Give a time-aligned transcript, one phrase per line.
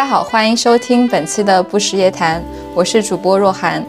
[0.00, 2.42] 大家好，欢迎收听本期的不食夜谈，
[2.74, 3.84] 我是主播若涵。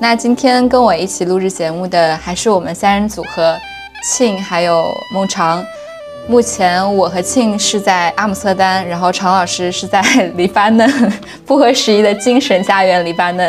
[0.00, 3.56] 那今天跟我一起录制节目的还是我们三人组合，
[4.04, 5.64] 庆还有孟尝。
[6.26, 10.02] 目前我和庆是在阿姆斯特丹，然后常老师是在
[10.34, 11.12] 黎巴嫩，
[11.46, 13.46] 不合时宜的精神家园黎巴嫩。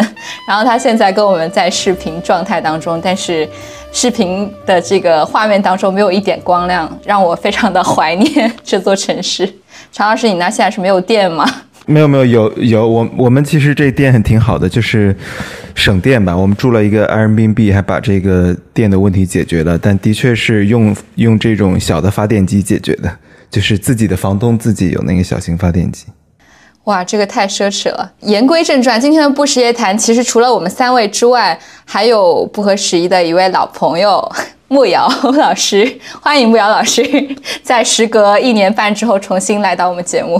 [0.47, 3.49] 然后他现在跟我们在视频状态当中，但是
[3.91, 9.51] 视频的这个画面当中没有一点光亮，让我非常的怀念这座城市。
[9.91, 11.43] 常老师，你那现在是没有电吗？
[11.85, 15.15] 没有没有有有我我们其实这店很挺好的，就是
[15.75, 16.35] 省电吧。
[16.35, 19.77] 我们住了一个 Airbnb，还把这个电的问题解决了。
[19.77, 23.13] 但的确是用用这种小的发电机解决的，
[23.49, 26.05] 就是自己的房东自己有那个小型发电机。
[26.85, 28.11] 哇，这个太奢侈了。
[28.21, 34.29] 言归正传，今天的不时夜谈，其实除了我们三位之外，还有不合时宜的一位老朋友
[34.67, 35.99] 慕瑶老师。
[36.21, 37.01] 欢迎慕瑶老师，
[37.61, 40.39] 在时隔一年半之后重新来到我们节目。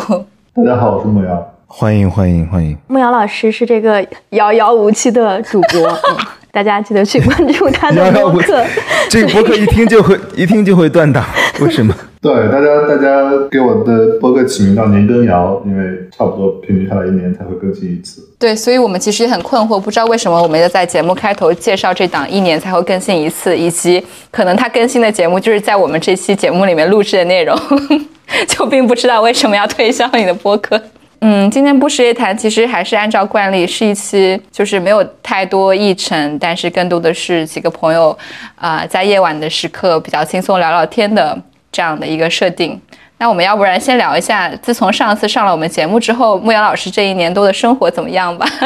[0.56, 2.78] 大家好，我是慕瑶，欢迎欢迎欢迎。
[2.86, 6.18] 慕瑶老师是这个遥遥无期的主播， 嗯、
[6.52, 8.64] 大家记得去关注他的博客。
[9.10, 11.26] 这个播客一听就会一听就会断档，
[11.60, 11.92] 为什么？
[12.24, 18.26] 对，大家大家给我的播客起名叫年羹尧，因为差不多平均下来一年才会更新一次。
[18.40, 27.60] 对，所以我们其实也很困惑，不知道为什么我们要在节目开头介绍这档一年才会更新一次，以及可能他更新的节目就是在我们这期节目里面录制的内容。
[28.48, 30.82] 就并不知道为什么要推销你的播客。
[31.20, 38.18] 嗯，今天不食夜谈其实还是按照惯例是一期，就是没有太多议程，但是更多的是几个朋友，
[38.56, 41.38] 啊，在夜晚的时刻比较轻松聊聊天的
[41.74, 42.80] 这样的一个设定。
[43.18, 48.48] 那我们要不然先聊一下，自从上次上了我们节目之后，牧羊老师这一年多的生活怎么样吧？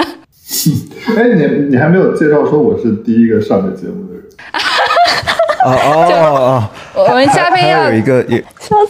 [1.17, 4.23] 哎，你你还没有介绍说我是第一个上的节目的人。
[5.66, 7.03] 哦哦哦哦！
[7.09, 8.44] 我们嘉宾要有一个也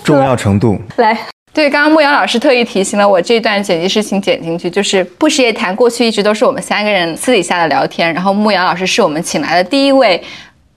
[0.03, 0.79] 重要程度。
[0.97, 1.17] 来，
[1.51, 10.21] 对，刚刚牧羊老师特意提醒了我，这段剪辑事情剪进去，就是不时夜谈过去一直都是我们三个人私底下的聊天，然后牧羊老师是我们请来的第一位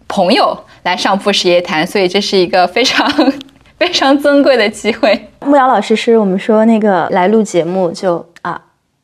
[0.08, 3.10] 朋友来上不食夜谈，所以这是一个非常
[3.78, 5.28] 非常尊贵的机会。
[5.40, 8.60] 牧瑶老师是我们说那个来录节目就啊。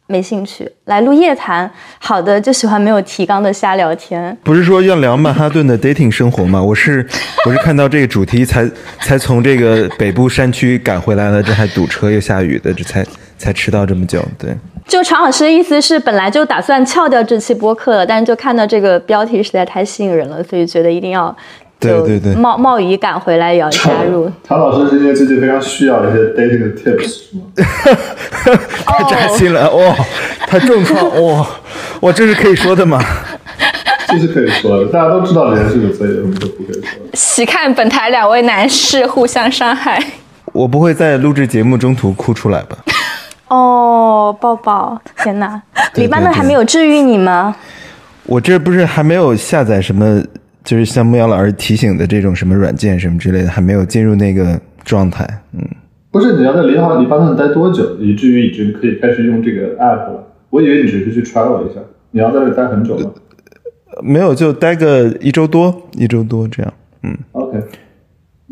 [0.09, 4.39] 没兴趣来录夜谈，好的就喜欢没有提纲的瞎聊天。
[4.45, 6.63] 不是说要聊曼哈顿的 dating 生活吗？
[6.63, 7.05] 我是
[7.45, 8.65] 我是看到这个主题才
[9.01, 13.05] 才从这个北部山区赶回来了，这还堵车又下雨的，这才
[13.37, 14.25] 才迟到这么久。
[14.39, 14.55] 对，
[14.87, 21.37] 就常老师的意思是本来就打算翘掉这期播客了，但是就看到这个标题实在太吸引人了，所以觉得一定要。
[21.79, 24.31] 对对对，冒冒雨赶回来也要加入。
[24.43, 27.25] 唐老师是因为最近非常需要一些 dating 的 tips？
[28.87, 29.95] 太扎心了哇！
[30.47, 31.47] 太重创 哇！
[32.01, 32.99] 哇，这是可以说的吗？
[34.09, 36.99] 这是可以说的，大家都知道这件事情，所以我们都不可以说。
[37.15, 40.03] 喜看本台两位男士互相伤害。
[40.53, 42.79] 我不会在录制节目中途哭出来吧？
[43.49, 44.99] 哦，抱抱！
[45.23, 45.61] 天哪，
[45.95, 47.55] 黎巴嫩还没有治愈你吗？
[48.25, 50.23] 我这不是还没有下载什么？
[50.67, 55.25] 就是像牧羊老师提醒的这种什么软件什么之类的，还没有进入那个状态。
[55.53, 55.65] 嗯，
[56.11, 60.27] 不是你要在黎巴黎巴嫩待多久，以至于已经可以开始用这个 app 了？
[60.51, 63.13] 我以为你只是去 travel 一下，你要在这待很久吗？
[64.03, 66.75] 没有，就待个一周多，一周多这样。
[67.05, 67.61] 嗯，OK。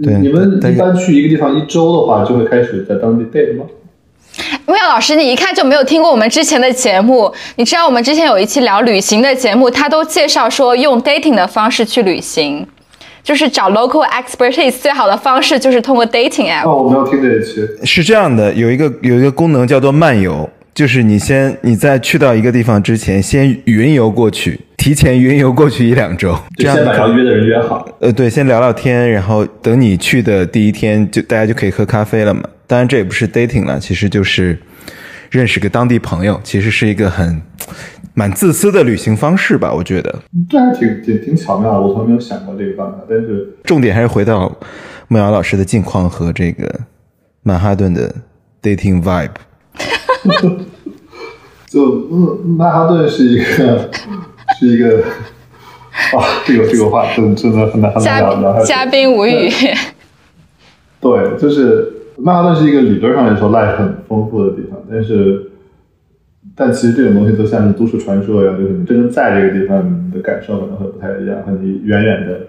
[0.02, 3.64] 对，你们一般去一个地方一周的话，就会开始在当地 date 吗？
[4.66, 7.32] 牧羊老师，你一看就没有听过我们之前的节目。
[7.56, 12.66] 你知道我们之前有一期聊旅行的节目，他都介绍说用 dating 的方式去旅行，
[13.22, 16.66] 就是找 local expertise 最好的方式就是通过 dating app。
[16.66, 17.66] 哦，我没有听这一期。
[17.84, 27.86] 是这样的，有一个有一个功能叫做漫游，就是你先你在去到一个地方之前，先云游过去，提前云游过去一两周，这样把要约的人约好。
[28.00, 32.42] 呃，对，先聊聊天，然后等你去的第一天，就大家就可以喝咖啡了嘛。
[32.66, 34.58] 当然，这也不是 dating 了，其实就是
[35.30, 37.40] 认识个当地朋友，其实是一个很
[38.14, 39.72] 蛮自私的旅行方式吧？
[39.72, 42.98] 我觉得这还挺挺挺巧妙的，我从来没有想过这个办法。
[43.08, 44.50] 但是重点还是回到
[45.08, 46.80] 梦瑶老师的近况和这个
[47.42, 48.14] 曼哈顿的
[48.62, 49.30] dating vibe。
[51.66, 53.90] 就嗯，曼哈顿是一个
[54.58, 55.02] 是一个
[56.16, 58.66] 啊，这个这个话真真的很难很难聊聊下去。
[58.68, 59.50] 嘉宾无语。
[61.00, 65.50] 对，就是曼哈顿是一个理论上来说 life 很丰富的地方，但是，
[66.54, 72.40] 但其实这种东西都像是都市传说一样，就是你真正在这个地方，你的感受可能会不太一样，和你远远的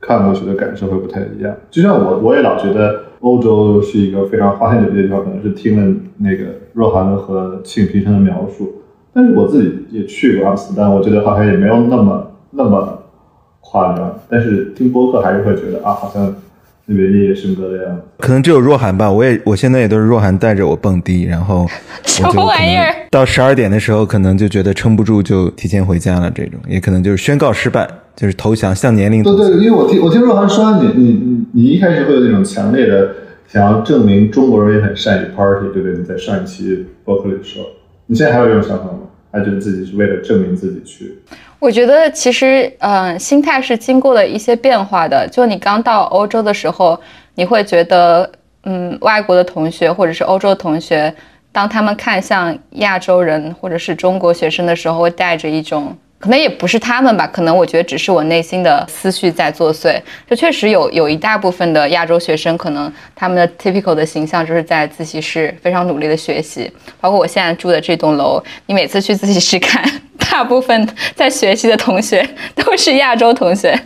[0.00, 1.54] 看过去的感受会不太一样。
[1.70, 8.82] 就像我，我也老觉得欧洲是一个非常花天酒地的地方，可能是听了那个若涵和庆平生的描述，
[9.12, 12.98] 但是我自己也去过阿姆斯特丹，我觉得好像也没有那么那么
[13.60, 16.34] 夸张，但是听播客还是会觉得啊，好像
[16.86, 18.02] 那边夜夜笙歌的样子。
[18.18, 21.66] 可能只有若涵吧，我也我现在也都是若涵带着我蹦迪，然后
[22.04, 22.94] 什么玩意儿？
[23.10, 26.30] 到十二点的时候，可能就觉得撑不住，就提前回家了。
[26.34, 33.14] 这种也可能就是宣告失败，就是投降，向年龄对对，因为我听我听若涵说，你你你你一开始会有那种强烈的
[33.46, 35.98] 想要证明中国人也很善于 party，对不对？
[35.98, 37.62] 你在上一期播客里说，
[38.06, 38.98] 你现在还有这种想法吗？
[39.30, 41.18] 还觉得自己是为了证明自己去？
[41.62, 45.28] 我觉得其实，嗯，心态是经过了一些变化的。
[45.28, 47.00] 就你刚到欧洲的时候，
[47.36, 48.28] 你会觉得，
[48.64, 51.14] 嗯，外国的同学或者是欧洲的同学，
[51.52, 55.96] 当他们看向亚洲人或者是中国学生的时候，会带着一种。
[56.22, 60.00] 可能也不是他们吧，可能我觉得只是我内心的思绪在作祟。
[60.30, 66.70] 就确实有有一大部分的亚洲学生，可能他们的 typical 的形象就是在自习室非常努力的学习。
[67.00, 69.84] 包括我现在住的这栋楼，你每次去自习室看，
[70.30, 72.24] 大部分在学习的同学
[72.54, 73.76] 都是亚洲同学，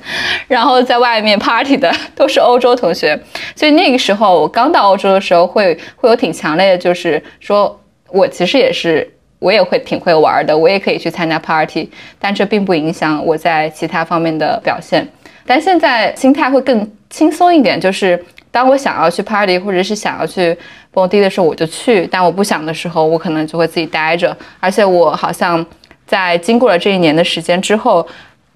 [0.47, 3.19] 然后在外面 party 的 都是欧洲同学。
[3.55, 7.81] 所以那个时候我刚到欧洲的时候，会会有挺强烈的，就是说
[8.11, 9.11] 我其实也是。
[9.39, 15.07] 我也会挺会玩的，我也可以去参加 party，但这并不影响我在其他方面的表现。
[15.45, 20.57] 但现在心态会更轻松一点，就是当我想要去 party 或者是想要去
[20.91, 24.37] 蹦迪的时候，我就去；但我不想的时候，我可能就会自己待着。
[24.59, 25.65] 而且我好像
[26.07, 28.05] 在经过了这一年的时间之后，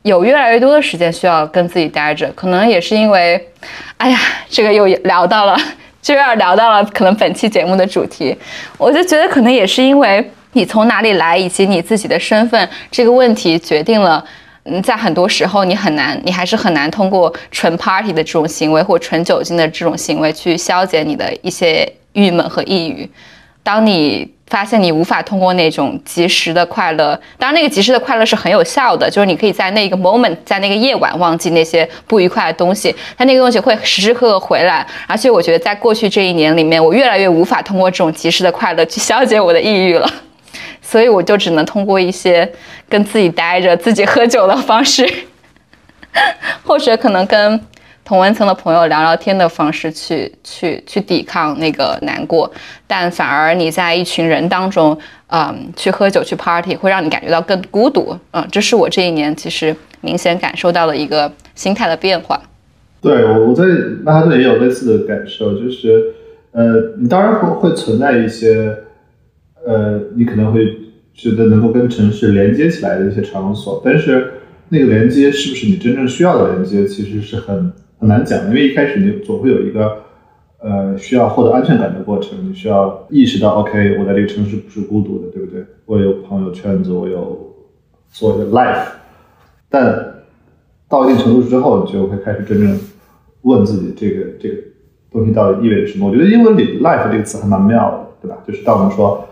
[0.03, 2.29] 有越来越多的时间需要跟自己待着。
[2.35, 3.49] 可能也是因为，
[3.99, 4.19] 哎呀，
[4.49, 5.56] 这个又聊到了，
[6.03, 8.37] 就要聊到了可能本期节目的主题。
[8.79, 10.29] 我就觉得可能也是因为。
[10.52, 14.25] 你从哪里来，以及你自己的身份这个问题，决定了，
[14.64, 23.08] 嗯，在很多时候你很难，你还是很难通过纯 party 的这种行为或纯酒精的这种行为去消解你的一些郁闷和抑郁。
[23.62, 34.85] 当你发现你无法通过那种及时的快乐，当然那个及时的快乐是很有效的，就是你可以在那个 moment，在那个夜晚忘记那些不愉快的东西，但那个东西会时时刻刻回来。
[35.06, 40.11] 而且我觉得在过去这一年里面，我越来越无法通过这种及时的快乐去消解我的抑郁了。
[40.90, 42.50] 所以我就只能通过一些
[42.88, 45.08] 跟自己待着、自己喝酒的方式，
[46.64, 47.60] 或者可能跟
[48.04, 52.50] 同温层的朋友聊聊天的方式去去去抵抗那个难过。
[52.88, 54.98] 但反而你在一群人当中，
[55.28, 58.19] 嗯，去喝酒、去 party，会让你感觉到更孤独。
[58.32, 62.43] 嗯，这是我这一年其实明显感受到的一个心态的变化。
[63.00, 63.62] 对，我我在
[64.02, 66.14] 曼哈顿也有类似的感受，就是
[66.50, 66.64] 呃，
[67.00, 68.75] 你当然会会存在一些。
[69.66, 70.76] 呃，你可能会
[71.12, 74.32] 觉得能够跟城市连接起来的一些场所，但是
[74.70, 78.48] 那个连接是不是你真正需要的连接，其实是很很难讲的。
[78.48, 79.98] 因为一开始你总会有一个
[80.60, 85.62] 呃需要获得安全感的过程，你需要意识到，OK，我在这个城市不是孤独的，对不对？
[85.84, 87.54] 我有朋友圈子，我有
[88.08, 88.86] 所谓的 life。
[89.68, 90.22] 但
[90.88, 92.78] 到一定程度之后，你就会开始真正
[93.42, 94.54] 问自己，这个这个
[95.12, 96.08] 东西到底意味着什么？
[96.08, 98.42] 我觉得英文里 life 这个词还蛮妙的，对吧？
[98.46, 99.26] 就是当我们说。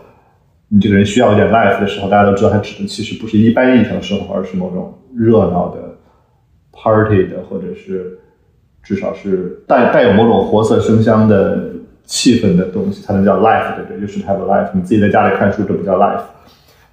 [0.69, 5.97] 你这个人需要一点 life 的时候，大家都知道，它指的其实不是一般意义上的生活，而是某种热闹的
[6.71, 8.19] party 的，或者是
[8.83, 11.71] 至少是带带有某种活色生香的
[12.05, 13.99] 气氛的东西，才能叫 life，对不对？
[13.99, 14.69] 就是 have a life。
[14.75, 16.21] 你自己在家里看书，这不叫 life。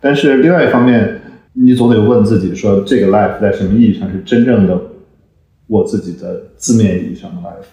[0.01, 1.21] 但是另外一方面，
[1.53, 4.81] 你总得问自己，说这个 life 在什么意义上是真正的
[5.67, 7.67] 我自己的字面意义上的 life？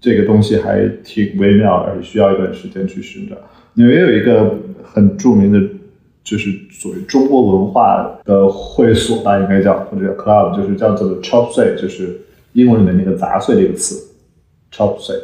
[0.00, 3.36] 这个东西还挺微妙，而且需要一段时间去寻找。
[3.76, 4.56] 纽约有一个。
[4.96, 5.60] 很著名的，
[6.24, 12.18] 就是所谓中国文化的会所吧，应该叫或者叫 club，就是叫做 chop suey，就是
[12.54, 14.14] 英文里面那个杂碎这个词
[14.72, 15.20] ，chop suey。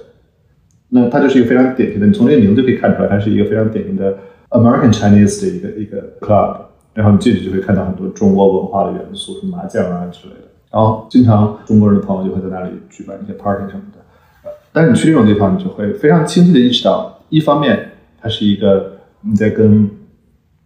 [0.90, 4.18] 那它就是一个非常典型的，你从这个名字就可以看出来，它是一个非常典型的
[4.50, 6.56] American Chinese 的一个一个 club。
[6.92, 10.48] 然后你进去就会看到很多中国文化的元素，什么麻将啊之类的。
[10.70, 14.50] 然后经常中国人的朋友就会在那里举办一些 party 什么的。
[14.70, 17.91] 但是你去这种地方，你就会非常清晰的意识到，一方面
[18.22, 18.90] 它是一个。
[19.24, 19.88] 你在跟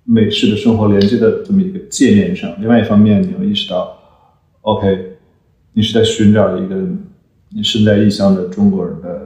[0.02, 3.98] 美式的生活连接的这么一个界面上，另外一方面，你要意识到
[4.62, 5.18] ，OK，
[5.74, 6.74] 你是在寻找一个
[7.50, 9.20] 你身在异乡的中国人的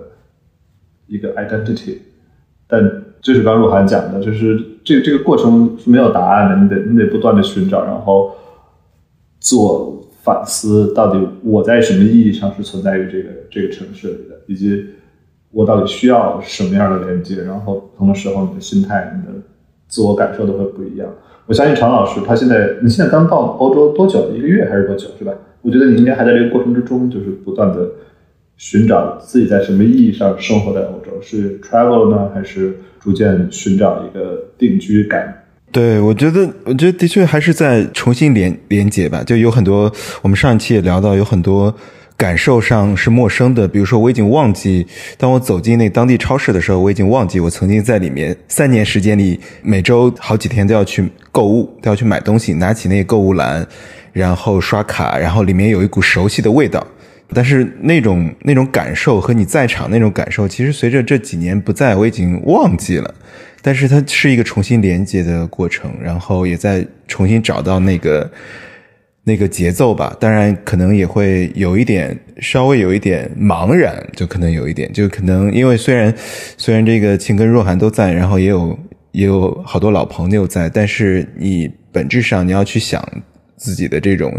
[1.07, 1.99] 一个 identity，
[2.67, 2.83] 但
[3.23, 8.35] 就是刚鹿晗讲的，就是这个这个过程是没有答案的，你得你得不断的寻找，然后
[9.39, 14.87] 自我反思，到底我在什么意义上是存在于这个这个城市里的，以及。
[15.53, 17.43] 我到底需要什么样的连接？
[17.43, 19.39] 然后不同的时候，你的心态、你的
[19.89, 21.09] 自我感受都会不一样。
[21.47, 24.31] 我相信常老师，他现在你现在刚到欧洲多久？
[24.35, 25.09] 一个月还是多久？
[25.19, 25.33] 是吧？
[25.63, 27.89] 我觉得你应该还在这个过程之中，就是不断的
[28.57, 35.45] 寻找自己在什么意义上生活在欧洲，是 travel 呢，还是逐渐寻找一个定居感？
[35.73, 39.23] 对，我觉得，我觉得的确还是在重新连连接吧。
[39.25, 39.93] 就有很多，
[40.23, 41.75] 我们上一期也聊到，有很多。
[42.21, 43.67] 感受上是陌生的。
[43.67, 44.87] 比如说，我已经忘记，
[45.17, 53.67] 当我走进那当地超市的时候，我已经忘记我曾经在里面三年时间里，每周好几天都要去购物，都要去买东西，拿起那个购物篮，
[54.13, 56.87] 然后刷卡，然后里面有一股熟悉的味道。
[57.33, 63.15] 但是那种那种感受和你在场那种感受，其实随着这几年不在，我已经忘记了。
[63.63, 68.31] 但是它是一个重新连接的过程，然后也在重新找到那个。
[69.23, 76.13] 那个节奏吧，当然可能也会有一点，稍微有一点茫然，就可能有一点，就可能因为虽然
[76.57, 78.77] 虽然这个庆跟若涵都在，然后也有
[79.13, 83.07] 也有好多老朋友在，但是你本质上你要去想
[83.57, 84.33] 自己的这种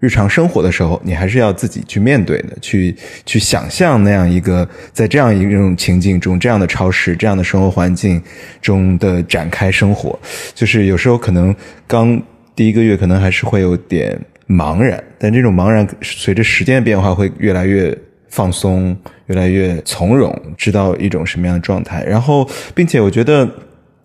[0.00, 2.96] 日常生活的时候，你还是要自己去面对的，去
[3.26, 8.20] 去想象那样一个在这样一种情境中，这样的超市，这样的生活环境
[8.62, 10.18] 中的展开生活，
[10.54, 11.54] 就是有时候可能
[11.86, 12.20] 刚。
[12.56, 17.96] 第一个月可能还是会有点茫然，但这种茫然随着时间的变化会越来越
[18.30, 18.96] 放松，
[19.26, 22.02] 越来越从容，知道一种什么样的状态。
[22.04, 23.46] 然后，并且我觉得，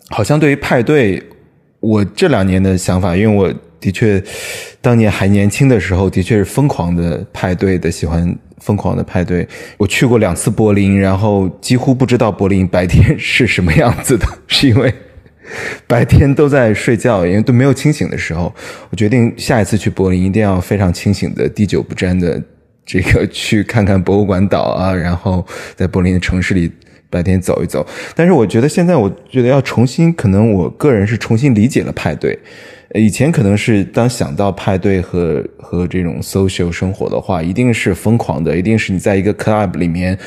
[0.09, 1.23] 好像对于派对，
[1.79, 4.21] 我这两年的想法，因为我的确
[4.81, 9.47] 当年还年轻的时候，的确是疯狂的派对的，喜欢疯狂的派对。
[9.77, 14.93] 我去过两次柏林，然后几乎不知道柏林白天是什么样子的， 是因为。
[15.87, 18.53] 白天都在睡觉，因为都没有清醒的时候。
[18.89, 22.41] 我决定下一次去柏林，一定要非常清醒的、滴酒不沾的，
[22.85, 26.71] 这个去看看博物馆岛啊，然后在柏林的城市里
[27.09, 27.85] 白天走一走。
[28.15, 32.37] 但是我觉得现在，我觉得要重新，可能我个人是重新理解了派对。
[32.93, 40.17] 以前可能是当想到派对和和这种 social 生活的话，一定是疯狂的，一定是你在一个 club 里面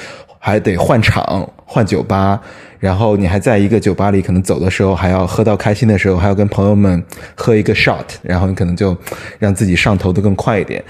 [0.45, 2.39] 还得换场、换酒吧。
[2.79, 7.03] 然后你还在一个酒吧里，可能走的时候还要喝到开心的时候，还要跟朋友们
[7.35, 8.95] 喝一个 shot，然后你可能就
[9.39, 10.85] 让自己上头的更快一点。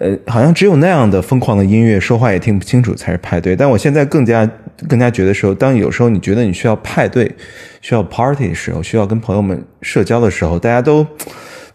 [0.00, 3.54] 呃，好像只有那样的疯狂的音乐，说话也听不清楚才是派对。
[3.54, 4.44] 但我现在更加
[4.88, 7.32] 更加觉得说，当有时候你觉得你需要派对、
[7.80, 11.06] 需要 party 的时候，需要跟朋友们社交的时候，大家都。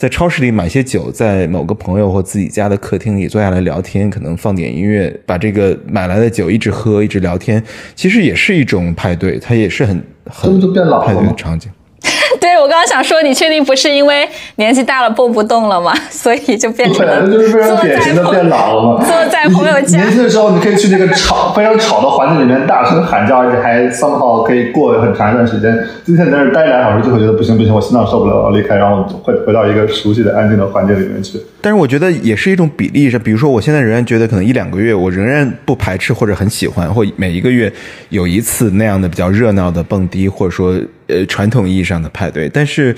[0.01, 10.59] 在超市里买些酒，在某个朋友或自己家的客厅里坐下来聊天，可能放点音乐，把这个买来的酒一直喝，一直聊天，其实也是一种派对，它也是很很
[11.03, 11.69] 派对的场景。
[12.39, 15.93] 对，我刚刚想说，你确定不是因为年纪大了蹦不动了吗？
[16.09, 19.03] 所以就变成了就是非常典型的变老了嘛。
[19.05, 25.77] 坐在朋友家，年轻的时候你可以去那个吵非常吵的环境里面大声喊叫，而且还 somehow 可以过很长一段时间。
[26.03, 31.39] 今天在那儿待两小时就会觉得不行不行，我心脏受不了，我离开，然后会回到一个熟悉的安静的环境里面去。
[31.61, 37.71] 但是我觉得也是一种比例是，比如说我现在仍然觉得可能一两个月，我仍然不排斥或者很喜欢，或每一个月
[38.09, 40.75] 有一次那样的比较热闹的蹦迪，或者说。
[41.07, 42.95] 呃，传统意义上的派对，但是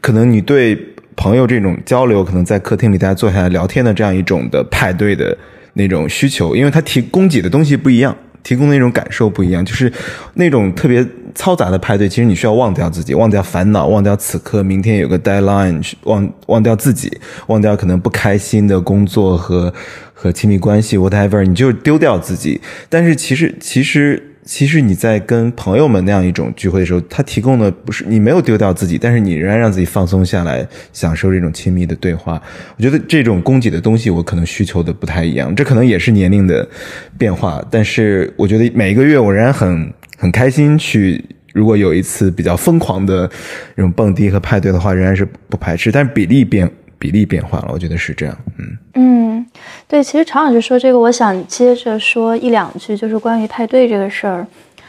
[0.00, 0.76] 可能你对
[1.14, 5.36] 朋友这种交流，可能在客厅里大家坐下来聊天的这样一种的派对的
[5.72, 9.90] 那种需求，因为它提供给的东西不一样，提供的那种感受不一样，就是
[10.34, 11.02] 那种特别
[11.34, 19.72] 嘈杂的派对，其实你需要忘掉自己，忘掉烦恼，忘掉此刻明天有个 deadline，忘忘掉自己，忘掉可能不开心的工作和
[20.12, 22.60] 和亲密关系 whatever，你就丢掉自己。
[22.90, 24.32] 但是其实其实。
[24.46, 32.40] 其实你在跟朋友们那样一种聚会的时候，他提供的不是你没有丢掉自己，但是你仍然让自己放松下来，享受这种亲密的对话。
[32.76, 36.66] 我觉得这种供给的东西，我可能需求的不太一样，这可能也是年龄的
[37.18, 37.62] 变化。
[37.70, 41.22] 但是我觉得每一个月我仍然很很开心去，
[41.52, 43.28] 如果有一次比较疯狂的
[43.74, 48.36] 这种蹦迪和派对的话，仍然是不排斥，但是比例变比例变化了，我觉得是这样。
[48.58, 49.46] 嗯嗯。
[49.88, 54.46] 对，其实常老师说这个，我想接着说一两句，就是关于派对这个事儿。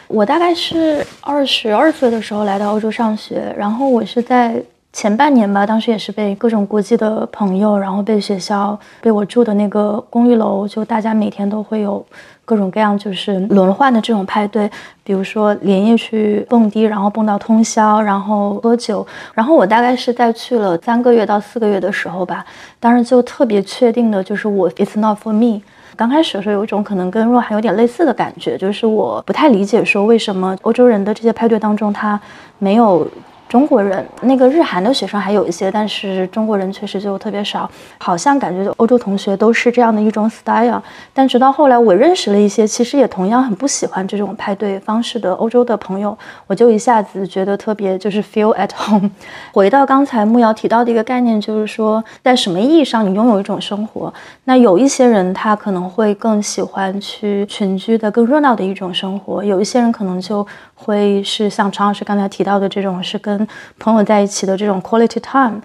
[0.08, 4.62] 我大概是二十二岁的时候来到欧洲上学，然后我是在
[4.94, 12.04] 前半年吧，当时也是被各种国际的朋友，然后被学校，被我住的那个公寓楼，就大家每天都会有。
[12.48, 14.72] 各种各样就是轮换的这种派对，
[15.04, 19.06] 比如说连夜去蹦迪，然后蹦到通宵，然后喝酒。
[19.34, 22.46] 然后我大概是在去了三个月到四个月的时候吧，
[22.80, 25.62] 当时就特别确定的就是我 it's not for me。
[25.98, 32.18] 刚开始的时候有一种可能跟若涵有点类似的感觉，就是我不太理解说为什么欧洲人的这些派对当中他
[32.60, 33.06] 没有。
[33.50, 40.82] 中国人那个日韩的学生还有一些，但是中国人确实就特别少，好像感觉就欧洲同学都是这样的一种 style。
[41.14, 49.10] 但直到后来，我认识了一些其实也同样很不喜欢这种派对方式的欧洲的朋友，我就一下子觉得特别就是 feel at home。
[49.54, 54.14] 回到刚才木瑶提到的一个概念，就是说在什么意义上你拥有一种生活？
[54.44, 60.46] 那有一些人他可能会更喜欢去群居的更热闹的一种生活，有一些人可能就。
[60.78, 63.46] 会是像常老师刚才提到的这种，是跟
[63.78, 65.60] 朋友在一起的这种 quality time。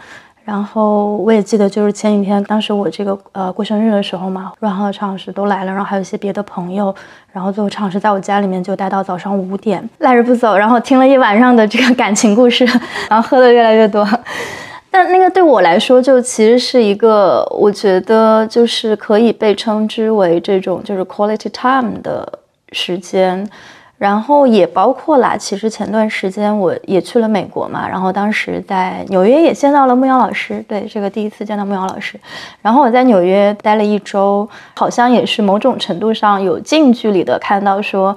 [0.45, 6.93] 然后我也记得，就是前几天，当时我这个呃过生日的时候嘛，然后常老师都来了，然后还有一些别的朋友，
[7.31, 12.65] 然后最后常老师在我家里面就待到早上五点，赖着不走，然后听了一晚上的这个感情故事，
[13.09, 14.05] 然后喝的越来越多。
[14.91, 22.41] 但那个对我来说，就其实是一个，我觉得就是可以被称之为这种就是 quality time 的
[22.73, 23.49] 时间。
[24.03, 32.19] 然后也包括啦，其实前段时间我也去了美国嘛，然后当时在纽约也见到了牧瑶老师，对，这个第一次见到牧瑶老师。
[32.61, 38.17] 然后我在纽约待了一周，好像也是某种程度上有近距离的看到说。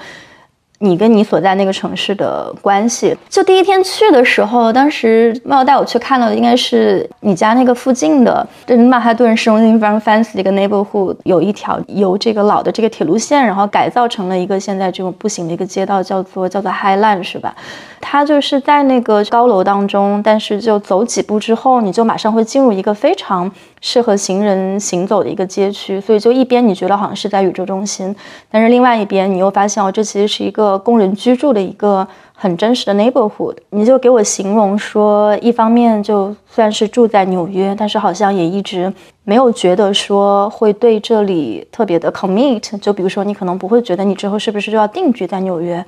[0.79, 17.55] 你跟你所在那个城市的关系，就第一天去的时候，当时猫带我去看了，应该是你家那个附近的，这曼哈顿市中心非常 fancy 的一个 neighborhood，有一条由这个老的这个铁路线，然后改造成了一个现在这种步行的一个街道，叫做叫做 Highland 是吧？
[18.01, 23.51] 它就是在那个高楼当中，但是就走几步之后，你就马上会进入一个非常。
[23.87, 28.13] 适合行人行走的一个街区，所以就一边你觉得好像是在宇宙中心，
[28.49, 33.55] 但是另外一边你又发现哦，这其实是一个工人居住的一个很真实的 neighborhood。
[33.69, 38.91] 你就给我形容说，一方面就算是住在纽约，但是好像也一直
[39.23, 42.79] 没有觉得说会对这里特别的 commit。
[42.79, 45.85] 就比如说，你可能不会觉得你之后是不是就要定居在纽约。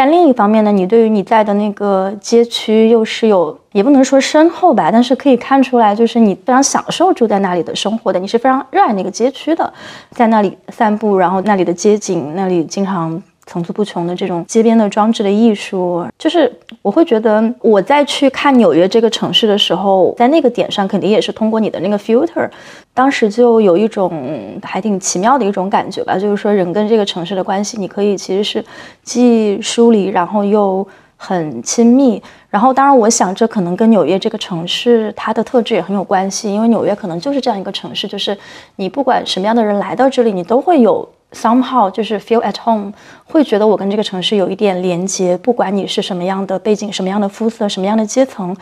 [0.00, 9.70] 但另一方面呢，你对于你在的那个街区又是有，也不能说深厚吧，但是可以看出来，就是你非常享受住在那里的生活的，你是非常热爱那个街区的，
[10.12, 13.22] 在那里散步，然后那里的街景，那里经常。
[13.50, 16.50] 层出不穷的这种街边的装置的艺术，就是
[16.82, 22.48] 我会觉得我在去看纽约这个城市的时候，在那个点上肯定也是通过你的那个 filter，
[22.94, 28.64] 当时就有一种还挺奇妙的一种感觉吧，就是说人跟这个城市的关系，你可以其实是
[29.02, 32.22] 既疏离，然后又很亲密。
[32.50, 38.38] 然后当然，我想这可能跟纽约这个城市它的特质也很有关系，因为纽约可能就是这样一个城市，就是
[38.76, 41.08] 你不管什么样的人来到这里，你都会有。
[41.32, 42.92] Somehow 就是 feel at home，
[43.24, 48.56] 会觉得我跟这个城市有一点连接，不管你是什么样的背景、什么样的肤色、什么样的阶层。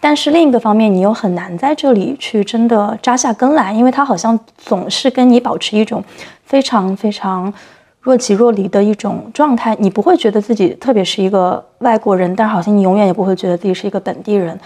[0.00, 6.02] 但是另一个方面，你又很难在这里去真的扎下根来，因为它好像总是跟你保持一种
[6.44, 7.52] 非常非常
[8.00, 9.76] 若即若离的一种状态。
[9.78, 14.58] 你不会觉得自己特别是一个外国人，但好像你永远也不会觉得自己是一个本地人。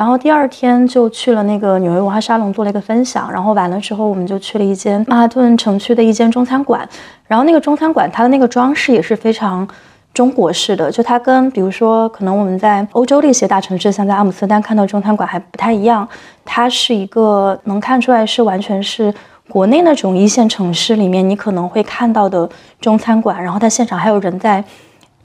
[0.00, 6.88] 然后第二天就去了那个纽约文化沙龙做了一个分享，然后完了之后我们就去了一间曼哈顿城区的一间中餐馆，
[7.26, 9.68] 然后那个中餐馆它的那个装饰也是非常
[10.14, 16.08] 中国式的，就它跟比如说可能我们在欧洲的一些大城市，像在阿姆斯特丹看到中餐馆还不太一样，
[16.46, 19.12] 它是一个能看出来是完全是
[19.50, 22.48] 国内那种一线城市里面你可能会看到的
[22.80, 24.64] 中餐馆，然后它现场还有人在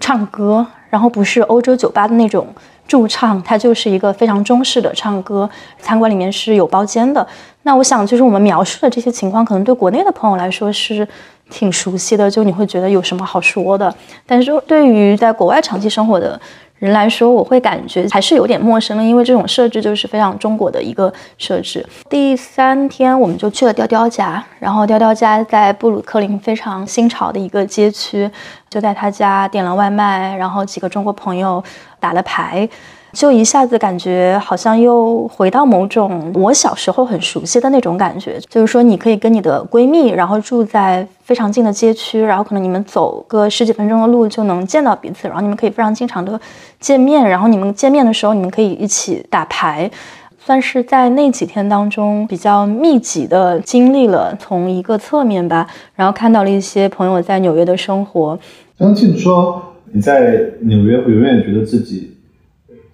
[0.02, 2.48] 唱歌，然后不是欧洲酒吧的那种。
[2.88, 5.50] 驻唱，它就是一个非常中式的唱歌。
[5.82, 7.28] 餐馆里面是有包间的。
[7.64, 11.06] 那我想，就是我们描述的这些情况，可能对国内的朋友来说是
[11.50, 13.94] 挺熟悉的，就你会觉得有什么好说的。
[14.26, 16.40] 但是对于在国外长期生活的，
[16.78, 21.86] 人来说，我会感觉还是有点陌生的，因为这种设置就是非常中国的一个设置。
[22.10, 28.30] 第三天，我们就去了雕雕家，然后雕雕家在布鲁克林非常新潮的一个街区，
[28.70, 31.64] 就在他家点了外卖，然后几个中国朋友
[32.00, 32.68] 打了牌。
[33.16, 46.38] 就一下子感觉好像又回到某种我小时候很熟悉的那种感觉，就是说你可以跟你的闺蜜，然后住在非常近的街区，然后可能你们走个十几分钟的路就能见到彼此，然后你们可以非常经常的
[46.82, 49.90] 见面，然后你们见面的时候你们可以一起打牌，
[50.38, 58.38] 算是在那几天当中比较密集的经历了从一个侧面吧，然后看到了一些朋友在纽约的生活。
[58.78, 62.12] 张静说你在纽约会永远觉得自己。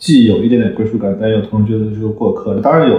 [0.02, 2.60] 既有一点点归属感，但又同时觉得是个过客。
[2.60, 2.98] 当然有，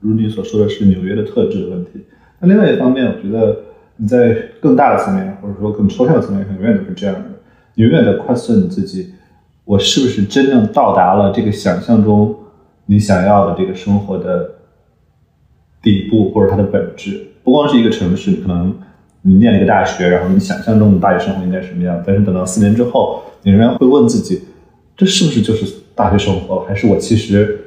[0.00, 1.92] 如你所说的是纽约的特质的问题。
[2.40, 3.56] 那另外一方面，我觉得
[3.96, 7.22] 你在更大的层面，或者说更抽象的层面上，永远都是这样的。
[7.74, 9.14] 你永远在 question 你自己：
[9.64, 12.36] 我是不是真正到达了这个想象中
[12.84, 14.56] 你想要的这个生活的
[15.82, 17.28] 底部，或者它的本质？
[17.42, 18.76] 不光是一个城市，可能
[19.22, 22.02] 你念了一个大学，然后你想象中的大学生活应该什么样？
[22.06, 24.42] 但是等到四年之后，你仍然会问自己：
[24.94, 25.85] 这是不是就是？
[25.96, 27.58] 大学生活，还是我其实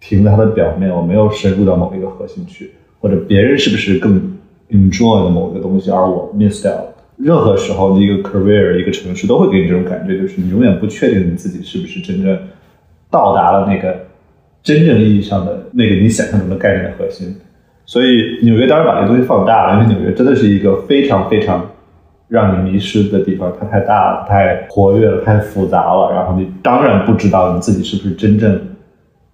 [0.00, 4.38] 停在它的表面，我没有深入到某一个核心去，或者别人是不是更
[4.70, 6.94] enjoy 的某一个东西，而我 miss 掉了。
[7.18, 12.36] 任何时候的，一个 career，一个城市都会给你这种感觉，就是你永远不确定你自己是不是真正
[13.10, 14.06] 到达了那个
[14.62, 17.36] 真正意义上的那个你想象中的概念的核心。
[17.84, 21.68] 所以纽约当然把这个东西放大了，因为纽约真的是一个非常非常。
[22.32, 26.10] 让你迷失的地方，它太大了，太活跃了，太复杂了。
[26.14, 28.58] 然后你当然不知道你自己是不是真正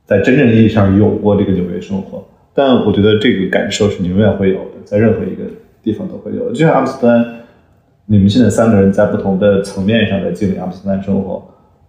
[0.04, 2.26] 在真正意义上有过这个纽约生活。
[2.52, 5.44] 但我觉得这个感受是你永远会有的，在任何一个
[5.80, 6.50] 地方都会有。
[6.50, 7.24] 就像阿姆斯特丹，
[8.06, 11.40] 你们现在三个人在不同的层面上在经历阿姆斯特丹生活，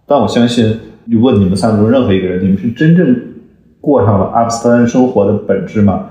[0.06, 3.20] 但我相信，如果你们三个中任何一个人，你们是真正
[3.80, 6.10] 过上了阿姆斯特丹生活的本质吗？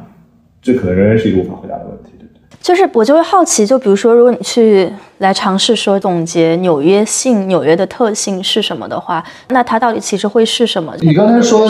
[0.62, 2.19] 这可能仍然是一个无法回答的问题。
[2.62, 10.94] 就是我就会好奇，就比如说，如果你去来尝试说总结纽约性、纽约的特性是什么的话，那它到底其实会是什么？
[11.00, 11.62] 你刚才说，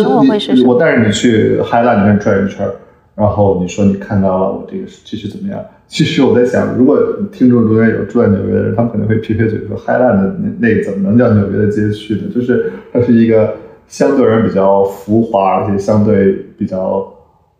[0.65, 2.67] 我带着你去海拉里面转一圈，
[3.15, 5.63] 然后你说你看到了我这个其实怎么样？
[5.88, 6.97] 其实我在想，如果
[7.32, 12.21] 听众中间有住在纽约的人，他们可能会撇撇嘴说，海拉的那那怎么能叫纽约的街区呢？
[12.34, 13.56] 就是它是一个
[13.88, 17.08] 相对而言比较浮华，而且相对比较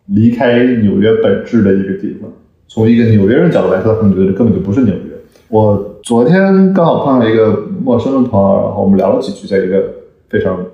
[0.06, 2.30] 离开纽约本质的一个地方。
[2.72, 5.00] 从一个纽约人角度来说，他们觉得这根本就不是纽约。
[5.48, 9.82] 我昨天刚好碰到一个陌生的朋友，然后我们聊了几句，在一个
[10.28, 10.64] 非常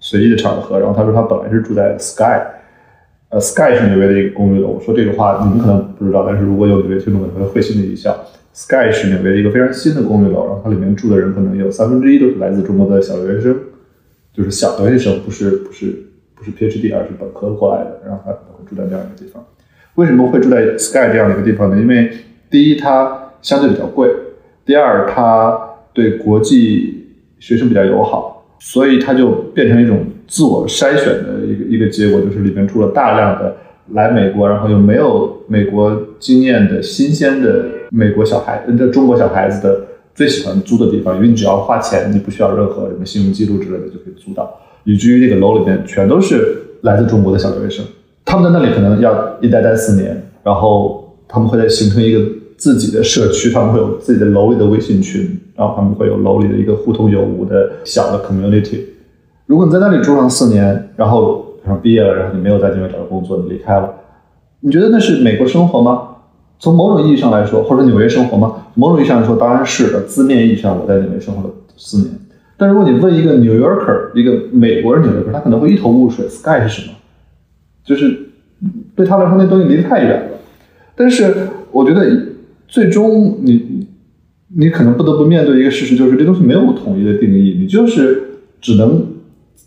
[0.00, 2.42] 随意的场合，然后他说他本来是住在 Sky，
[3.28, 4.70] 呃，Sky 是纽约的一个公寓楼。
[4.70, 8.12] 我说这个话你们可能不知道，但是如果有纽约听众可能会心的一笑。
[8.52, 13.56] Sky 是纽约的一个非常新的公寓楼，然后它里面住的人可能有三分之一都是来自中国的小留学生，
[14.32, 19.44] 就是小留学生，不是不是不是 PhD，而是本科过来的，然后他可能会住在这样一个地方。
[19.96, 21.76] 为什么会住在 Sky 这样的一个地方呢？
[21.80, 22.10] 因为
[22.50, 24.08] 第一，它相对比较贵；
[24.64, 25.58] 第二，它
[25.92, 27.06] 对国际
[27.38, 33.56] 学生比较友好，所以它就变成一种自我筛选的一个一个结果，就是里面住了大量的
[33.92, 39.80] 来美国，然后又没有美国经验的新鲜的美国小孩，的中国小孩子的
[40.14, 47.82] 最喜欢租的地方，因为你只要花钱，你不需要任何什么信用记录之类的就可以租到，以至于那个楼里面全都是来自中国的小留学生。
[48.26, 52.20] 他们在那里可能要一待待四年，然后他们会在形成一个
[52.56, 58.80] 自己的社区，他们会有自己的楼里的微信群，然后他们会有楼里的一个互通有无的小的 community。
[59.46, 63.94] 如果你在那里住上四年，然后然后毕业了，然后你没有在那边找到工作，你离开了，
[64.60, 66.08] 你觉得那是美国生活吗？
[66.58, 68.66] 从某种意义上来说，或者纽约生活吗？
[68.74, 70.00] 某种意义上来说，当然是的。
[70.02, 72.10] 字面意义上，我在纽约生活了四年。
[72.56, 76.94] 但如果你问一个 New Yorker，一个美国人 New Yorker，他可能会一头雾水，Sky 是什么？
[77.86, 78.18] 就是
[78.96, 80.26] 对他来说，那东西离得太远了。
[80.96, 81.32] 但是
[81.70, 82.04] 我觉得，
[82.66, 83.86] 最终你
[84.56, 89.06] 你可能不得不面对一个事实，就是这东西没有统一的定义，你就是只能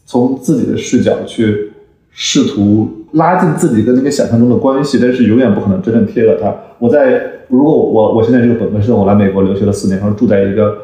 [0.06, 1.72] 从自己的视角去
[2.12, 6.54] 试图拉近自己跟那个想象中的关系，但是永远不可能真正贴合它。
[6.80, 10.78] 我在如果我我现在这个本科生，我来美国留学了四年，然后住在一个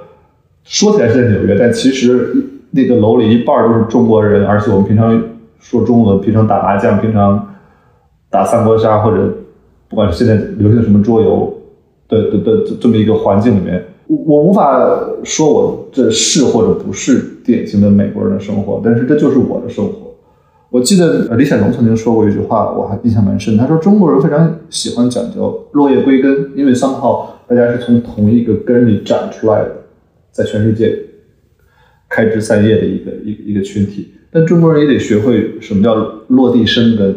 [0.64, 2.34] 说起来是在纽约，但其实
[2.72, 5.22] 那个楼里一半都是中国人，而且我们平常。
[5.66, 7.56] 说中文，平常打麻将，平常
[8.30, 9.34] 打三国杀，或者
[9.90, 11.52] 不管是现在流行的什么桌游
[12.08, 14.80] 的的的这么一个环境里面，我我无法
[15.24, 20.14] 说我这是或者不是典型的美国人的生活，但是这就是我的生活。
[20.70, 23.58] 我记得李显龙曾经说过一句话，我还印象蛮深。
[23.58, 29.72] 他说中国人非常喜欢讲究落叶归根，因为三号大家是从同一个根里长出来的，
[30.30, 30.96] 在全世界
[32.08, 34.12] 开枝散叶的一个一一个群体。
[34.36, 35.96] 但中国人也得学会什么叫
[36.28, 37.16] 落地生根，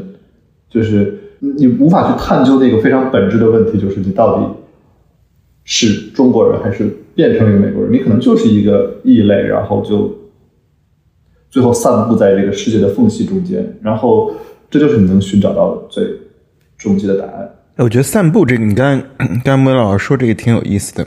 [0.70, 4.46] 就是你无法去探究那个非常本质的问题，就是你到底
[5.64, 7.92] 是中国人还是变成了一个美国人？
[7.92, 10.16] 你可能就是一个异类，然后就
[11.50, 14.30] 最后散布在这个世界的缝隙中间，然后
[14.70, 16.04] 这就是你能寻找到的最
[16.76, 17.50] 终极的答案。
[17.78, 21.04] 我觉得散步这个，你刚刚刚莫老师说这个挺有意思的。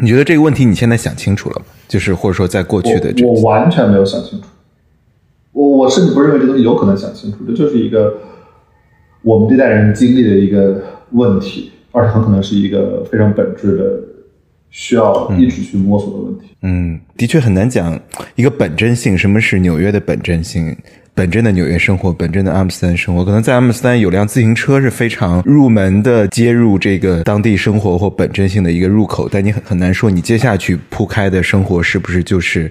[0.00, 1.66] 你觉得这个问题你现在想清楚了吗？
[1.86, 4.46] 就是或者说在过去的这，我完全没有想清楚。
[5.54, 8.14] 我我甚至不认为这东西有可能想清楚，这就是一个
[9.22, 13.84] 我们这代人经历的一个问题，而且很可能是一个非常本质的
[14.68, 16.48] 需要一直去摸索的问题。
[16.62, 17.98] 嗯，的确很难讲
[18.34, 20.76] 一个本真性，什么是纽约的本真性？
[21.16, 32.68] 本真的纽约生活，本真的阿姆斯特丹生活，可能在阿姆斯特丹有辆自行车是非常入门的，接入这个当地生活或本真性的一个入口，但你很很难说你接下去铺开的生活是不是就是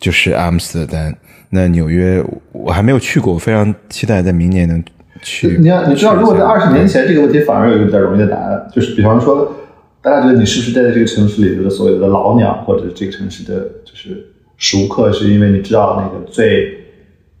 [0.00, 1.16] 就是阿姆斯特丹。
[1.54, 4.82] 那纽约我还没有去过，我非常期待在明年能
[5.20, 5.58] 去。
[5.60, 9.52] 你要你知道，如果在二十年前，这个问题反而有一个比较容易的答案，就是比方说，
[10.00, 16.74] 大家觉得你是不是待在这个城市里的所有的老鸟，或者这个城市的就是熟客，是因为你知道那个最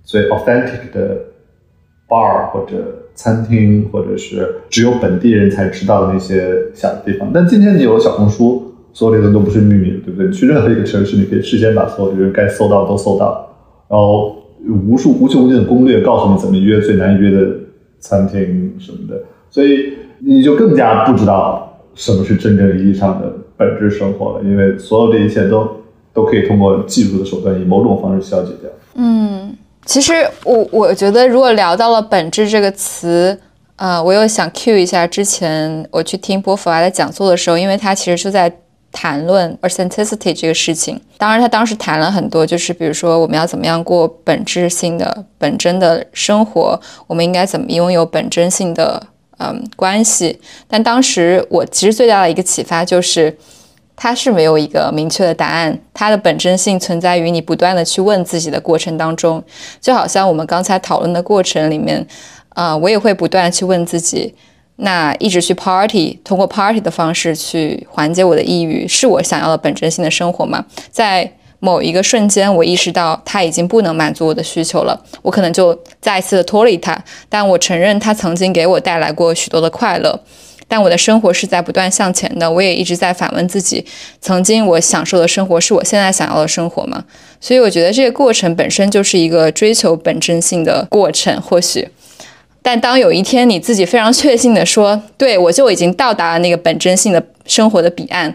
[0.04, 1.16] 最 authentic 的
[2.06, 7.30] bar 或者餐厅，或者是只有本地人才知道的那些小的地方。
[7.32, 10.26] 但今天你有小红书，所有的人都不是秘密，对不对？
[10.26, 13.48] 你去任何一个城市，你可以事先把所有的人该搜到都搜到。
[13.92, 14.34] 然后
[14.88, 17.46] 无数无穷无尽的攻略告诉你怎么约最难约的
[18.00, 25.68] 餐厅什么的，所以你就更加不知道什么是真正意义上的本质生活了，因为所有这一切都
[26.14, 28.70] 都可以通过技术的手段以某种方式消解掉。
[28.94, 30.12] 嗯，其实
[30.44, 33.38] 我我觉得，如果聊到了“本质”这个词，
[33.76, 38.50] 呃，我又想 cue 一下之前我去听波伏娃的讲座的时候，因为他其实就在
[38.92, 41.00] 谈论 authenticity 这个事情。
[41.18, 49.02] 当然，他当时谈了很多，就是比如说我们要怎么样过本质性的、本真的生活，我们应该怎么拥有本真性的
[49.38, 50.38] 嗯关系。
[50.68, 53.36] 但当时我其实最大的一个启发就是。
[53.94, 59.40] 它是没有一个明确的答案，它的本真性存在于你不断的去问自己的过程当中，
[59.80, 62.04] 就好像我们刚才讨论的过程里面，
[62.48, 64.34] 啊，我也会不断去问自己，
[64.84, 70.64] 那一直去 party，通过 party 的方式去缓解我的抑郁，是我想要的本真性的生活吗？
[70.90, 80.20] 在某一个瞬间，我意识到它已经不能满足我的需求了，我可能就再一次的脱离它，但我承认它曾经给我带来过许多的快乐。
[80.66, 83.84] 但我的生活是在不断向前的，我也一直在反问自己：
[84.20, 87.04] 曾经我享受的生活是我现在想要的生活吗？
[87.40, 91.38] 所以我觉得这个过程本身就是一个追求本真性的过程。
[91.42, 91.86] 或许，
[92.62, 98.32] 但当有一天你自己非常确信的说：“对我就已经到达了那个本真性的生活的彼岸”，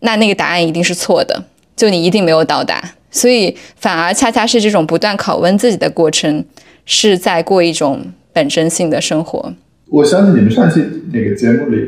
[0.00, 2.92] 那那个答案一定是错的，就你一定没有到达。
[3.10, 6.44] 所以反而恰恰是这种不断拷问自己的过程，
[6.84, 8.02] 是在过一种
[8.34, 9.54] 本真性的生活。
[9.88, 11.78] 我相信你们上期那个节目里，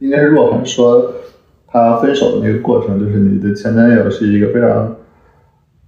[0.00, 1.14] 应该是若涵说
[1.66, 4.94] 他分手的那个过程，就是你的前男友是一个非常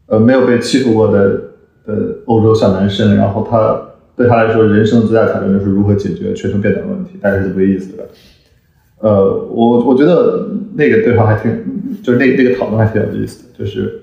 [0.07, 1.18] 呃没有被欺负过的
[1.87, 1.94] 呃
[2.25, 3.86] 欧洲小男生，然后他
[4.16, 8.09] 对他来说人生最大挑战就是如何解决全球变暖问题，大概是这个意思的。
[9.00, 11.52] 呃，我我觉得那个对话还挺，
[12.02, 14.00] 就是那那个讨论还挺有意思的，就是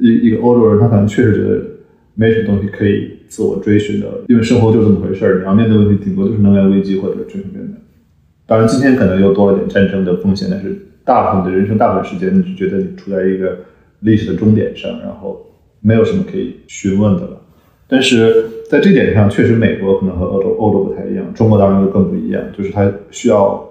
[0.00, 1.62] 一一个欧洲人，他可能确实觉得
[2.14, 3.18] 没什么东西可以。
[3.30, 7.80] 自我追寻的，因为生活就这么回事儿，你要面对问题，顶多就是能源危机或者全球变暖。
[8.44, 13.56] 当然，今天可能又多了点战争的风险，但是大部分的人生大部分时间，你就觉得你处在一个
[14.00, 15.46] 历史的终点上，然后
[15.80, 17.40] 没有什么可以询问的了。
[17.86, 23.68] 但是在这点上，确实美国可能和欧洲欧洲不太一样，中国当然就更不一样，就是它需要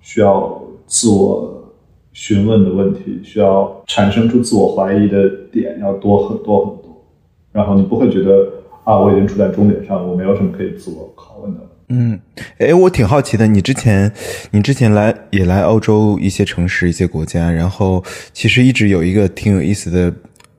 [0.00, 1.72] 需要自我
[2.12, 7.04] 询问的问题，需要产生出自我怀疑的点要多很多很多，
[7.52, 8.48] 然后你不会觉得。
[8.82, 11.60] 啊，我已经处在终点上，我没有什么可以自我拷问的。
[11.90, 12.18] 嗯，
[12.58, 14.10] 哎，我挺好奇的，你之前，
[14.52, 20.12] 你之前来也来欧洲一些城市、一些国家，然后其实一直有一个挺有意思的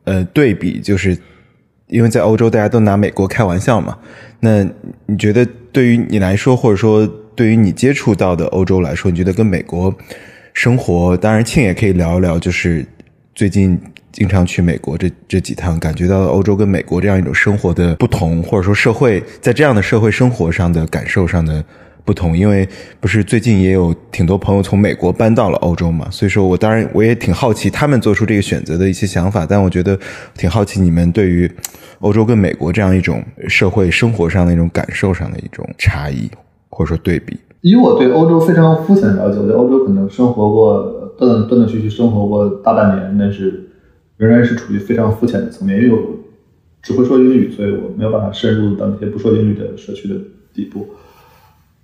[0.03, 1.17] 呃对比，就是
[1.91, 3.95] 因为在欧洲大家都拿美国开玩笑嘛。
[4.39, 4.63] 那
[5.05, 9.93] 你觉得对于你来说，或者说对于你接触到的欧洲来说，你觉得跟美国
[10.55, 12.83] 生活，当然庆也可以聊一聊，就是
[13.35, 13.79] 最近。
[14.11, 21.63] 经常去美国这这几趟，感觉到欧洲跟美国这样一种生活的不同，或者说社会在这样的社会生活上的感受上的
[22.03, 22.37] 不同。
[22.37, 22.67] 因为
[22.99, 29.45] 不是最近也有挺多朋友从美国搬到了欧洲嘛，所以说我当然我也挺好奇他们做出这个选择的一些想法。
[29.47, 29.97] 但我觉得
[30.35, 31.49] 挺好奇你们对于
[31.99, 36.29] 欧洲跟美国这样一种社会生活上的一种感受上的一种差异，
[36.69, 37.37] 或者说对比。
[37.61, 43.67] 以我对欧洲非常肤浅的了解，我在欧洲可能生活过断断断续续生活过大半年，但是。
[44.17, 45.99] 仍然是处于非常肤浅的层面，因为我
[46.83, 50.13] 只会说英语，所以我没有办法深入到那些不说英语的社区的
[50.53, 50.85] 底部。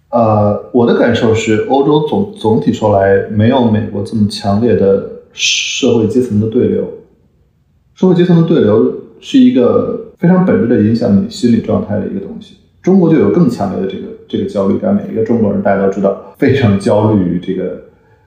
[0.09, 6.87] 呃，我的感受是，欧洲总总体说来没有美国这么强烈的社会阶层的对流。
[7.93, 12.57] 社会阶层的对流是一个非常本质的影响你心理状态的一个东西。
[12.81, 17.81] 中国就有更强烈的这个这个焦虑感，每一个中国人大家都知道，非常焦虑于这个，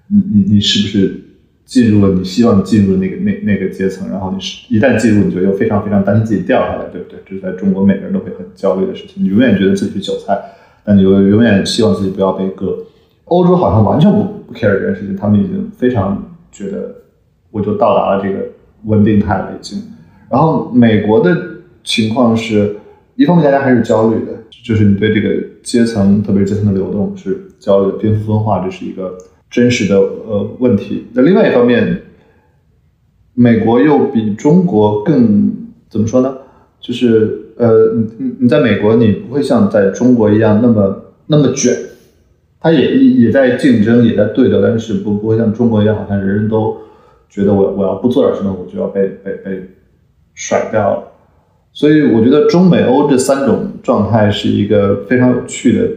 [0.09, 1.25] 你你你是不是？
[1.67, 7.21] 进入了你希望进入的那个那那个阶层，然后你是一旦进入，你就又非常非常担心自己掉下来，对不对？
[7.25, 9.23] 这是在中国每个人都会很焦虑的事情。
[9.23, 10.37] 你永远觉得自己是韭菜，
[10.85, 12.77] 但你又永远希望自己不要被割。
[13.27, 16.95] 欧洲好像完全不不 care 这件事情，他们已经非常觉得
[17.51, 18.47] 我就到达了这个
[18.85, 19.83] 稳定态了已经。
[20.29, 21.37] 然后美国的
[21.85, 22.77] 情况是
[23.17, 24.33] 一方面大家还是焦虑的，
[24.65, 29.17] 就是你对这个阶层，特别是阶层的流动是焦虑的，贫富分化这是一个。
[29.51, 31.09] 真实的呃问题。
[31.13, 32.03] 那另外一方面，
[33.35, 35.53] 美国又比中国更
[35.89, 36.33] 怎么说呢？
[36.81, 41.77] 就是呃，你你你在美国，你不会像在中国一样那么那么卷，
[42.59, 46.77] 他也也在竞争，也在对的，但是不不会像中国一样，好像人人都
[47.29, 49.71] 觉得我我要不做点什么，我就要被被被
[50.35, 51.13] 甩掉了。
[51.73, 55.89] 所以我觉得中美欧这三种状态是一个非常有趣的，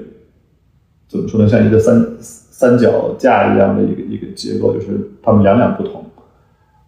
[1.08, 1.48] 怎么说呢？
[1.48, 2.06] 像一个三。
[2.56, 4.88] 三脚架一样的一个一个结构，就是
[5.22, 6.06] 他们两两不同。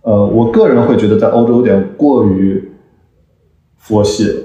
[0.03, 2.71] 呃，我个人会觉得在欧洲有点过于
[3.75, 4.35] 佛系了。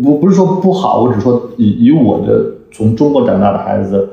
[0.00, 4.08] 不不是说不好，我只说以以我的从中国长大的孩子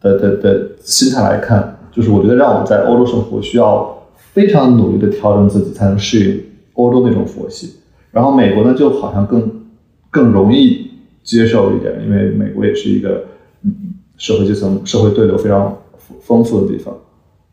[0.00, 6.40] 的的的心态来看，就是我觉得让我在欧洲生活需要非常努力的调整自己，才能适应
[6.74, 7.74] 欧洲那种佛系。
[8.10, 9.48] 然后美国呢，就好像更
[10.10, 10.90] 更容易
[11.22, 13.24] 接受一点，因为美国也是一个
[13.62, 13.72] 嗯
[14.16, 15.78] 社会阶层、社会对流非常
[16.20, 16.92] 丰富的地方。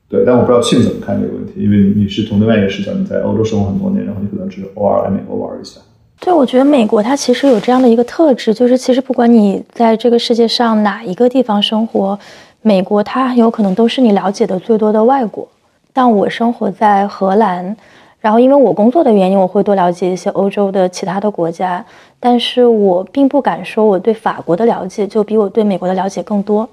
[0.10, 5.80] 对，但我不知道庆怎么看这个问题，因为你是从另外一个视角，你在欧洲生活很多年，然后你可能只是偶尔来美国玩一下。
[6.22, 12.20] 对，我觉得美国它其实有这样的一个特质，就是其实不管你在这个世界上哪一个地方生活，
[12.62, 15.48] 美国它很有可能都是你了解的最多的外国。
[15.96, 17.76] 像我生活在荷兰，
[18.20, 21.84] 然后因为我工作的原因，我会多了解一些欧洲的其他的国家，
[22.20, 26.68] 但是我并不敢说我对法国的了解就比我对美国的了解更多。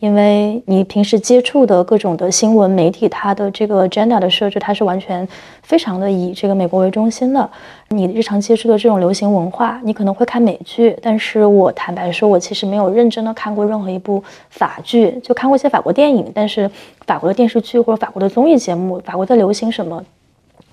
[0.00, 5.28] 因为你平时接触的各种的新闻媒体，它的这个 agenda 的设置，它是完全
[5.62, 7.48] 非常的以这个美国为中心的。
[7.88, 16.70] 你日常接触的这种流行文化，你可能会看美剧，但是我坦白说，我其实没有认真的看过任何一部法剧，就看过一些法国电影，但是
[17.06, 20.02] 法国的电视剧或者法国的综艺节目，法国在流行什么，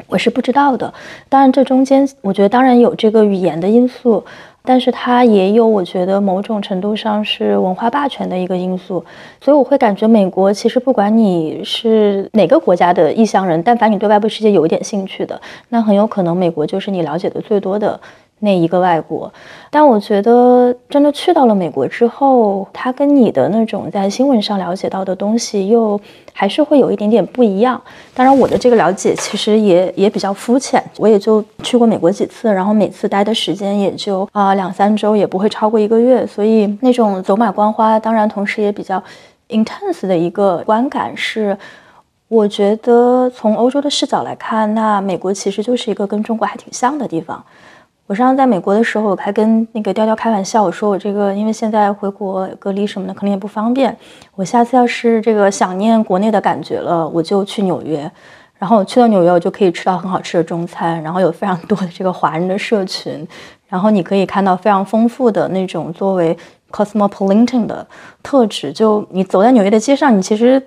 [0.07, 0.93] 我是不知道的。
[1.27, 4.23] 当然，这中间我觉得当然有这个语言的因素。
[4.67, 9.01] 但是它也有，我觉得某种程度上是文化霸权的一个因素，
[9.39, 17.97] 所以我会感觉美国其实不管你是哪个国家的异乡人，但凡你对外部世界有一点兴趣的，那很有可能美国就是你了解的最多的。
[18.39, 19.31] 那一个外国，
[19.71, 25.99] 但我觉得真的去到了美国之后，它跟你的那种在新闻上了解到的东西又
[26.33, 27.81] 还是会有一点点不一样。
[28.13, 39.01] 当然，我的这个了解其实也也比较肤浅，我也就去过美国几次，然后每次待的时间也就啊两三周，也不会超过一个月，所以那种走马观花，当然同时也比较
[39.49, 41.57] intense 的一个观感是，
[42.27, 47.43] 我觉得从欧洲的视角来看，那美国其实就是一个跟中国还挺像的地方。
[48.07, 53.95] 我上次在美国的时候，我还跟那个调调开玩笑，我说我这个因为现在回国隔离什么的，可能也不方便。
[54.33, 58.09] 我下次要是这个想念国内的感觉了，我就去纽约。
[58.57, 63.27] 然后去到纽约，我就可以吃到很好吃的中餐，然后有非常多的这个华人的社群，
[63.67, 66.35] 然后你可以看到非常丰富的那种作为
[66.71, 67.85] cosmopolitan 的
[68.23, 68.71] 特质。
[68.71, 70.59] 就你走在纽约的街上，你其实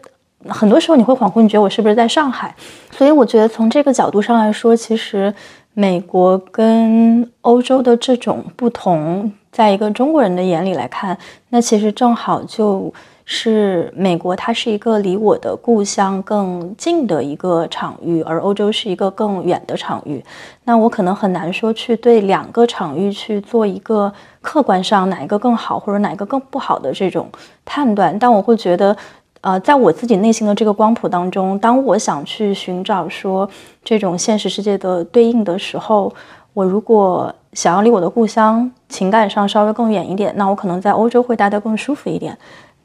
[0.46, 2.55] 很多时候你会恍惚，你觉得我是不是在上海？
[2.92, 5.35] 所以我觉得从这个角度上来说，其实。
[5.81, 11.16] 美国跟欧洲的这种不同，在一个中国人的眼里来看，
[11.49, 12.93] 那其实正好就
[13.25, 20.23] 是美国，它是一个离我的故乡更近的一个场域，而欧洲是一个更远的场域。
[20.64, 24.12] 那我可能很难说去对两个场域去做一个
[24.43, 27.27] 客观上哪一个更好或者哪一个更不好的这种
[27.64, 28.95] 判断，但我会觉得。
[29.40, 33.48] 呃，在我自己内心的这个光谱当中，当我想去寻找说
[33.85, 36.12] 这种现实世界的对应的时候，
[36.53, 42.37] 我如果想要离我的故乡情感上稍微更远一点，那我可能在欧洲会待得更舒服一点。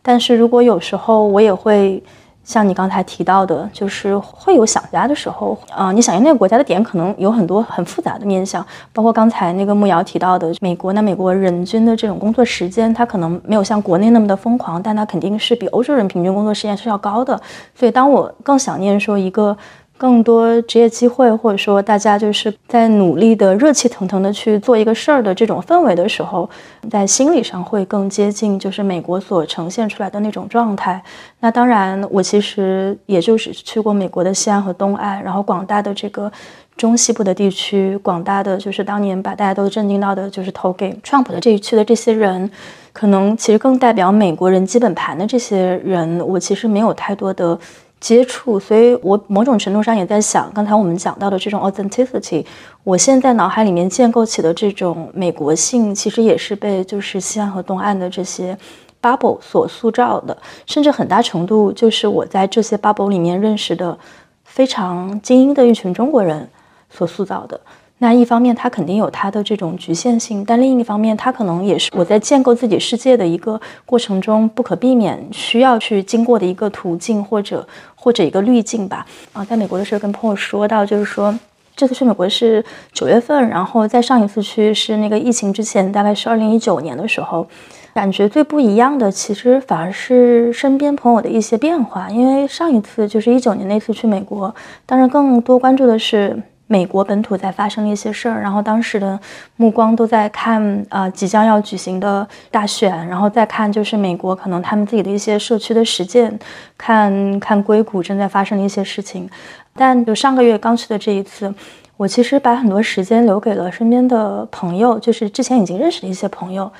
[0.02, 2.04] 但是如果有时候我也会。
[2.46, 17.38] 像你刚才提到的，就是会有想家的时候，啊，你想念那个国家的点可能有很多很复杂的面向，包括刚才那个木瑶提到的美国，那美国人均的这种工作时间，它可能没有像国内那么的疯狂，但它肯定是比欧洲人平均工作时间是要高的，
[17.74, 19.58] 所以当我更想念说一个。
[19.98, 26.50] 更多职业机会，或者说大家就是在努力的、热气腾腾的去做一个事儿的这种氛围的时候，
[26.92, 31.02] 在心理上会更接近就是美国所呈现出来的那种状态。
[31.40, 36.30] 那当然，我其实也就是去过美国的西岸和东岸，然后广大的这个
[36.76, 42.52] 中西部的地区，广大的就是当年把大家都震惊到的，就是投给 Trump 的这一区的这些人，
[42.92, 47.58] 可能其实更代表美国人基本盘的这些人，我其实没有太多的。
[48.00, 52.46] 接触，所以我某种程度上也在想，刚才我们讲到的这种 authenticity，
[52.84, 58.56] 我现在脑海里面建构起的这种美国性，其实也是被就是西岸和东岸的这些
[59.02, 63.98] bubble 所塑造的，甚至很大程度就是我在这些 bubble 里面认识的
[64.44, 66.48] 非常精英的一群中国人
[66.90, 67.60] 所塑造的。
[68.00, 79.06] 那一方面，它肯定有它的这种局限性，但另一方面，它可能也是我在建构自己世界的一个过程中不可避免需要去经过的一个途径，或者或者一个滤镜吧。
[79.32, 81.34] 啊，在美国的时候跟朋友说到，就是说
[81.74, 87.48] 这次去美国是九月份，然后在上一次去是那个疫情之前，大概是二零一九年的时候，
[87.94, 92.10] 感觉最不一样的，其实反而是身边朋友的一些变化。
[92.10, 94.54] 因为上一次就是一九年那次去美国，
[94.86, 96.38] 当然更多关注的是。
[96.68, 99.20] 美国本土在发生了一些事儿，然后当时的
[99.56, 106.38] 目光都在看啊即将要举行的大选，然后再看就是美国可能他们自己的一些社区的实践，
[106.78, 109.30] 看看硅谷正在发生的一些事情。
[109.76, 111.54] 但就上个月刚去的这一次，
[111.98, 116.72] 我其实把很多时间留给了身边的朋友，就是之前已经认识的一些朋友，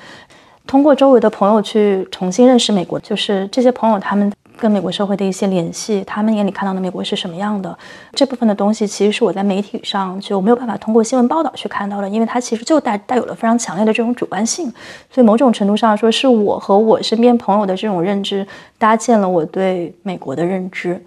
[0.66, 2.98] 通过周围的朋友去重新认识美国。
[2.98, 7.76] 就是这些朋友他们跟美国社会的一些联系，他们眼里看到的美国是什么样的，
[8.12, 14.72] 这部分的东西其实是我在媒体上就没有办法通过新闻报道去看到的，因为它其实就带带有了非常强烈的这种主观性，
[15.10, 18.46] 所以某种程度上说，是我和我身边朋友的这种认知
[18.78, 21.00] 搭建了我对美国的认知。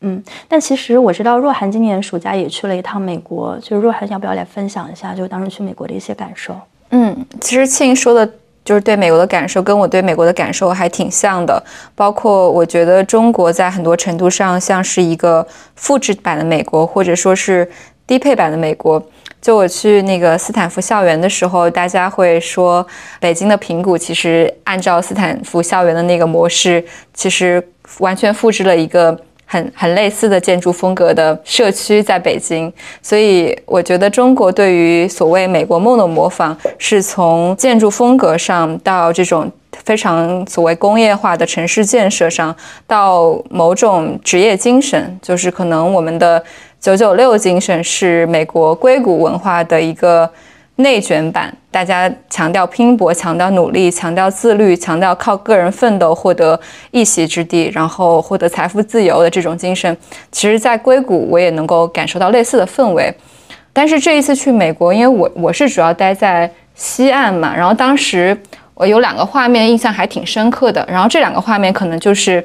[0.00, 6.54] 嗯，但其实我知道若涵今年暑假也去了一趟美国，就是若涵要不要来分享一下，就当时去美国的一些感受？
[6.90, 8.30] 嗯，其实庆说的
[8.64, 11.62] 就是对美国的感受，跟我对美国的感受还挺像的。
[11.94, 15.46] 包括我觉得中国在很多程度上像是一个
[15.76, 17.70] 复制版的美国，或者说是
[18.06, 19.02] 低配版的美国。
[19.42, 22.86] 就我去那个斯坦福校园的时候，大家会说
[23.20, 27.62] 北京的苹果其实按照斯坦福校园的那个模式，其实
[27.98, 29.18] 完全复制了一个。
[29.44, 32.72] 很很类似的建筑风格的社区在北京，
[33.02, 39.50] 所以我觉得中国对于所谓美国梦的模仿，是从建筑风格上到这种
[39.84, 42.54] 非常所谓工业化的城市建设上，
[42.86, 46.42] 到某种职业精神，就是可能我们的
[46.80, 50.28] 九九六精神是美国硅谷文化的一个。
[50.76, 56.58] 内卷版，大家强调拼搏，强调努力，强调自律，强调靠个人奋斗获得
[56.90, 59.96] 一席之地，然后获得财富自由的这种精神，
[60.32, 63.14] 其实，在硅谷我也能够感受到类似的氛围。
[63.72, 68.36] 但是这一次去美国，因为我我是主要待在西岸嘛，然后当时
[68.74, 72.42] 我有两个画面印象还挺深刻的，然后这两个画面可能就是。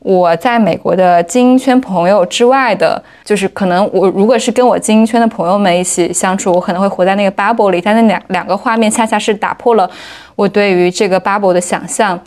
[0.00, 7.80] 我在美国的精英圈朋友之外的，就是可能我如果是跟我精英圈的朋友们一起相处，我可能会活在那个 bubble 里。
[7.82, 9.88] 但那两两个画面恰恰是打破了
[10.34, 12.18] 我对于这个 bubble 的想象。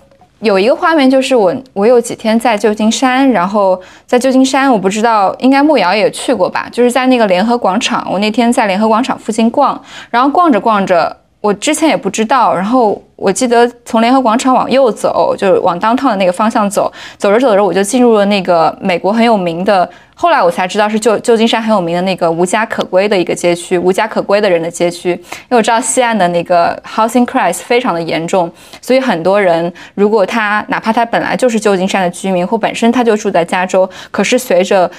[0.41, 8.07] 有一个画面就是我我有几天在旧金山，然后在旧金山，我不知道应该木瑶也去过吧，就是在那个联合广场。
[8.11, 11.17] 我那天在联合广场附近逛，然后逛着逛着。
[11.43, 25.09] 我之前也不知道，然后我记得从联合广场往右走，就是往当趟的那个方向走，走着走着我就进入了那个美国很有名的，后来我才知道是旧旧金山很有名的那个无家可归的一个街区，无家可归的人的街区。
[25.09, 28.49] 因为我知道西岸的那个 housing crisis 非常的严重，
[28.81, 34.89] 所以很多人如果他哪怕他本来就是旧金山的居民，或本身他就住在加州，可是随着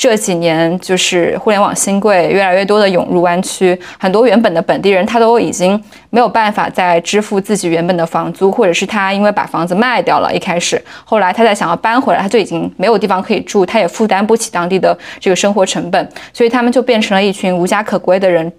[0.00, 5.78] 这几年就是互联网新贵越来越多的涌入湾区，很多原本的本地人他都已经
[6.08, 18.50] 没有办法再支付自己原本的房租，或者是他因为把房子卖掉了，一开始，后来他再想要搬回来，他就已经没有地方可以住，他也负担不起当地的这个生活成本，所以他们就变成了一群无家可归的人。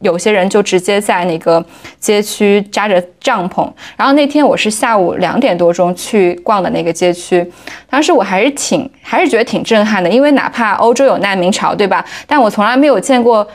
[0.00, 1.64] 有些人就直接在那个
[1.98, 7.44] 街区扎着帐篷，然后那天我是下午两点多钟去逛的那个街区，
[7.90, 12.04] 当时我还是挺还是觉得挺震撼的，因为哪怕欧洲有难民潮，对吧？
[12.26, 13.46] 但我从来没有见过。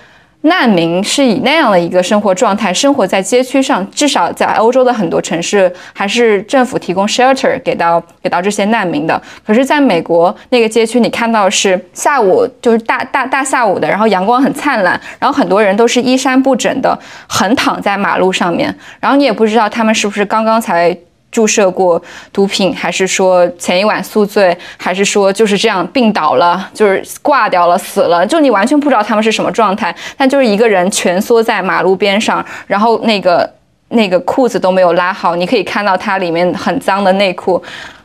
[0.46, 9.22] 难民是以那样的一个生活状态生活在街区上，至少在欧洲的很多城市，还是政府提供 shelter 给到给到这些难民的。
[9.46, 20.96] 可是，在美国那个街区，你看到是下午就是大大大下午的，然后阳光很灿烂，然后很多人都是衣衫不整的，横躺在马路上面，然后你也不知道他们是不是刚刚才。
[21.34, 29.94] 注射过毒品，还是说前一晚宿醉，还是说就是这样病倒了，就是挂掉了，死了，就你完全不知道他们是什么状态。
[30.16, 33.52] 但就是一个人蜷缩在马路边上，然后那个
[33.90, 37.62] 那个裤子都没有拉好，你可以看到它里面很脏的内裤。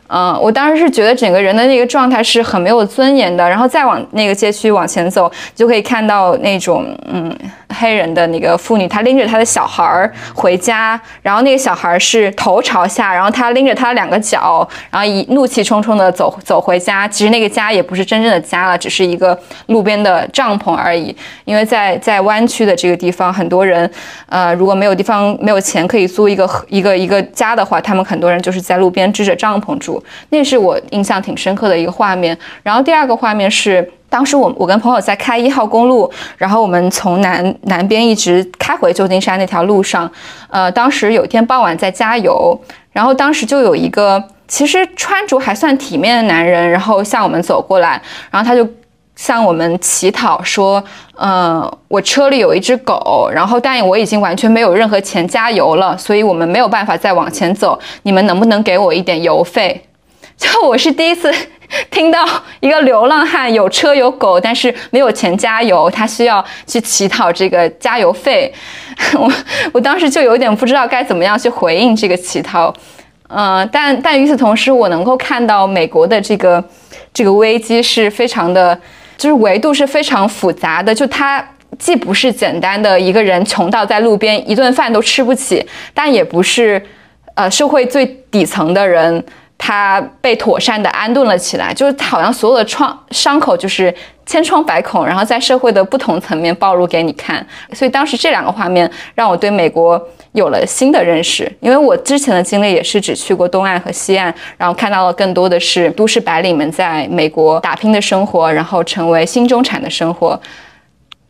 [0.09, 3.47] 嗯，我当时是觉得整个人的那个状态是很没有尊严的。
[3.47, 7.33] 然后再往那个街区往前走，就可以看到那种嗯
[7.69, 17.07] 黑人的那个妇女，她拎着她的小孩儿回家，然后那个小孩是头朝下，然后她拎着她的两个脚，然后一怒气冲冲的走走回家。
[17.07, 21.15] 其实那个家也不是真正的家了，只是一个路边的帐篷而已。
[21.45, 23.89] 因为在在湾区的这个地方，很多人
[24.27, 29.98] 呃如果没有地方没有钱可以租一个一个一个家的话，他们很多人就是在路边支着帐篷住。
[30.29, 32.37] 那是我印象挺深刻的一个画面。
[32.63, 40.09] 然后第二个画面是，当时我我跟朋友在开一号公路，然后我们从南南边一直开回旧金山那条路上。
[40.49, 42.59] 呃，当时有一天傍晚在加油，
[42.91, 48.67] 然后当时就有一个其实穿着还算体面的男人，然后向我们走过来，然后他就
[49.15, 50.83] 向我们乞讨说
[51.19, 57.77] ：“嗯，我车里有一只狗，然后但我已经完全没有任何钱加油了，所以我们没有办法再往前走。
[58.03, 59.85] 你们能不能给我一点油费？”
[60.39, 61.29] 就我是第一次
[61.91, 62.25] 听到
[62.61, 68.51] 一个流浪汉有车有狗，但是没有钱加油，他需要去乞讨这个加油费。
[69.19, 69.29] 我
[69.73, 72.73] 我当时就有点不知道该怎么样去回应这个乞讨。
[73.27, 76.63] 嗯，但但与此同时，我能够看到美国的这个
[77.13, 78.79] 这个危机是非常的，
[79.17, 80.95] 就是维度是非常复杂的。
[80.95, 81.45] 就它
[81.77, 85.63] 既不是简单的一个人穷到在路边一顿饭都吃不起，
[85.93, 86.81] 但也不是
[87.35, 89.23] 呃社会最底层的人。
[89.61, 93.93] 他被妥善的安顿了起来，就是好像所有的创伤口就是
[94.25, 97.45] 千疮百孔，然后在社会的不同层面暴露给你看。
[97.73, 100.01] 所以当时这两个画面让我对美国
[100.31, 110.39] 有了新的认识，因为我之前的经历也是只去过东岸和西岸，然后看到了更多的是都市白领们在美国打拼的生活，然后成为新中产的生活，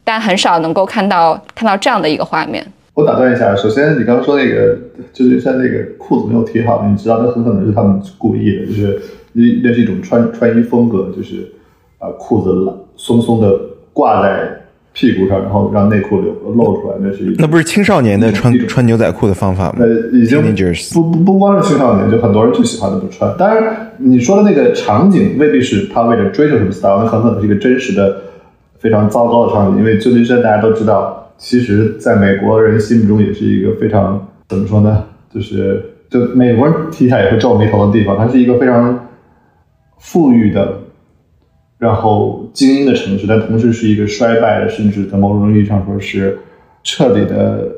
[0.03, 2.65] 但很少能够看到看到这样的一个画面。
[2.99, 4.77] 我打断一下，首先你刚刚说那个，
[5.13, 8.99] 就是像那个裤子没有提好，你知道那很可能是他们故意的，就是
[9.31, 11.49] 那那是一种穿穿衣风格，就是
[11.97, 13.57] 啊裤子松松的
[13.93, 19.75] 挂在屁股上，然后让内裤流露出来，那是一那不是青少年的穿穿牛仔裤的方法吗？
[19.79, 20.41] 呃，已经
[20.93, 23.33] 不不不光是青少年，就很多人就喜欢这么穿。
[23.37, 28.23] 当然，你说的那个场景未必是他为了追求什么 style，那很可能是一个真实的
[28.79, 31.15] 非常糟糕的场景，因为旧金山大家都知道。
[31.39, 35.05] 其实，在美国人心目中也是一个非常怎么说呢？
[35.33, 38.17] 就是就美国人提起来也会皱眉头的地方。
[38.17, 39.07] 它是一个非常
[39.99, 40.81] 富裕的，
[41.77, 46.37] 然后精英的城市，但同时是一个衰败的，甚至在某种意义上说是
[46.83, 47.71] 彻底的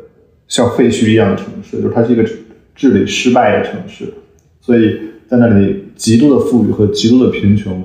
[0.48, 1.80] 像废墟一样的城市。
[1.84, 2.26] 就是它是一个
[2.74, 4.12] 治理失败的城市，
[4.60, 7.84] 所以在那里极度的富裕和极度的贫穷，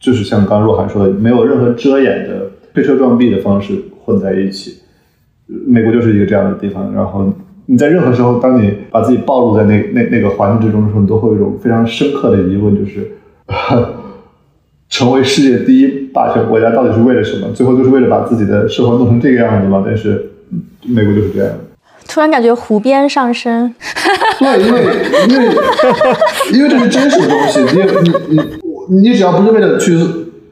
[0.00, 3.80] 就是像刚若涵说的，没有任何遮掩的推车撞壁的方式。
[4.04, 4.78] 混在一起，
[5.66, 6.92] 美国就是一个这样的地方。
[6.94, 7.32] 然后
[7.66, 13.12] 你在任何时候，当你把自己暴露在那那那个环境之中的时候，你都会有一种非常深刻的疑问，就是
[14.90, 17.50] 成为世界第一霸权国家到底是为了什么？
[17.52, 19.82] 最后就是为了把自己的社会弄成这个样子吗？
[19.84, 20.30] 但是
[20.86, 21.52] 美国就是这样。
[22.06, 23.74] 突然感觉湖边上升，
[24.38, 24.80] 对，因为
[25.28, 25.44] 因为
[26.52, 27.60] 因为这是真实的东西，
[28.28, 28.42] 你你
[28.88, 29.98] 你你只要不是为了去。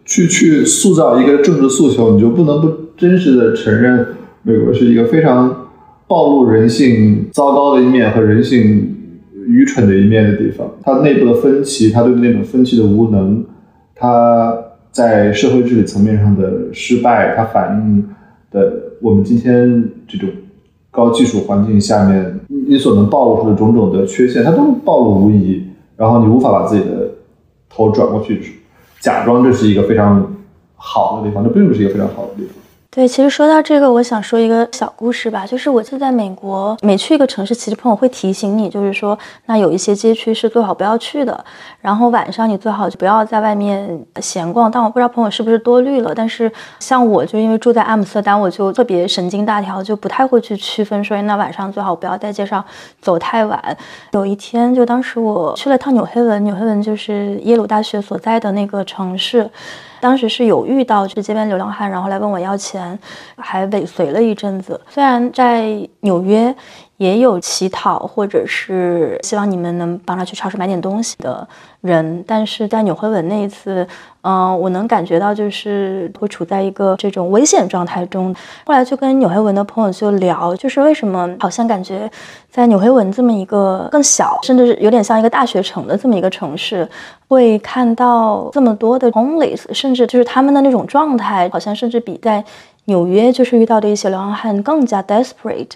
[0.05, 2.67] 去去塑造一个政治诉求，你就不能不
[2.97, 4.07] 真实的承认
[4.43, 5.69] 美国是一个非常
[6.07, 8.97] 暴露人性糟糕的一面和人性
[9.47, 10.71] 愚蠢的一面的地方。
[10.83, 13.45] 它内部的分歧，它对那种分歧的无能，
[13.95, 14.57] 它
[14.91, 18.09] 在社会治理层面上的失败，它反映
[18.51, 20.29] 的我们今天这种
[20.91, 22.39] 高技术环境下面
[22.69, 25.65] 你所能暴露出的种种的缺陷，它都暴露无遗。
[25.97, 27.11] 然后你无法把自己的
[27.69, 28.41] 头转过去。
[29.01, 30.35] 假装这是一个非常
[30.75, 32.62] 好的地方，这并不是一个非常好的地方。
[32.95, 35.47] 对，其实说到这个，我想说一个小故事吧。
[35.47, 41.43] 就是我记得在美国，每去一个城市，其实朋友会提醒你，就是说，那有一些街区是最好不要去的。
[41.81, 44.71] 然后晚上你最好就不要在外面闲逛。
[44.71, 46.15] 但我不知道朋友是不是多虑了。
[46.15, 52.63] 但是像我就因为住在阿姆斯特丹，我就特别神经大条，就不太会去区分说，那晚上最好不要在街上
[53.01, 53.75] 走太晚。
[54.11, 59.49] 有一天，就当时我去了趟纽黑文，纽黑文就是耶鲁大学所在的那个城市。
[60.03, 62.99] 当时是有遇到是街边流浪汉，然后来问我要钱，
[63.37, 64.81] 还尾随了一阵子。
[64.89, 66.53] 虽然在纽约
[67.03, 71.47] 也有乞讨，或者是希望你们能帮他去超市买点东西的。
[71.81, 73.85] 人，但是在纽黑文那一次，
[74.21, 78.33] 嗯，我能感觉到就是会处在一个这种危险状态中。
[78.65, 82.09] 后来就跟纽黑文的朋友就聊，就是为什么好像感觉
[82.49, 86.89] 在纽黑文这么一个更小，甚至是有点像一个大学城的这么一个城市，
[87.27, 92.45] 会看到这么多的 homeless，甚至就是他们的那种状态，好像甚至比在
[92.85, 95.71] 纽约就是遇到的一些流浪汉更加 desperate。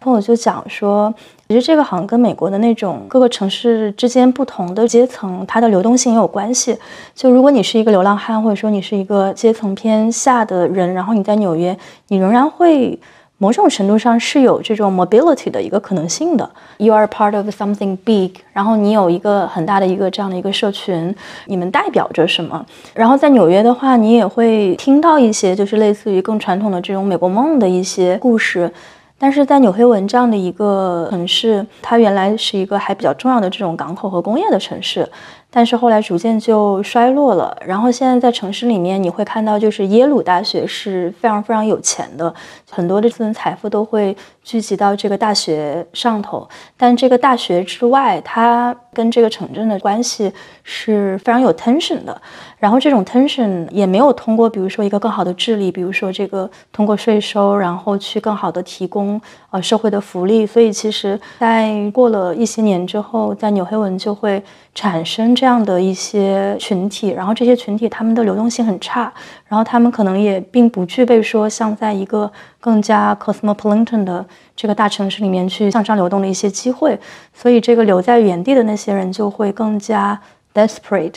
[0.00, 1.12] 朋友就讲说。
[1.48, 6.76] 其实这个好像跟美国的那种各个城市之间不同的阶层，它的流动性也有关系。
[7.14, 11.74] 就如果你是一个流浪汉，或者说你是一个阶层偏下的人，然后你在纽约，
[12.08, 13.00] 你仍然会
[13.38, 16.50] 某种程度上是有这种 mobility 的一个可能性的。
[16.76, 22.62] You are part of something big，然后你有一个很大的一个这样的一个社群，你们代表着什么？
[22.92, 28.70] 然后在纽约的话，你也会听到一些就是类似于更传统的这种美国梦的一些故事。
[29.18, 35.08] 但是在纽黑文这样的一个城市，它原来是一个还比较重要的这种港口和工业的城市，
[35.50, 37.56] 但是后来逐渐就衰落了。
[37.64, 42.32] 然后现在在城市里面，你会看到就是耶鲁大学是非常非常有钱的，
[42.70, 46.46] 很多的私人财富都会聚集到这个大学上头。
[46.76, 50.32] 但这个大学之外，它跟这个城镇的关系
[50.62, 52.20] 是非常有 tension 的。
[52.58, 59.20] 然后这种 tension 也没有通过，比如说一个更好的治理，比如说这个通过税收，然后去更好的提供
[59.50, 60.44] 呃社会的福利。
[60.44, 64.42] 所以其实，在过了一些年之后，在纽黑文就会
[64.78, 69.12] 产生这样的一些群体，然后这些群体他们的流动性很差，
[69.48, 74.24] 然后他们可能也并不具备说像在一个更加 cosmopolitan 的
[74.54, 76.96] 这个大城市里面去向上流动的一些机会。
[77.34, 80.16] 所以这个留在原地的那些人就会更加
[80.54, 81.14] desperate。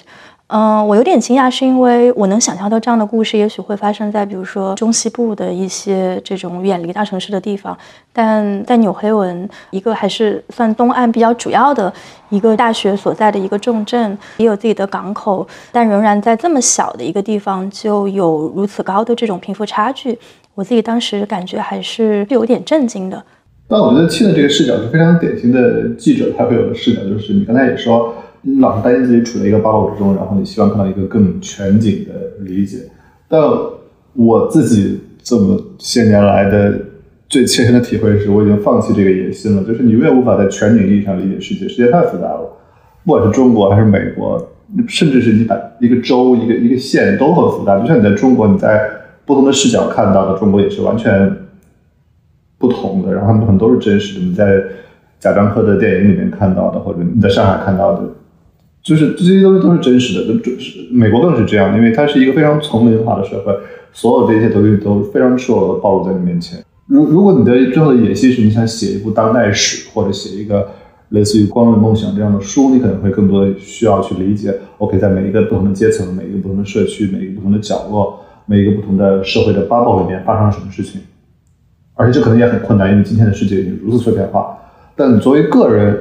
[0.53, 7.77] 嗯，我有点惊讶，是因为我能想象到这样的故事，也许会发生在比如说中西部的一些这种远离大城市的地方，
[8.11, 11.91] 但在纽黑文，一个还是算东岸比较主要的
[12.27, 20.19] 一个大学所在的一个重镇，也有自己的港口，但仍然在这么小的一个地方就有如此高的这种贫富差距，
[20.53, 23.23] 我自己当时感觉还是有点震惊的。
[23.69, 28.13] 但我觉得亲的这个视角是非常典型的记者他会有的视角，就是你刚才也说。
[28.43, 32.79] 你老是担心自己处在一个包裹之中，然后你希望看到一个更全景的理解。
[33.27, 33.41] 但
[34.13, 36.77] 我自己这么些年来的
[37.29, 39.63] 最切身的体会是，我已经放弃这个野心了。
[39.63, 42.57] 就是你永远无法在全景意义上理解世界，世界太复杂了。
[43.05, 44.43] 不管是中国还是美国，
[44.87, 47.79] 甚至是你把一个州、一个一个县都很复杂。
[47.79, 48.89] 就像你在中国，你在
[49.23, 51.31] 不同的视角看到的中国也是完全
[52.57, 54.25] 不同的，然后他们可能都是真实的。
[54.25, 54.63] 你在
[55.19, 58.01] 贾樟柯的电影里面看到的，或者你在上海看到的。
[58.83, 63.55] 就是这些东西都是真实的，就是美国更是这样，因为它是一个非常丛林化的社会，
[63.93, 66.63] 所有这些东西都非常赤裸的暴露在你面前。
[66.87, 70.67] 如如果你的最后的野心是你想写一部当代史，或者写一个
[71.09, 74.53] 类似于《光荣梦想》这样的书，你可能会更多的需要去理解。
[74.79, 81.01] OK，在每一个不同的阶层、每一个不同的社区、每一个不同的角落、每一个不同的社会的 bubble 里面发生了什么事情，
[81.93, 84.57] 而且这可能也很困难，因为今天的世界已经如此碎片化。
[84.95, 85.97] 但作为个人，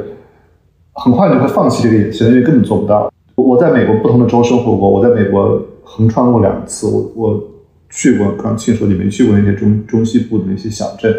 [0.93, 3.11] 很快就会放弃这个野心，因为根本做不到。
[3.37, 7.43] 我在美国不同的州生活过，我在美国横穿过两次，我我
[7.89, 11.15] 去过，刚庆说你没去过那些中中西部的那些小镇，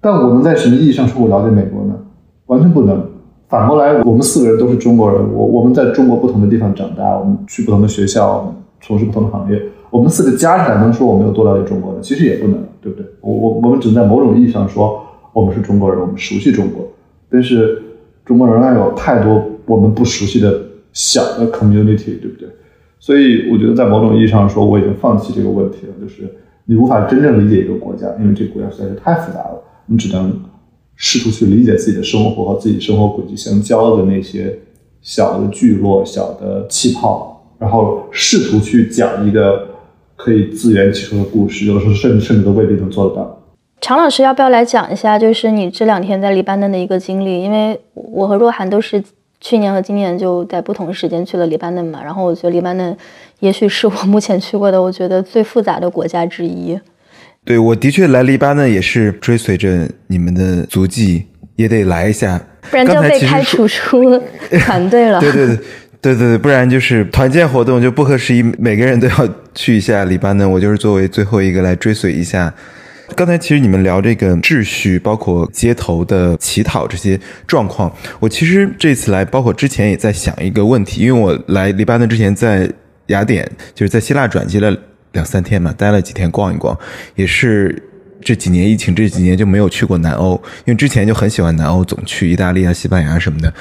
[0.00, 1.94] 但我能在什么意义上说我了解美国呢？
[2.46, 3.04] 完全不能。
[3.48, 11.98] 反过来，我们四个人都是中国人，我我们在中国不同的地方长大，我们去不同的学校，从事不同的行业，我们四个加起来能说我们有多了解中国呢？
[12.00, 13.04] 其实也不能，对不对？
[13.20, 15.02] 我我我们只能在某种意义上说
[15.32, 16.86] 我们是中国人，我们熟悉中国，
[17.28, 17.82] 但是。
[18.24, 20.60] 中国仍然有太多我们不熟悉的
[20.92, 22.48] 小的 community，对不对？
[22.98, 25.92] 所以我觉得在某种意义上说，我已经放弃这个问题了。
[26.00, 26.28] 就是
[26.66, 29.62] 你无法真正理解一个国家，因为这个国家实在是太复杂了。
[29.86, 30.32] 你只能
[30.96, 34.58] 试图去理解自己的生活和自己生活轨迹相交的那些
[35.00, 39.66] 小的聚落、小的气泡，然后试图去讲一个
[40.14, 41.64] 可以自圆其说的故事。
[41.66, 43.39] 有的时候甚至甚至都未必能做得到。
[43.80, 47.42] 常老师，要不要来讲一下，就是你这两天在黎巴嫩的一个经历？
[47.42, 49.02] 因为我和若涵都是
[49.40, 52.00] 去年和今年就在不同时间去了黎巴嫩嘛。
[52.04, 52.94] 然后我觉得黎巴嫩
[53.38, 56.78] 也许是我目前去过的，我觉得最复杂的国家之一。
[57.42, 61.26] 对，我的确来黎巴嫩也是追随着你们的足迹，
[61.56, 62.38] 也得来一下，
[62.70, 64.20] 不然就被开除出
[64.60, 65.18] 团队了。
[65.20, 65.56] 对对对
[66.02, 70.48] 对对对，不然就是团建活动就不合时宜，每个人都要去一下黎巴嫩。
[70.52, 72.52] 我就是作为最后一个来追随一下。
[73.16, 82.70] 刚才其实你们聊这个秩序，包括街头的乞讨这些状况，我其实这次来，包括之前也在想一个问题，因为我来黎巴嫩之前在
[83.06, 84.76] 雅典，就是在希腊转机了
[85.12, 86.76] 两三天嘛，待了几天逛一逛，
[87.14, 87.82] 也是
[88.22, 90.34] 这几年疫情这几年就没有去过南欧，
[90.64, 93.52] 因为之前就很喜欢南欧，总去意大利啊、西班牙什么的。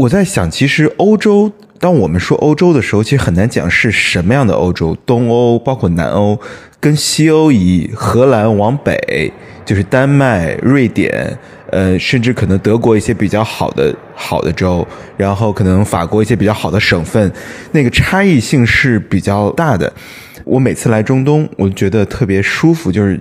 [0.00, 1.52] 我在想，其实欧洲。
[1.78, 6.38] 当我们说欧洲的时候，其实很难讲是什么样的欧洲，东欧包括南欧，
[6.78, 9.30] 跟西欧以荷兰往北，
[9.66, 11.38] 就是丹麦、瑞典，
[11.70, 14.86] 呃，甚至可能德国一些比较好的好的州，
[15.18, 17.30] 然后可能法国一些比较好的省份，
[17.72, 19.92] 那个差异性是比较大的。
[20.44, 23.20] 我每次来中东，我觉得特别舒服，就是。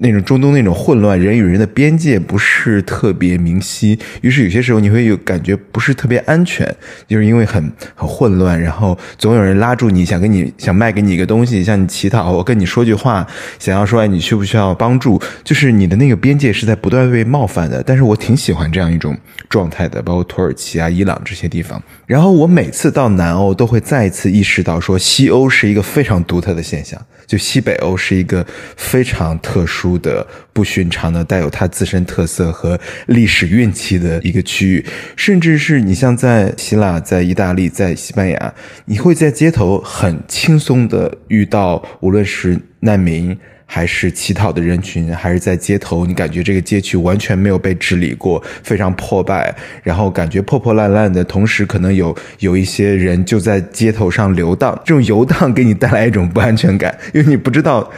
[0.00, 6.72] 那种中东那种混乱，人与人的边界不是特别明晰，于是有些时候你会有感觉不是特别安全，
[7.08, 13.26] 就是因为很很混乱，然后总有人拉住你，想跟你想卖给你一个东西，向你乞讨，我跟你说句话，
[13.58, 17.82] 想要说你需不需要帮助，就是你的那个边界是在不断被冒犯的。
[17.82, 19.18] 但是我挺喜欢这样一种
[19.48, 21.82] 状态的，包括土耳其啊、伊朗这些地方。
[22.06, 27.04] 然后我每次到南欧都会再一次意识到，说西欧是一个非常独特的现象。
[27.28, 28.44] 就西北欧是一个
[28.76, 38.54] 非常特殊的、不寻常的、带有它自身特色和历史运气的一个区域，甚至是你像在希腊、在意大利、在西班牙，
[38.86, 43.38] 你会在街头很轻松的遇到，无论是难民。
[43.70, 57.88] 还是乞讨的人群，还是在街头，你感觉这个街区完全没有被治理过，非常破败，然后感觉破破烂烂的，同时可能有有一些人就在街头上游荡，这种游荡给你带来一种不安全感，因为你不知道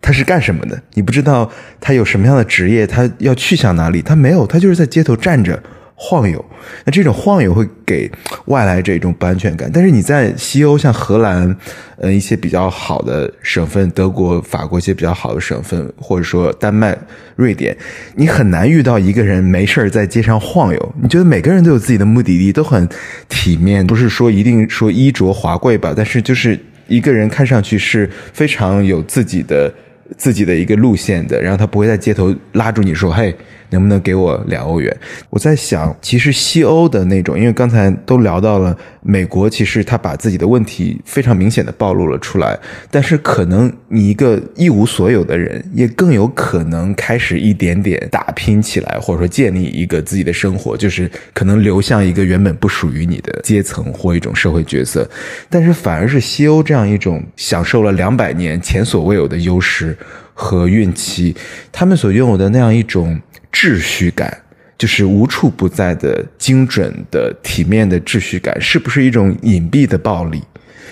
[0.00, 5.62] 他是干什么的，你不知道他有什么样的职业，他要去向哪里，他没有，他就是在街头站着。
[6.02, 6.42] 晃悠，
[6.86, 8.10] 那这种晃悠会给
[8.46, 9.70] 外来者一种不安全感。
[9.70, 11.54] 但是你在西欧，像荷兰，
[11.98, 16.96] 呃，一些比较好的省份，德国、法国一些比较好的省份，或者说丹麦、
[17.36, 17.76] 瑞典，
[18.16, 20.94] 你很难遇到一个人没事在街上晃悠。
[21.02, 22.88] 你觉得每个人都有自己的目的地，都很
[23.28, 25.92] 体面，不是说一定说衣着华贵吧？
[25.94, 29.70] 但是就是一个人看上去是非常有自己的
[30.16, 33.36] 自己的一个路线的，然后他不会在街头拉住你说：“嘿。”
[33.70, 34.94] 能不能给我两欧元？
[35.30, 42.58] 我在想，其实西欧的那种，因为刚才都聊到了美国，其实他把自己的问题非常明显的暴露了出来。
[42.90, 55.08] 但是可能你一个一无所有的人，也更有可能开始一点点打拼起来，或者说建立一个自己的生活，就是可能流向一个原本不属于你的阶层或一种社会角色。
[55.48, 59.96] 但是反而是西欧这样一种享受了两百年前所未有的优势
[60.34, 61.34] 和运气，
[61.72, 63.20] 他们所拥有的那样一种。
[63.52, 64.42] 秩序感
[64.78, 70.42] 就是无处不在的精准的体面的秩序感，是不是一种隐蔽的暴力？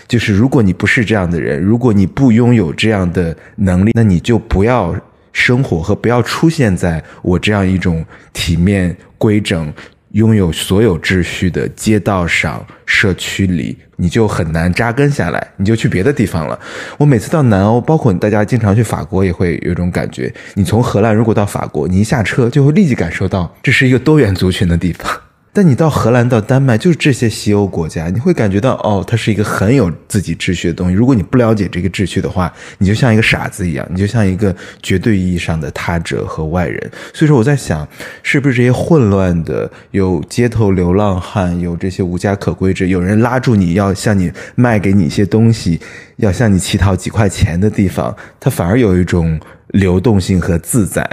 [0.06, 4.94] 就是如果你不是这样的人，如果你不拥有这样的能力，那你就不要
[5.32, 9.72] 生活和不要出现在我这样一种体面规整。
[10.12, 16.58] 拥有所有秩序的街道上、社区里，你就很难扎根下来，你就去别的地方了。
[16.96, 25.06] 我每次到南欧，包括大家经常去法国，也会有一种感觉：你从荷兰如果到法国，你一下车就会立即感受到这是一个多元族群的地方。
[25.52, 30.94] 但你到荷兰、到丹麦，就是这些西欧国家，你会感觉到哦，它是一个很有自己秩序的东西。
[30.94, 36.90] 如果你不了解这个秩序的话，你就像一个傻子一样，你就像一个绝对意义上的他者和外人。
[37.12, 37.88] 所以说，我在想，
[38.22, 45.80] 是不是这些混乱的、有街头流浪汉、有这些无家可归者、有人拉住你要向你卖给你一些东西、
[46.18, 51.08] 要向你乞讨几块钱的地方，它反而有一种流动性和自在。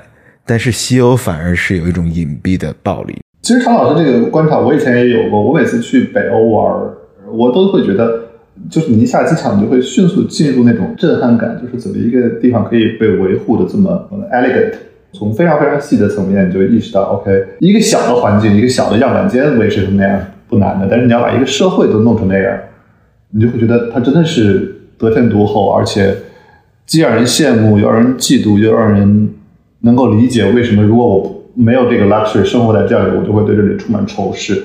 [0.46, 3.25] 但是西欧反而是有一种隐蔽的暴力。
[3.46, 5.40] 其实常老师这个观察，我以前也有过。
[5.40, 6.82] 我每次去北欧玩，
[7.32, 8.22] 我都会觉得，
[8.72, 14.74] 就是你一下机场，你就会迅速进入那种震撼感，就是怎么一个地方可以被维护的这么 elegant。
[15.14, 20.20] 从非常非常细的层面，你就意识到，OK，一个小的环境，一个小的样板间维持成那样
[20.50, 22.58] 不难的，但是你要把一个社会都弄成那样，
[23.30, 26.16] 你就会觉得它真的是得天独厚，而且
[26.88, 29.30] 既让人羡慕，又让人嫉妒，又让人
[29.82, 31.44] 能够理解为什么如果我。
[31.56, 34.62] 没有这个 luxury 生活在这里，我就会对这里充满仇视。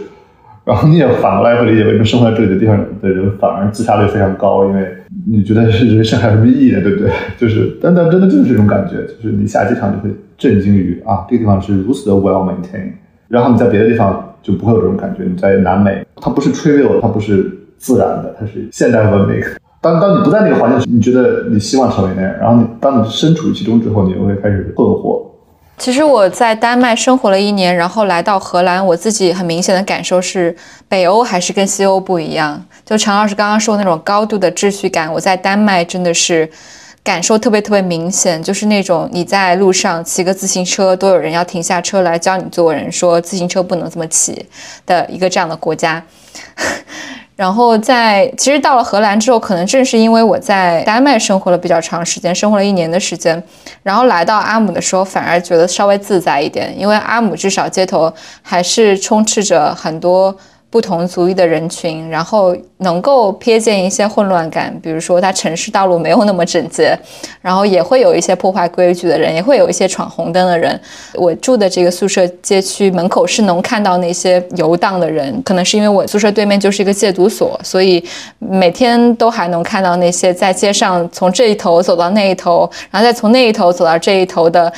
[0.62, 4.86] 然后你也反过来会理解为什么生活在这里的地方的人反而自杀率非常高，因为
[5.26, 6.80] 你觉得是人生还有什么意义呢？
[6.82, 7.10] 对不对？
[7.38, 12.92] 就是，但但真的就是这种感觉，就是你下机场就会震惊于啊，这个地方是如此的 well maintained。
[13.26, 15.24] 然后你在别的地方就不会有这种感觉。
[15.24, 19.40] 你在南美，它不是 trivial，它不是自然的，它是现代文明。
[19.80, 25.29] 当当你不在那个环境，你觉得你希望成为那样，然后你当你身处其中之后，你就会开始困惑。
[25.80, 30.54] 其实我在丹麦生活了一年，然后来到荷兰，我自己很明显的感受是，
[30.90, 32.62] 北欧还是跟西欧不一样。
[32.84, 36.46] 就常老师刚刚说那种高度的秩序感，我在丹麦真的是
[37.10, 44.46] 感受特别特别明显，就是那种你在路上骑个自行车，都有人要停下车来教你做人，说自行车不能这么骑
[44.86, 46.00] 的一个这样的国家。
[47.34, 53.42] 然后在其实到了荷兰之后，可能正是因为我在丹麦生活了比较长时间，生活了一年的时间，
[53.82, 60.36] 然后来到阿姆的时候，反而觉得稍微自在一点，因为阿姆至少街头还是充斥着很多。
[60.70, 66.96] 不同族裔的人群，然后能够瞥见一些混乱感，比如说它城市道路没有那么整洁，
[67.42, 70.80] 然后也会有一些破坏规矩的人，也会有一些闯红灯的人。
[71.14, 78.02] 我住的这个宿舍街区门口是能看到那些游荡的人，可能是因为我宿舍对面就是一个戒毒所，所以
[78.38, 84.72] 每天都还能看到那些在街上从这一头走到那一头，然后再从那一头走到这一头的。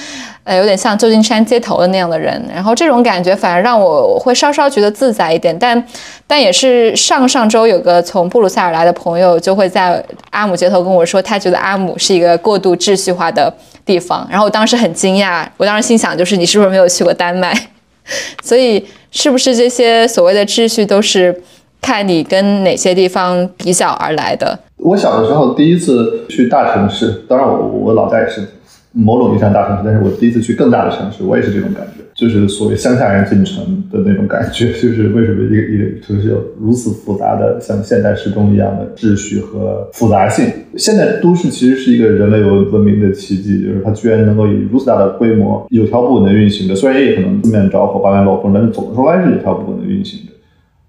[0.45, 5.57] 呃，有点像旧金山街头的那样的人，然后这种感觉反而让我会稍稍觉得自在一点。
[5.57, 5.86] 但，
[6.26, 14.26] 但也是上上周有个从布鲁塞尔来的朋友就会在阿姆街头跟我说，他觉得阿姆是一个过度秩序化的地方。
[14.28, 17.57] 然后我当时很惊讶，我当时心想就是你是不是没有去过丹麦？
[18.43, 21.40] 所以是不是这些所谓的秩序都是
[21.80, 24.59] 看你跟哪些地方比较而来的？
[24.78, 28.55] 我小的时候第一次去大城市，当然我我老家也是。
[28.93, 40.47] 某种意义上大城市，但是我第一次去更大的城市，我也是这种感觉，就是所谓乡下人进城的那种感觉， 就是为什么一个一个城市有如此复杂的像现代时钟一样的秩序和复杂性。
[40.76, 50.32] 现代都市其实是一个人类文文明的奇迹，就是它居然能够以如此大的规模有条不紊的运行的，虽然也可能四面着火八面漏风，但是总的说来是有条不紊的运行着。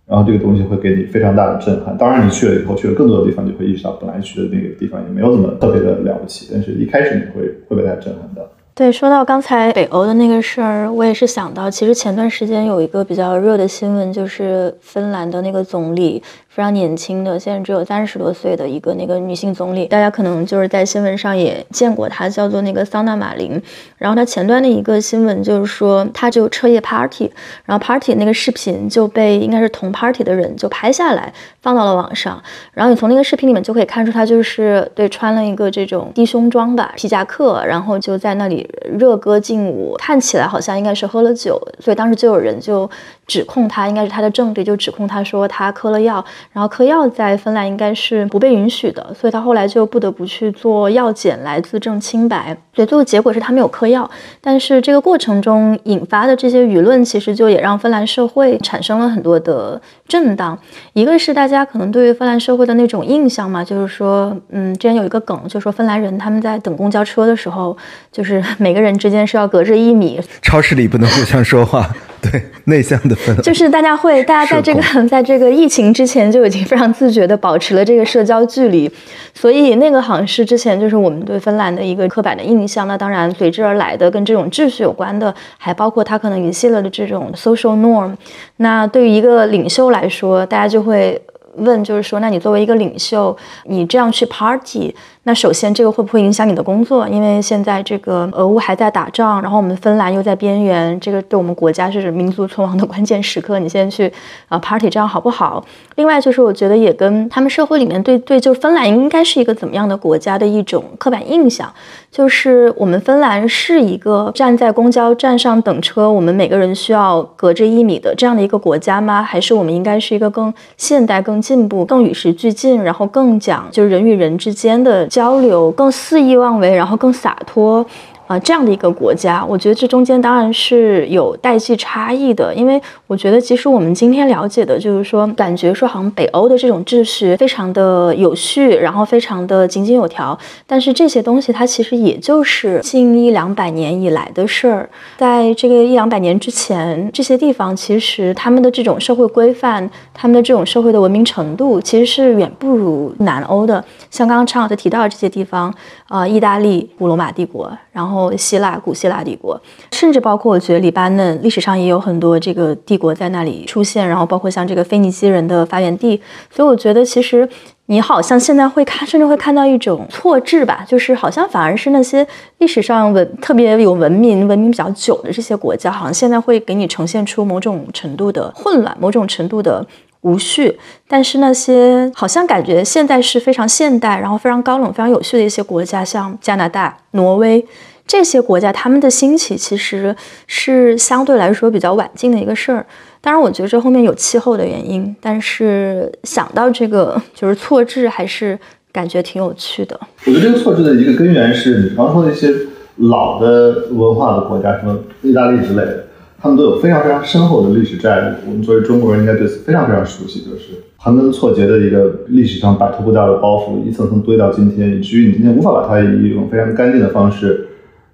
[0.05, 1.97] 然后这个东西会给你非常大的震撼。
[1.97, 6.49] 当然，你去了以后，去了更多的地方，你会意识到本来去的那个地方也没有怎么特别的了不起。
[6.51, 8.41] 但是一开始你会会被它震撼到。
[8.75, 16.21] 对，说到刚才北欧的那个事儿，我也是想到，其实前段时间有一个比较热的新闻，就是芬兰的那个总理。
[16.53, 23.59] 非常年轻的，现在只有三十多岁的一个那个女性总理，大家可能就是在新闻上也见过她，叫做那个桑娜马林。
[23.97, 27.31] 然后她前端的一个新闻就是说，她就彻夜 party，
[27.65, 31.33] 然后 party 那个视频就被应该是同 party 的人就拍下来
[31.63, 32.39] 放到了网上。
[32.73, 42.87] 然后你从那个视频里面就可以看出，她就是对穿了一个这种低胸装吧，皮夹克，然后就在那里热歌劲舞，看起来好像应该是喝了酒，所以当时就有人就。
[43.25, 52.55] 指控他应该是他的证据，就指控他说他嗑了药，然后嗑药在芬兰应该是不被允许的，所以他后来就不得不去做药检来自证清白。
[52.73, 54.09] 对，最后结果是他没有嗑药，
[54.41, 60.57] 但是这个过程中引发的这些舆论，其实就也让芬兰社会产生了很多的震荡。
[60.93, 67.77] 一个是大家可能对于芬兰社会的那种印象嘛，就是说，嗯，之前有一个梗，就说芬兰人他们在等公交车的时候，
[68.11, 71.89] 就是每个人之间是要隔着一米，超市里不能互相说话。
[72.23, 78.89] 对内向的分，就是大家会，大家在这个 在这个疫情之前就已经非常自觉的保持了这个社交距离，
[79.33, 82.87] 所以那个好像是之前就是我们对芬兰的一个刻板的印象。
[82.87, 88.15] 那当然随之而来的跟这种秩序有关的，还包括它可能一系列的这种 social norm。
[88.57, 91.21] 那对于一个领袖来说，大家就会
[91.57, 94.95] 问，就是说，那你作为一个领袖，你这样去 party。
[95.25, 97.07] 那首先，这个会不会影响你的工作？
[97.07, 103.57] 因为现在这个俄乌还在打仗，然后我们芬兰又在边缘，这个对我们国家是民族存亡的关键时刻。
[103.57, 104.11] 你现在去
[104.49, 105.63] 啊 party 这样好不好？
[105.95, 111.71] 另外就是，我觉得也跟他们社会里面对对，就是芬兰应该是一个怎么样的国家的一种刻板印象，
[112.11, 119.23] 就是我们芬兰是一个站在公交站上等车，我们每个人需要隔着一米的这样的一个国家吗？
[119.23, 125.07] 还是我们应该是一个更现代、更进步、更与时俱进，然后更讲就是人与人之间的？
[125.13, 127.85] 交流更肆意妄为，然后更洒脱。
[128.33, 153.83] 啊，这样的一个国家，我觉得这中间当然是有代际差异的，因为我觉得即使我们今天了解的，就是说感觉说好像北欧的这种秩序非常的有序，然后非常的井井有条，但是这些东西它其实也就是近一两百年以来的事儿，在这个一两百年之前，这些地方其实他们的这种社会规范，他们的这种社会的文明程度，其实是远不如南欧的。
[154.09, 155.71] 像刚刚常老师提到的这些地方，
[156.07, 158.33] 啊，意大利古罗马帝国，然后。
[158.35, 159.57] 希腊古希腊帝国，
[159.91, 166.19] 甚至包括我觉得黎巴嫩历史上也有很多这个帝国在那里出现，然后包括像这个腓尼基人的发源地，
[166.51, 167.47] 所以我觉得其实
[167.85, 172.27] 你好像现在会看，甚至会看到一种错置吧，就是好像反而是那些
[172.57, 179.85] 历史上文特别有文明、文明比较久的这些国家，好像现在会给你呈现出某种程度的混乱，某种程度的。
[180.23, 187.65] 无序，但是那些好像感觉现在是非常现代，然后非常高冷、非常有序的一些国家，像加拿大、挪威
[188.05, 190.13] 这些国家，他们的兴起其实
[190.47, 192.85] 是相对来说比较晚近的一个事儿。
[193.21, 198.59] 当然，我觉得这后面有气候的原因，但是想到这个就是错置，还是
[198.91, 199.97] 感觉挺有趣的。
[200.25, 202.49] 我觉得这个错置的一个根源是你刚说的一些
[202.97, 206.05] 老的文化的国家，什么意大利之类的。
[206.43, 217.65] 他们都有非常非常深厚的历史债务，我们作为中国人应该对此非常非常熟悉，就是盘根错节的一个历史上摆脱不掉的包袱，一层层堆到今天，以至于你今天无法把它以一种非常干净的方式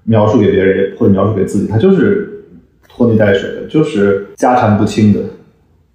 [0.03, 2.45] 描述给别人，或者描述给自己，它就是
[2.87, 5.21] 拖泥带水的，就是家产不清的。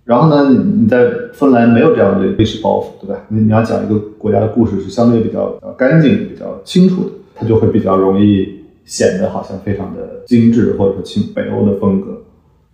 [0.04, 3.20] 然后呢，你你在芬兰没有这样的历史包袱，对吧？
[3.28, 12.22] 你你要讲一个国家的故事是相对比较干净、比较清楚的，它就会比较容易显得好像非常的精致，或者说清北欧的风格。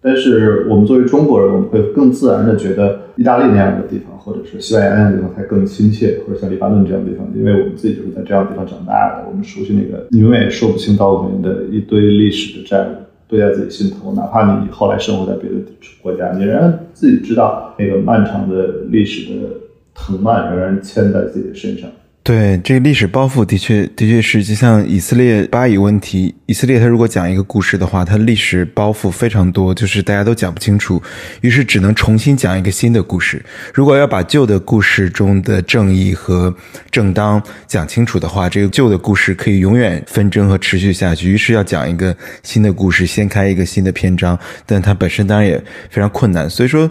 [0.02, 12.92] 但是我们作为中国人，我们会更自然的觉得意大利那样的地方，或者是西班牙那样的地方才更亲切，或者像黎巴嫩这样的地方，因为我们自己就是在这样的地方长大的，我们熟悉那个你永远也说不清道不明的一堆历史的债务
[13.28, 15.56] 堆在自己心头，哪怕你后来生活在别的
[16.02, 19.48] 国家，你仍然自己知道那个漫长的历史的
[19.94, 21.90] 藤蔓仍然牵在自己的身上。
[22.22, 31.02] 对这个历史包袱，的确的确是就像以色列巴以问题，以色列他如果讲一个故事的话，他历史包袱非常多，就是大家都讲不清楚，
[31.40, 33.42] 于是只能重新讲一个新的故事。
[33.72, 36.54] 如果要把旧的故事中的正义和
[36.90, 41.30] 正当讲清楚的话，这个旧的故事可以永远纷争和持续下去。
[41.30, 45.58] 于是要讲一个新的故事，掀开一个新的篇章，但它本身当然也
[45.88, 46.48] 非常困难。
[46.48, 46.88] 所以说。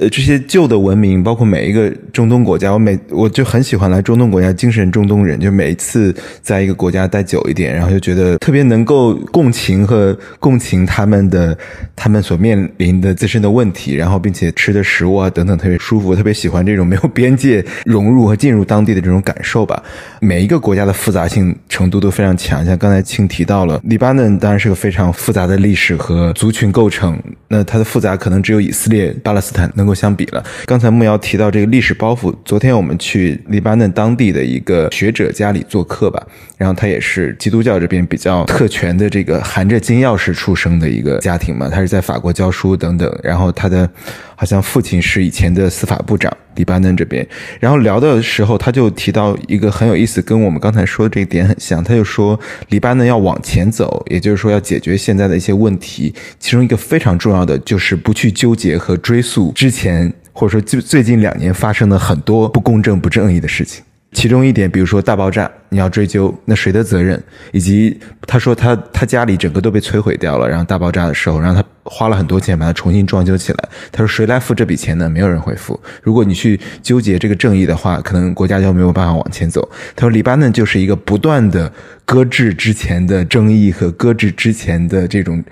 [0.00, 11.56] 呃，这些旧的文明，包括每一个中东国家，我每我就很喜欢来中东国家，精神中东人，就每一次在一个国家待久一点，然后就觉得特别能够共情和共情他们的
[11.94, 19.82] 他们所面临的自身的问题，然后并且吃的食物啊等等特别舒服，特别喜欢这种没有边界融入和进入当地的这种感受吧。
[20.20, 27.16] 每一个国家的复杂性程度都非常强，像刚才青提到了，黎巴嫩当然是个非常复杂的历史和族群构成，
[27.46, 30.42] 那它的复杂可能只有以色列、巴勒斯坦能能够相比了。
[30.64, 36.26] 刚才木瑶提到这个历史包袱，昨天我们去黎巴嫩当地的一个学者家里做客吧，
[36.56, 43.88] 然后他也是基督教这边比较特权的这个含着金钥匙出生的一个家庭嘛，他是在法国教书等等，然后他的。
[44.36, 47.26] 好像父亲是以前的司法部长，黎巴嫩这边。
[47.60, 51.82] 然后聊的时候，他就提到一个很有意思，跟我们刚才说的这一点很像。
[51.82, 56.14] 他就说，黎巴嫩要往前走，也就是说要解决现在的一些问题。
[56.38, 63.84] 其中一个非常重要的就是不去纠结和追溯之前，或者说最最近两年发生的很多不公正、不正义的事情。
[64.14, 67.20] 其中一点，比如说大爆炸，你要追究，那谁的责任？
[67.52, 73.68] 以及他说他他家里整个都被摧毁掉了，然后大爆炸的时候，然后他花了很多钱把它重新装修起来。
[73.90, 75.10] 他说谁来付这笔钱呢？
[75.10, 75.78] 没有人会付。
[76.00, 79.68] 如果你去纠结这个正义的话，可能国家就没有办法往前走。
[79.96, 81.70] 他说黎巴嫩就是一个不断的
[82.04, 85.42] 搁置之前的争议和搁置之前的这种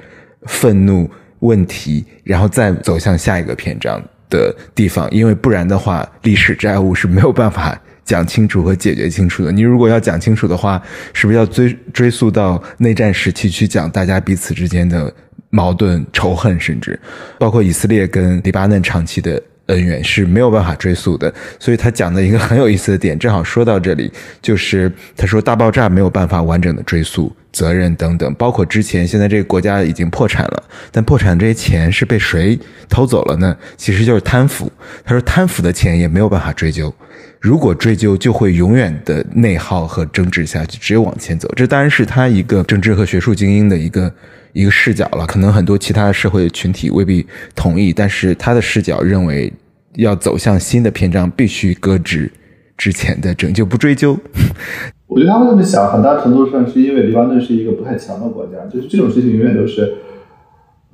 [0.46, 1.10] 愤怒
[1.40, 4.00] 问题，然后再走向下一个篇章
[4.30, 7.76] 的地方，因为不然的话，历史债务是没有办法。
[8.04, 10.82] 讲清楚和解决清楚的，你如果要讲清楚的话，
[11.12, 15.12] 是不是要追追溯到内战时期去讲大家彼此之间的
[15.50, 16.98] 矛盾、仇恨，甚至
[17.38, 21.32] 包括以色列跟黎巴嫩长期的恩怨是没有办法追溯的。
[21.60, 33.56] 所以他讲的一个很有意思的点，正好说到这里，就是他说大爆炸没有办法完整的追溯责任等等，包括之前现在这个国家已经破产了，但破产这些钱是被谁偷走了呢？
[33.76, 34.70] 其实就是贪腐。
[35.04, 36.92] 他说贪腐的钱也没有办法追究。
[37.42, 41.50] 如果追究，就会永远的内耗和争执下去，只有往前走。
[41.56, 44.14] 这当然是他一个政治和学术精英的一个
[44.52, 45.26] 一个视角了。
[45.26, 47.26] 可能很多其他社会群体未必
[47.56, 49.52] 同意，但是他的视角认为，
[49.96, 52.30] 要走向新的篇章，必须搁置
[52.78, 54.16] 之前的拯救，不追究。
[55.08, 59.92] 我觉得他会这么想，很大程度上是因为黎巴嫩是一个不太强的国家，就是这种事情永远都是，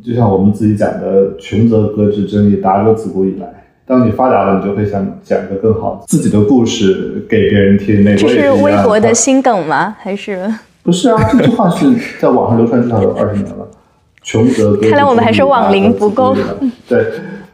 [0.03, 3.47] 就像我们自己讲的“穷则搁置争议，达则自古以来”。
[3.89, 8.05] 当你发达了，你就会想讲一个更好自己的故事给别人听。
[8.05, 9.97] 那这是微博的新梗吗？
[9.99, 10.47] 还是
[10.83, 11.19] 不是啊？
[11.33, 11.87] 这句话是
[12.21, 13.67] 在网上流传至少有二十年了。
[14.23, 16.37] 穷则 看来我们还是网龄不够。
[16.87, 17.07] 对，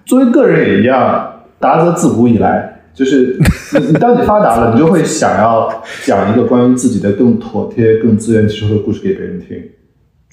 [0.05, 3.39] 作为个人也一样，达则自古以来，就是
[3.79, 5.73] 你你当你发达了，你就会想要
[6.05, 9.57] 讲一个关于自己的更妥帖、更自圆其说的故事给别人听。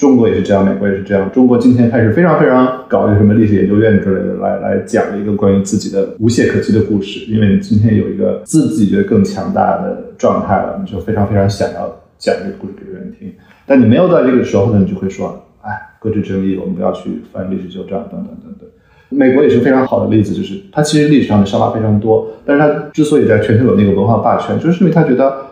[0.02, 1.32] 中国也是这样，美国也是这样。
[1.32, 7.32] 中国今天开始非常非常搞一个什么历史研究院之类的，来来讲一个关于自己的无懈可击的故事。
[7.32, 11.82] 因为你今天有一个自己觉得更强大的状态了，你就非常非常想要
[12.18, 13.32] 讲这个故事给别人听。
[13.68, 18.68] 但你没有在这个时候呢，你就会说，哎，搁置争议，我们不要去翻历史旧账，等等等等。
[19.10, 25.51] 美国也是非常好的例子，就是它其实历史上的伤疤非常多，但是它之所以在全球有那个文化霸权，就是因为它觉得。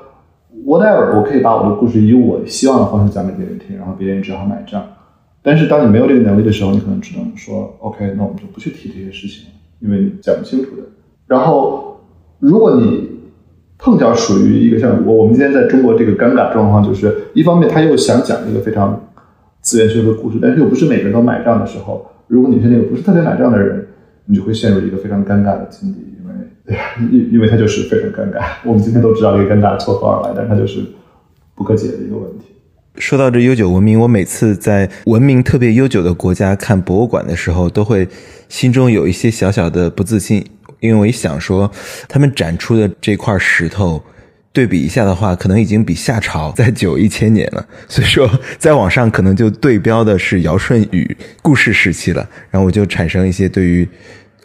[0.69, 4.85] whatever，我可以把我的故事以我希望的方式讲给别人听，然后别人只好买账。
[5.41, 9.47] 但是当你没有这个能力的时候，你可能只能说 OK，那我们就不去提这些事情，
[9.79, 10.83] 因为你讲不清楚的。
[11.25, 12.01] 然后，
[12.37, 13.09] 如果你
[13.79, 19.09] 碰巧属于一个像我，我们今天在中国这个尴尬状况，就是一方面他又想讲一个非常
[19.61, 23.87] 自圆其说的故事，但是又不是每个人都买账的时候，如果你是那个不是特别买账的人，
[24.25, 26.05] 你就会陷入一个非常尴尬的境地。
[27.11, 30.83] 因因为它就是非常尴尬，我们今天都知道这个尴尬从何而来，但它就是
[31.55, 32.45] 不可解的一个问题。
[32.95, 38.07] 说到这悠久文明，我每次在文明特别悠久的国家看博物馆的时候，都会
[38.49, 40.45] 心中有一些小小的不自信，
[40.81, 41.71] 因为我一想说，
[42.09, 44.03] 他们展出的这块石头，
[44.51, 53.87] 对比一下的话，可能已经比夏朝 再久一千年了，所以说在网上可能就对标的是尧舜禹故事时期了，然后我就产生一些对于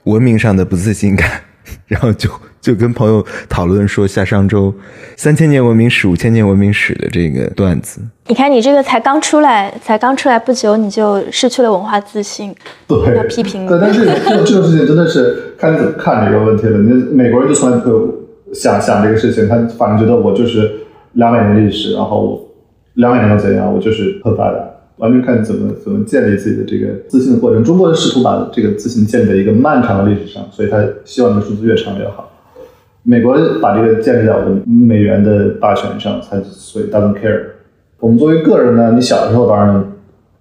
[0.04, 1.28] 文明上的不自信感。
[1.86, 2.28] 然后就
[2.60, 4.72] 就跟朋友讨论说下上周
[5.16, 8.00] 三千年文明史、五千年文明史的这个段子。
[8.26, 12.54] 你看，你这个才刚出来，才刚出来不久，你就失去了文化自信，
[12.86, 13.66] 对，要批评。
[13.66, 16.78] 对，但是 这种这种事情真的是看你怎么看这个问题了。
[16.78, 18.14] 你美国人就从来不会
[18.54, 20.70] 想想这个事情，他反正觉得我就是
[21.12, 22.48] 两百年历史，然后
[22.94, 24.58] 两百年又怎样，我就是很发达。
[24.96, 27.64] 完全看怎么怎么建立自己的这个自信的过程。
[27.64, 32.30] 中国人试图把这个自信建立在一个漫长的历史上，所以他希望这个数字越长越好。
[33.02, 37.40] 美国把这个建立在我的美元的霸权上，他所以 doesn't care。
[38.00, 39.92] 我们作为个人呢，你小的时候当然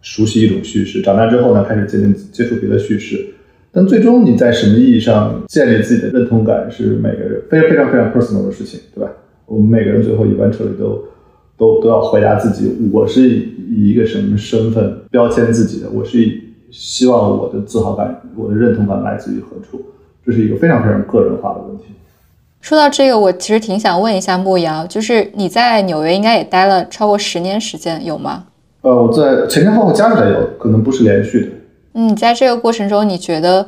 [0.01, 3.25] 熟悉一种叙事，长大之后呢，开始渐渐接触别的叙事。
[3.71, 9.09] 但最终你在什么意义上建立自己的认同感，是每个人非常非常非常 personal 的事情，对吧？
[9.45, 11.03] 我们每个人最后一般彻底都
[11.57, 15.89] 都都要回答自己，我是以一个什么身份标签自己的？
[15.89, 16.41] 我是
[16.71, 19.81] 希望我的自豪感、我的认同感来自于何处？
[20.25, 21.85] 这是一个非常非常个人化的问题。
[22.61, 28.45] 说到这个，我其实挺想问一下牧瑶，就是你在纽约应该也待了超过十年时间，有吗？
[28.81, 31.47] 呃，我在前前后后加起来有可能不是连续的。
[31.93, 33.67] 嗯，在这个过程中，你觉得，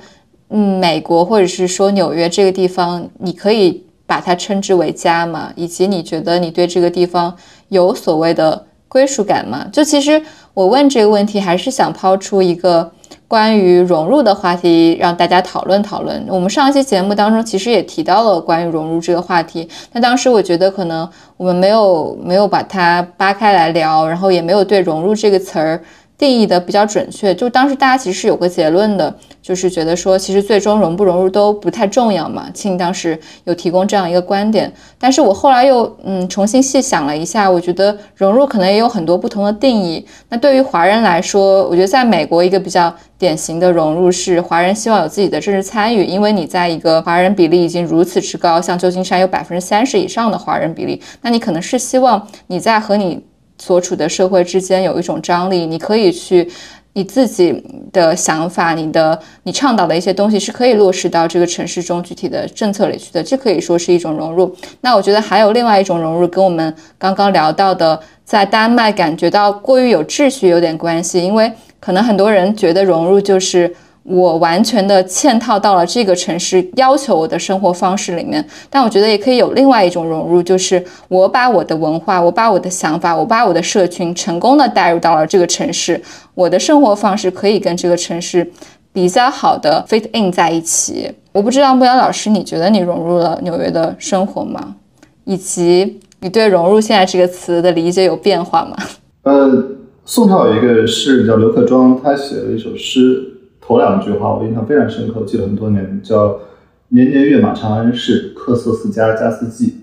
[0.50, 5.52] 嗯，美国或者是说纽约这个地方，你可以把它称之为家吗？
[5.58, 7.36] 以及你觉得你对这个地方
[7.70, 9.66] 有所谓的归属感吗？
[9.72, 10.22] 就其实
[10.54, 12.92] 我问这个问题，还是想抛出一个。
[13.28, 16.24] 关于融入的话题，让大家讨论讨论。
[16.30, 25.82] 我们上一期节目当中其实也提到了关于融入这个话题，但当时我觉得可能我们没有没有把它扒开来聊，然后也没有对融入这个词儿。
[26.18, 32.50] 定义的比较准确，就当时大家其实是有个结论的，就是觉得说，其实最终融不融入都不太重要嘛。
[32.54, 40.06] 庆当时有提供这样一个观点，但是我后来又嗯重新细想了一下，我觉得融入可能也有很多不同的定义。
[40.30, 53.22] 那对于华人来说，我觉得在美国一个比较典型的融入是华人希望有自己的政治参与，因为你在一个华人比例已经如此之高，像旧金山有百分之三十以上的华人比例，那你可能是希望你在和你。
[53.58, 56.50] 所处的社会之间有一种张力，你可以去
[56.94, 64.56] 你自己的想法，你的你倡导的一些东西是可以落实到这个城市中具体的政策里去的，这可以说是一种融入。
[64.82, 73.76] 那我觉得还有另外一种融入，跟我们刚刚聊到的在丹麦感觉到过于有秩序有点关系，因为可能很多人觉得融入就是。
[74.08, 86.00] 我完全的嵌套到了这个城市要求我的生活方式里面，但我觉得也可以有另外一种融入，就是我把我的文化，我把我的想法，我把我的社群成功的带入到了这个城市，
[86.36, 88.48] 我的生活方式可以跟这个城市
[88.94, 91.12] 比较好的 fit in 在一起。
[91.32, 94.76] 我不知道木瑶老师，你觉得你融入了纽约的生活吗？
[95.24, 98.78] 以及你对融入现在这个词的理解有变化吗？
[99.24, 99.66] 呃，
[100.06, 103.32] 宋朝有一个诗人叫刘克庄，他写了一首诗。
[103.66, 106.40] 头两句话我印象非常深刻，记了很多年，叫
[106.90, 109.78] “年年跃马长安市，客色四家家四季”，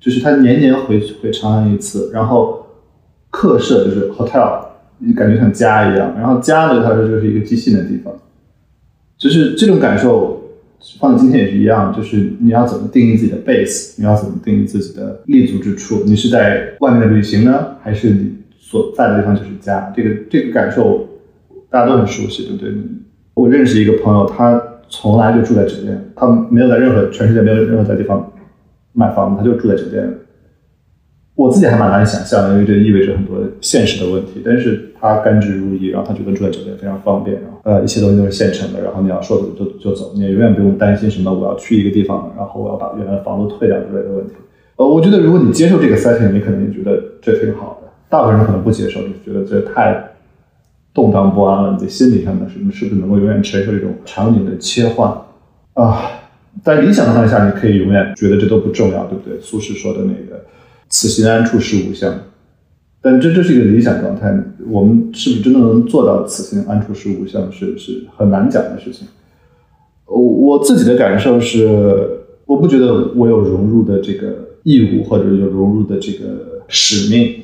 [0.00, 2.66] 就是他年年回回长安一次，然后
[3.30, 4.64] 客舍就是 hotel，
[4.98, 8.12] 你感觉像家一样，然后家呢，他说就是一个寄信的地方，
[9.16, 10.42] 就是这种感受
[10.98, 19.92] 放在今天也是一样，就是你要怎么定义自己的 base，你要怎么定义自己的立足之处，你是在外面的旅行呢，还是你所在的地方就是家？
[19.96, 21.08] 这个这个感受
[21.70, 22.74] 大家都很熟悉，对不对？
[23.34, 28.32] 我认识一个朋友，他从来就住在酒店，他没有在任何全世界没有任何在地方
[28.92, 30.08] 买房子，他就住在酒店。
[31.34, 34.40] 我自己还蛮难以想象的，因为这意味着很多现实的问题。
[34.44, 44.34] 但是他甘之如饴，然后他觉得住在酒店非常方便，然后呃一切东西都是现成的，然后你要说走就就走，你也永远不用担心什么我要去一个地方，然后我要把原来的房子退掉之类的问题。
[44.76, 47.88] 呃，我觉得如果你接受这个 setting，你肯定觉得这挺好的。
[48.08, 50.10] 大部分人可能不接受，就觉得这太。
[50.94, 55.12] 动荡不安了，你在心理上呢，是是不是能够永远承受这种场景的切换
[55.72, 56.02] 啊？
[56.62, 59.40] 在理想状态下，你可以永远觉得这都不重要，对不对？
[59.40, 60.44] 苏轼说的那个
[60.88, 62.14] “此心安处是吾乡”，
[63.02, 64.32] 但这这是一个理想状态，
[64.70, 69.08] 我们是不是真的能做到“此心安处是吾乡”，是是很难讲的事情。
[70.06, 77.40] 我我自己的感受是，我不觉得我有融入的这个义务，或者有融入的这个使命。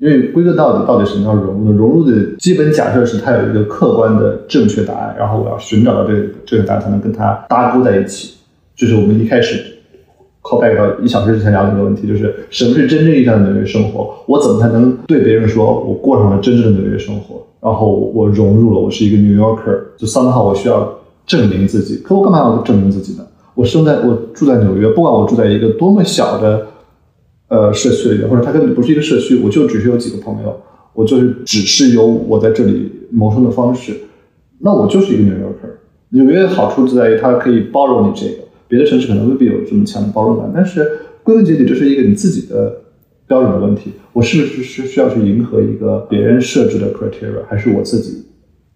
[0.00, 1.76] 因为归根到底，到底什么叫融入呢？
[1.76, 8.36] 融入的基本假设是它有一个客观的正确答案，然后我要寻找到这个这个答案，才能跟它搭钩在一起。
[8.74, 9.62] 就是我们一开始
[10.42, 14.14] call back 到一小时之前聊的那个问题，就是什么是真正意义上的纽约生活？
[14.24, 17.46] 我怎么才能对别人说我过上了真正的纽约生活？
[17.60, 20.90] 然后我融入了，我是一个 New Yorker，就 somehow 我需要
[21.26, 21.96] 证明自己。
[21.98, 23.26] 可我干嘛要证明自己呢？
[23.54, 26.68] 我生在我住在纽约，不管我住在一个多么小的。
[27.50, 30.60] 呃，社区里面，或者它根本不是一个社区，我就只是有几个朋友，
[30.94, 33.92] 我就是只是有我在这里谋生的方式，
[34.60, 35.68] 那我就是一个纽约客。
[36.10, 40.52] 纽约好处就在于它可以包容你这个，别的城市可能未必有这么强的包容感。
[40.54, 40.88] 但是
[41.24, 42.82] 归根结底，这是一个你自己的
[43.26, 43.90] 标准的问题。
[44.12, 48.26] 我是不是是需要去迎合一个别人设置的 criteria，还是我自己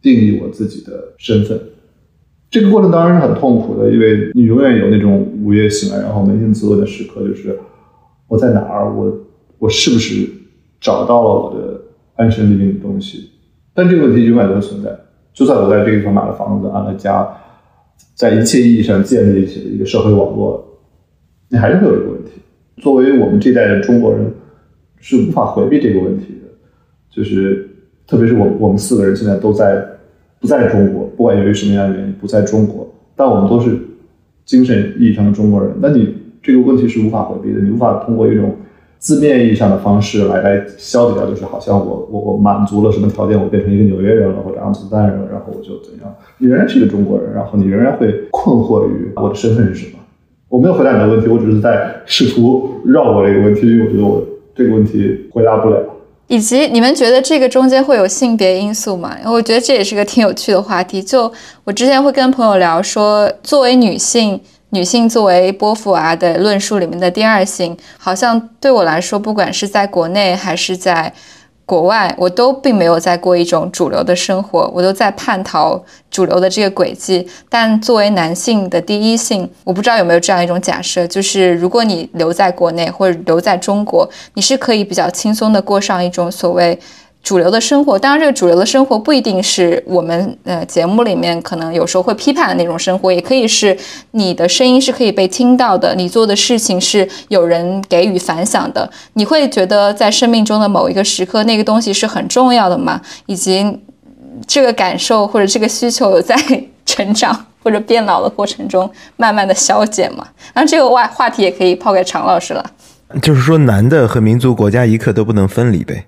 [0.02, 1.60] 定义我自己的身份？
[2.50, 7.56] 这个过程当然是很痛苦的，因为你永远有那种午夜醒来然后扪心自问的时刻，就是。
[8.28, 8.92] 我在哪儿？
[8.94, 9.12] 我
[9.58, 10.28] 我是不是
[10.80, 11.80] 找到了我的
[12.16, 13.30] 安身立命的东西？
[13.72, 14.90] 但这个问题永远都存在。
[15.32, 17.28] 就算我在这个地方买了房子、安了家，
[18.14, 20.64] 在一切意义上建立起了一个社会网络，
[21.48, 22.30] 你还是会有一个问题。
[22.80, 24.32] 作为我们这代的中国人，
[25.00, 26.48] 是无法回避这个问题的。
[27.10, 27.68] 就是
[28.06, 29.84] 特别是我我们四个人现在都在
[30.40, 33.76] 不在中国，不管由于什么样的原因不在中国，但我们都是
[34.44, 35.72] 精神意义上的中国人。
[35.80, 36.14] 那你
[36.44, 38.54] 这个问题是无法回避的，你无法通过一种
[38.98, 46.14] 字面意义上的方式来来消解掉，就是好像我我我满足了什么条件，我变成一个纽约人了或者阿姆斯特丹人了，然后我就怎样？
[46.38, 49.98] 你仍然是一个中国人，然后你仍然会困惑于我的身份是什么？
[50.50, 54.22] 我没有回答你的问题，我只是在试图绕过这个问题，因为我觉得我
[54.54, 55.78] 这个问题回答不了。
[56.26, 59.14] 以及你们觉得这个中间会有性别因素吗？
[59.26, 61.02] 我觉得这也是个挺有趣的话题。
[61.02, 61.30] 就
[61.64, 64.40] 我之前会跟朋友聊说，作为女性，
[64.74, 71.12] 女性作为波伏娃的论述里面的第二性，好像对我来说，不管是在国内还是在。
[71.66, 77.26] 国外，我都并没有在过一种主流的生活，我都在叛逃主流的这个轨迹。
[77.48, 86.78] 但作为男性的第一性，我不知道有没有这样一种假设，就是如果你留在国内或者留在中国，你是可以比较轻松的过上一种所谓。
[87.24, 93.74] 主流的生活，当然，这个主流的生活不一定是我们呃节目里面可能有时候会批判的那种生活，也可以是
[94.10, 98.88] 你的声音是可以被听到的，你做的事情是有人给予反响的。
[99.14, 103.00] 你会觉得在生命中的某一个时刻，那个东西是很重要的吗？
[103.24, 103.80] 以及
[104.46, 106.36] 这个感受或者这个需求有在
[106.84, 110.26] 成长或者变老的过程中慢慢的消减吗？
[110.52, 112.62] 然这个话话题也可以抛给常老师了。
[113.22, 116.04] 就是说，男的和民族国家一刻都不能分离呗，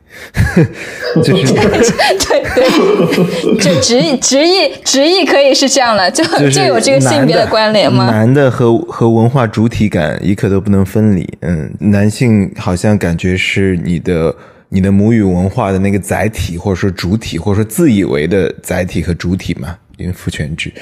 [1.23, 8.11] 就是对对，就直译直译直译可以是这样了，就就有这个性别的关联吗？
[8.11, 11.29] 男的和和文化主体感一刻都不能分离。
[11.41, 14.35] 嗯，男性好像感觉是你的
[14.69, 20.73] 你的母语文化的那个载体，或者说主体，或者说自以为的载体和主体嘛，因为父权制。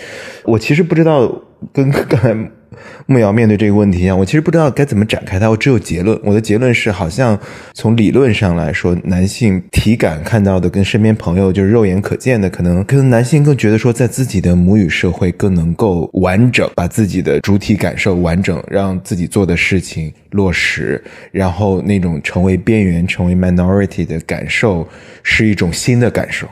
[0.45, 1.31] 我其实不知道
[1.73, 2.37] 跟刚才。
[3.07, 6.19] 木瑶面对这个问题一样，我其实不知道该怎么展开它，我只有结论。
[6.25, 7.39] 我的结论是，好像
[7.73, 24.87] 从理论上来说，男性体感看到的跟身边朋友就是肉眼可见的，可能可能男性更觉得说，在自己的母语社会更能够完整，把自己的主体感受完整，让自己做的事情落实，然后那种成为边缘、成为 minority 的感受
[25.23, 26.49] 是一种新的感受，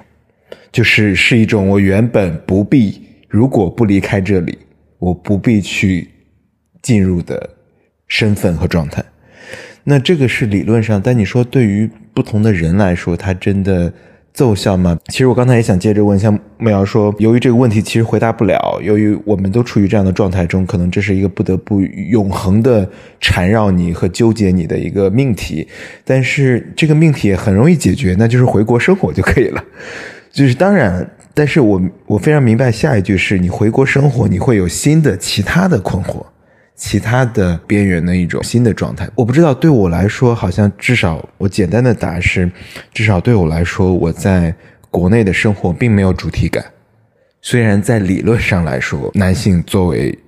[0.71, 4.57] 就是是一种我原本不必，如果不离开这里，
[5.03, 6.09] 我不必去。
[6.83, 7.49] 进入的
[8.09, 9.05] 身份和状态，
[9.85, 13.93] 那这个是理论上，但你说对于不同的人来说，它真的
[14.35, 14.99] 奏效吗？
[15.07, 25.69] 其实我刚才也想接着问，像木瑶说，由于这个问题其实回答不了，由于我们都处于这样的状态中，可能这是一个不得不永恒的缠绕你和纠结你的一个命题。
[26.05, 29.65] 但是这个命题也很容易解决，那就是回国生活就可以了。
[30.33, 36.25] 就是当然，但是我我非常明白下一句是你回国生活，你会有新的其他的困惑。
[36.75, 39.55] 其他的边缘的一种新的状态，我不知道。
[39.55, 42.51] 对我来说，好像至少我简单的答是，
[42.93, 44.53] 至少对我来说，我在
[44.91, 46.65] 国内的生活并没有主体感。
[47.41, 50.19] 虽然在理论上来说，男性作为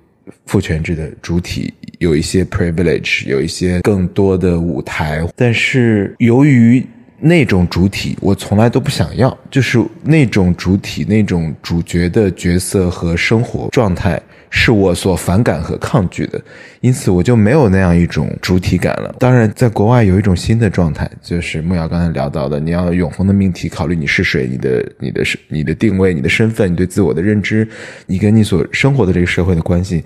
[0.45, 6.85] 父权制的主体，有一些 privilege，有一些更多的舞台，但是由于
[7.19, 14.21] 那种主体，我从来都不想要，就是那种主体、那种主角的角色和生活状态。
[14.57, 16.41] 是我所反感和抗拒的，
[16.79, 19.13] 因此我就没有那样一种主体感了。
[19.19, 27.67] 当然，在国外有一种新的状态，就是木瑶刚才聊到的，你要永恒的命题考虑你是谁，你的、你的、是你的定位、你的身份、你对自我的认知，
[28.05, 30.01] 你跟你所生活的这个社会的关系。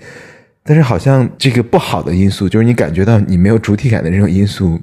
[0.64, 4.80] 但是，好像这个不好的因素，就是你感觉到你没有主体感的这种因素，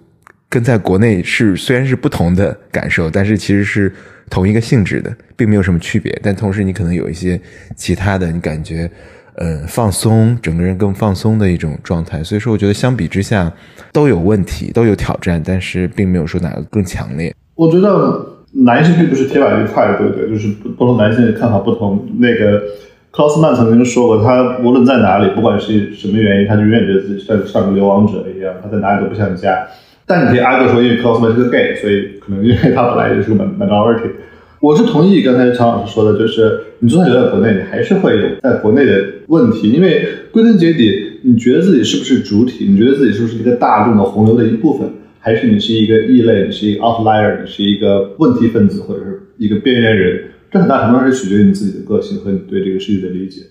[0.49, 3.94] 跟在国内是虽然是不同的感受，但是其实是
[4.30, 6.18] 同一个性质的，并没有什么区别。
[6.24, 7.40] 但同时，你可能有一些
[7.76, 8.90] 其他的，你感觉。
[9.40, 12.24] 嗯，放松，整个人更放松的一种状态。
[12.24, 13.53] 所以说，我觉得相比之下
[13.94, 17.32] 都有问题，都有挑战，但是并没有说哪个更强烈。
[17.53, 18.19] 我觉得
[18.65, 20.30] 男性并不是铁板一块的，对不对？
[20.30, 22.03] 就是不同男性看法不同。
[22.18, 22.60] 那个
[23.11, 29.68] 克劳斯曼曾经说过，他无论在哪里，不管是什么原因，他就永远觉得自己像像个流亡者一样，他在哪里都不像家。
[30.09, 34.09] 但你可以挨个说，因为克劳斯曼是个 gay，所以可能因为他本来就是个 minority。
[34.61, 42.65] 我是同意刚才常老师说的，就是你就算留在国内，你还是会有在国内的问题，因为归根结底，你觉得自己是不是主体？
[42.69, 44.89] 你觉得自己是不是一个大众的洪流的一部分？
[45.19, 46.45] 还是你是一个异类？
[46.45, 47.41] 你是一个 outlier？
[47.43, 50.21] 你是一个问题分子，或者是一个边缘人？
[50.49, 53.41] 这很大程度上是取决于你自己的个性和你对这个世界的理解。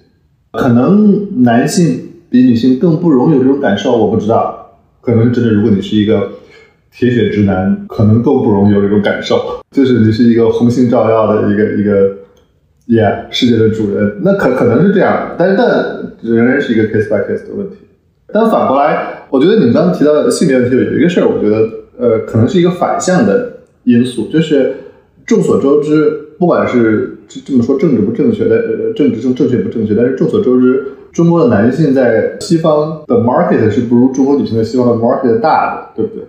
[0.52, 2.00] 可能男性
[2.30, 4.80] 比女性更不容易有这种感受，我不知道。
[5.02, 6.32] 可能真的，如果你是一个。
[6.98, 12.10] 铁血直男可能更不容易有这种感受，就是你是一个红星照耀的一个一个
[12.88, 15.68] ，yeah 世界的主人，那可可能是这样，但是但
[16.22, 17.76] 仍然是一个 case by case 的问题。
[18.32, 21.68] 但反过来，我觉得你们刚刚提到的性别问题有一个事儿，我觉得
[21.98, 24.76] 呃可能是一个反向的因素，就是
[25.26, 30.82] 众所周知，不管是这这么说政治不正确，的呃政治正正确不正确，但是众所周知，
[31.12, 36.24] 中国的男性在西方的 market 是不如中国女性在西方的 market 大的，对不对？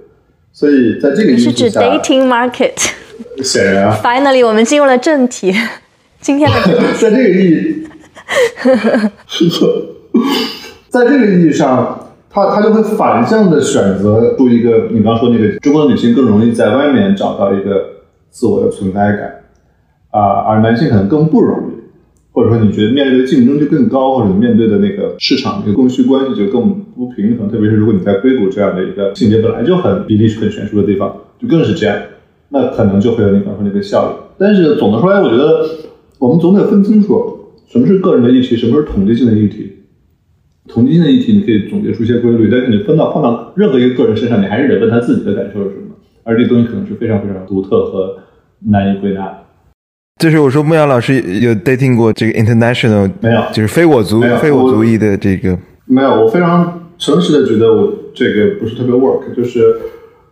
[0.57, 2.73] 所以在这个因是指，dating market。
[3.43, 5.53] 显然啊，Finally，我们进入了正题。
[6.19, 6.59] 今天的
[6.97, 7.87] 在这个意义，
[10.89, 17.85] 在这个意义上，他他就会反向的选择出一个你刚刚说那个中国的女性更容易在外面找到一个
[18.31, 19.35] 自我的存在感。
[20.09, 21.76] 啊、而男性可能更不容易，
[22.37, 31.11] 或者说你觉得面对的竞争就更高，或者你面对的那个市场那个供需关系就更不平衡，特别是如果你在硅谷这样的一个性别本来就很比例很悬殊的地方，
[31.41, 31.97] 就更是这样。
[32.49, 34.27] 那可能就会有你刚说那个效应。
[34.37, 35.67] 但是总的说来，我觉得
[36.19, 39.71] 我们总得分清楚什么是个人的议题，什么是统计性的议题。
[40.67, 45.95] 统计性的议题你可以总结出一些规律，但是你分到放到任何一个个人身上，你还是得问他自己的感受是什么。
[46.23, 48.17] 而这东西可能是非常非常独特和
[48.67, 49.46] 难以归纳的。
[50.17, 59.75] 就是我说牧羊老师有 dating 过这个 international，没有就是非我族非我族裔的这个，没有，我非常诚实的觉得我这个不是特别 work，就是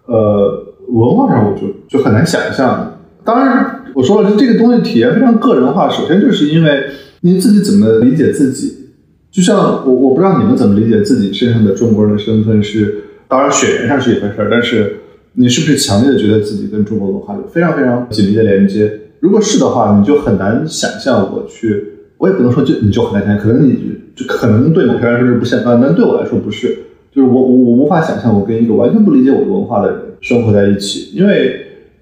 [0.05, 2.97] 呃文化上我就就很难想象。
[3.23, 6.85] 当然我说了，这个东西体验非常个人化，首先就是因为
[7.21, 8.89] 你自己怎么理解自己，
[9.31, 14.97] 就像我我不知道你们怎么理解自己身上的中国人的身份是，当然血缘上是一回事儿，但是
[15.33, 18.91] 你是不是强烈的觉得自己跟中国文化有非常非常紧密的连接？
[19.25, 21.83] 如果是的话，你就很难想象我去，
[22.19, 26.77] 我也不能说就你就很难想象，可能你就可能对某些人来说是不现实，但对我来说不是，
[27.11, 31.59] 就是我我我无法想象我跟一个完全不理解我的文化的人生活在一起，因为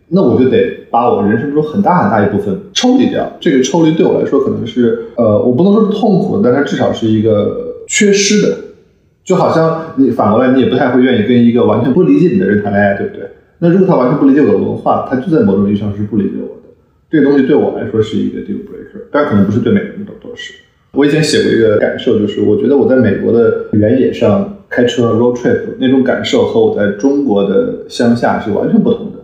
[0.10, 3.32] 那我就得把我人生中很大很大一部分抽离掉。
[3.40, 8.58] 这个抽离对我来说可能是呃，我不能说是痛苦，但它至少是一个缺失的。
[9.24, 13.24] 就好像你反过来，你也不太会愿意跟一个完全不理解你的人谈恋爱，对不对？
[13.60, 16.63] 那如果他完全不理解我的文化，他就在某种意义上是不理解我的。
[17.14, 20.52] 这个东西对我来说是一个 deal breaker，但可能不是对每个人都都是。
[20.94, 29.20] 我以前写过一个感受，就是我觉得我在美国的原野上开车 road trip 那种感受和我在中国的乡下是完全不同的。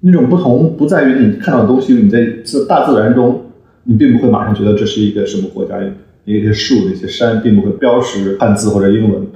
[0.00, 3.50] 那种不同不在于你看到的东西，你在自大自然中，
[3.84, 5.78] 你并不会马上觉得这是一个什么国家，
[6.24, 9.26] 一些树、那些山，并不会标识汉字或者英文，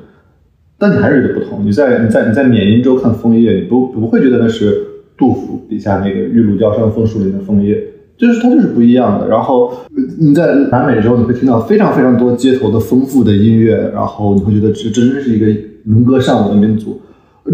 [0.78, 1.66] 但你还是觉得不同。
[1.66, 4.86] 你在你在你在缅因州看枫叶，你不不会觉得那是
[5.20, 7.78] 杜甫笔下那个玉露娇生枫树林的枫叶，
[8.16, 9.28] 就是它就是不一样的。
[9.28, 9.72] 然后
[10.18, 15.46] 你在南美洲，你会听到非常非常多街头的丰富的音乐，然后你会觉得这这真是一个
[15.84, 17.00] 能歌善舞的民族。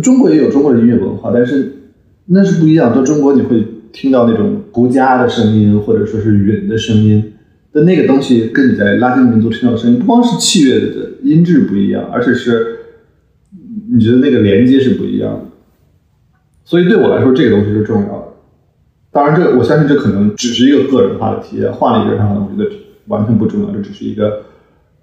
[0.00, 1.72] 中国也有中国的音乐文化，但是
[2.26, 2.94] 那是不一样。
[2.94, 7.32] 在中国，你会听到那种国家的声音，或者说是云的声音。
[7.72, 12.76] 但那个东西跟你在拉丁民族听到的声音，不光是器乐的音质不一样，而且是
[13.92, 15.55] 你觉得那个连接是不一样的。
[16.66, 18.26] 所以对我来说，这个东西是重要的。
[19.12, 22.68] 当然这，我相信这可能只是一个个人化的体验，换了一个人上，我觉得
[23.06, 24.42] 完全不重要，这只是一个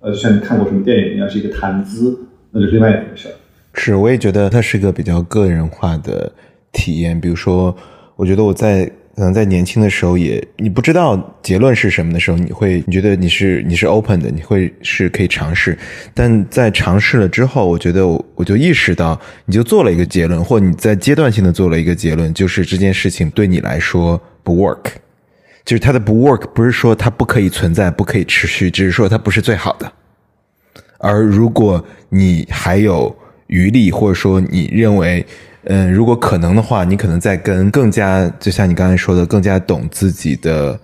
[0.01, 2.19] 呃，像你看过什么电影一样，是一个谈资，
[2.51, 3.31] 那就是另外一回事儿。
[3.73, 6.31] 是，我也觉得它是一个比较个人化的
[6.73, 7.19] 体验。
[7.19, 7.75] 比如说，
[8.17, 15.77] 我觉得我在可能在年轻的时候也，你不知道结论是什么的时候，你会你觉得你是你是 open 的，你会是可以尝试。
[16.15, 24.85] 但在尝试了之后，我觉得我我就意识到，你就做了一个结论，或你在阶段性的做了一个结论，就是这件事情对你来说不 work。
[25.63, 29.89] 就是它的不 work 不是说它不可以存在、不可以持续，只是说它不是最好的。
[30.97, 33.15] 而如果你还有
[33.47, 35.25] 余力，或者说你认为，
[35.65, 40.77] 嗯，如果可能的话，你可能在跟更加，就像你刚才说的，更加懂自己的，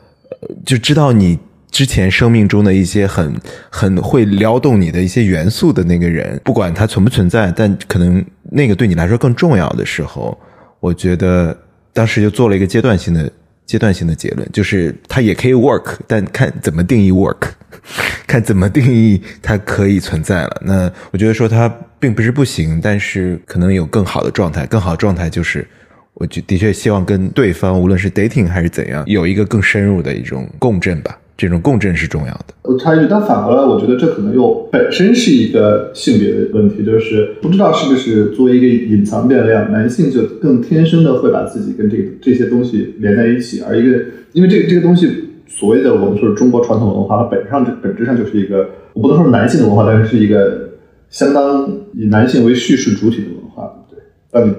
[0.65, 1.38] 就知道你
[1.69, 3.35] 之前生命中的一些很
[3.69, 10.38] 很会撩动你的一些元素的那个人，不管他存不存在，但可能那个对你来说更重要的时候，
[10.80, 11.56] 我觉得
[11.91, 13.30] 当时就做了一个阶段性的
[13.65, 17.49] 阶段性的结论，就是它也可以 work，但看怎么定义 work。
[18.28, 20.62] 看怎么定义它可以存在了。
[20.66, 21.68] 那我觉得说它
[22.00, 24.66] 并不是不行，但是可能有更好的状态。
[24.66, 25.66] 更好的状态就是，
[26.14, 31.18] 我就的确希望跟对方，无论是 dating 还是怎样，有一个更深入的一种共振吧。
[31.38, 32.46] 这种共振是重要的。
[32.64, 45.28] 我插一句，但反过来，我觉得这可能又本身是一个性别的问题，就是不知道是不是作为一个隐藏变量，男性就更天生的会把自己跟这个这些东西连在一起，而一个因为这个这个东西。
[45.50, 50.70] 所谓的我们说是中国传统文化，它本上就本质上就是一个，我不能说男性的文化，但是是一个
[51.10, 54.04] 相当以男性为叙事主体的文化，对不对？
[54.32, 54.54] 当你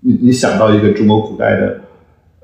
[0.00, 1.80] 你你想到一个中国古代的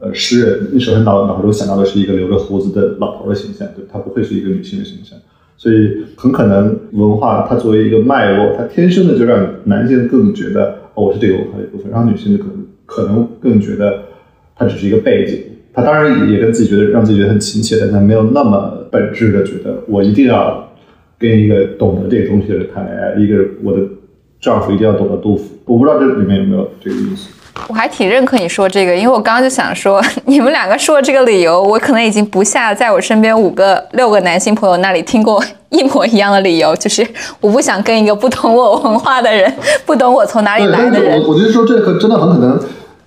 [0.00, 5.18] 呃诗人，你首先脑脑中想到的是一个留着胡子的老头的形象，对，他不会是一个女性的形象，
[5.56, 14.04] 所以很可能文化它作为一个脉络，它天生的就让男性更觉得哦，我是这个文化的一部分，然后女性就可能可能更觉得
[14.54, 15.42] 它只是一个背景。
[15.84, 20.68] 当然也跟自己觉得让自己觉得很亲切，但他没有那么本质的觉得我一定要
[21.18, 23.80] 跟一个懂得这个东西的人谈恋爱，一个我的
[24.40, 25.44] 丈夫一定要懂得杜甫。
[25.64, 27.28] 我不知道这里面有没有这个意思。
[27.68, 37.06] 我还挺认可你说这个，因为我刚刚就想说，你们两个说的这个理由，我可能已经不下在我身边五个、六个男性朋友那里听过一模一样的理由，就是
[37.40, 39.52] 我不想跟一个不懂我文化的人，
[39.84, 41.20] 不懂我从哪里来的人。
[41.22, 42.58] 我我觉得说，这个真的很可能，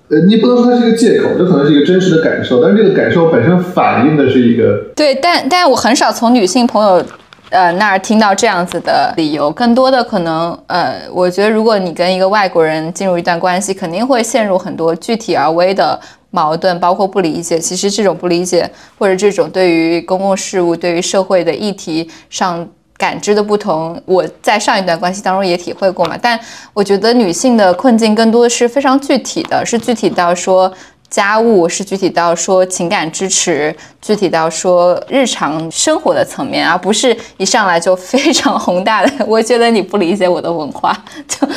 [0.09, 7.03] 呃，你不能说它是一个借口，这可能是一个真实的感受，但是这个感受本身反映的是一个对，但但我很少从女性朋友。
[7.49, 15.99] 呃，那儿听到这样子的理由，更多的可能，呃，我觉得如果你跟一个外国人进入一段关系，肯定会陷入很多具体而微的
[16.31, 17.59] 矛盾，包括不理解。
[17.59, 18.67] 其实这种不理解，
[18.97, 22.67] 或者这种对于公共事务、对于社会的议题上
[23.03, 26.15] 感知的不同，我在上一段关系当中也体会过嘛。
[26.21, 26.39] 但
[26.73, 30.71] 我觉得女性的困境更多的是非常具体的，是具体到说。
[31.13, 39.23] 家务是具体到说情感支持，具体到说日常生活的层面，而不是一上来就非常 宏大的。
[39.27, 40.91] 我觉得你不理解我的文化，
[41.27, 41.47] 就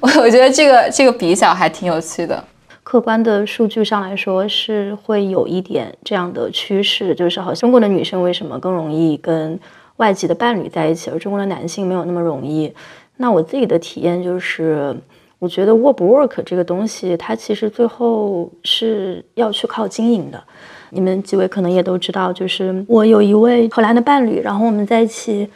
[0.00, 2.42] 我我觉得这个这个比较还挺有趣的。
[2.82, 9.60] 客观的数据上来说是会有一点这样的趋势，就是好像中国的女生为什么更容易跟
[10.00, 12.72] 外籍的伴侣在一起，而中国的男性没有那么容易？
[13.18, 14.96] 那我自己的体验就是。
[15.40, 20.38] 我觉得 work 不 work 这个东西，它其实最后是要去靠经营的。
[20.90, 25.48] 你们几位可能也都知道，就是我有一位荷兰的伴侣，然后我们在一起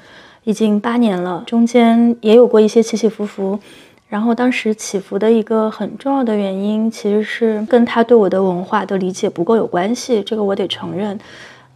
[0.45, 3.59] 已经八年了，中间也有过一些起起伏伏。
[4.09, 11.21] 然后当时起伏的一个很重要的原因，其实是跟他对我的文化的理解不够有关系，这个我得承认。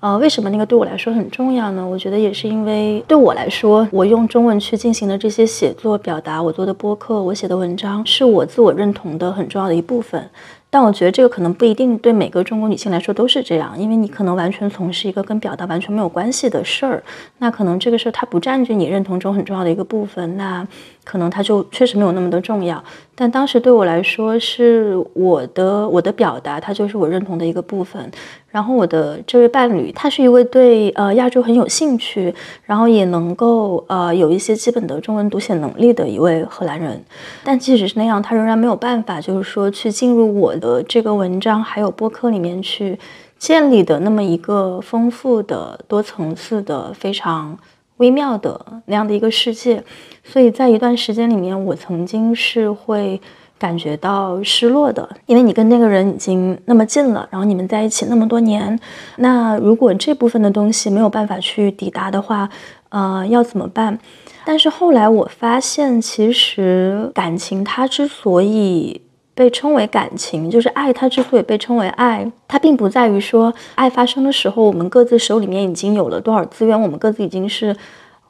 [0.00, 1.84] 呃，为什么那个对我来说很重要呢？
[1.84, 10.30] 我觉得也是因为对我来说，我用中文去进行的这些写作表达，我做的播客，我写的文章，是我自我认同的很重要的一部分。
[10.70, 17.02] 但我觉得这个可能不一定对每个中国女性来说都是这样，因为你可能完全从事一个跟表达完全没有关系的事儿，
[17.38, 20.64] 那可能这个事儿它不占据你认同中很重要的一个部分，那
[21.02, 22.84] 可能它就确实没有那么的重要。
[23.20, 28.08] 但当时对我来说，是我的我的表达，它就是我认同的一个部分。
[28.48, 32.32] 然后我的这位伴侣，他是一位对呃亚洲很有兴趣，
[32.64, 37.02] 然后也能够呃有一些基本的中文读写能力的一位荷兰人。
[37.42, 42.96] 但即使是那样，他仍然没有办法，就是说去进入我的这个文章还有播客里面去
[43.36, 47.58] 建立的那么一个丰富的多层次的非常
[47.98, 49.84] 微妙的那样的一个世界。
[50.24, 53.20] 所以在一段时间里面，我曾经是会
[53.58, 58.78] 感觉到失落的，因为你跟那个人已经那么近了，然后你们在一起那么多年，
[59.16, 62.48] 那如果这部分的东西没有办法去抵达的话，
[62.90, 63.98] 呃，要怎么办？
[64.44, 69.00] 但是后来我发现，其实感情它之所以
[69.38, 77.76] 被称为感情，就是爱它之所以被称为爱，它并不在于说爱发生的时候，我们各自手里面已经有了多少资源，我们各自已经是。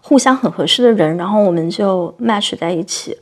[0.00, 3.14] 互相很合适的人，然后我们就 match 在一起。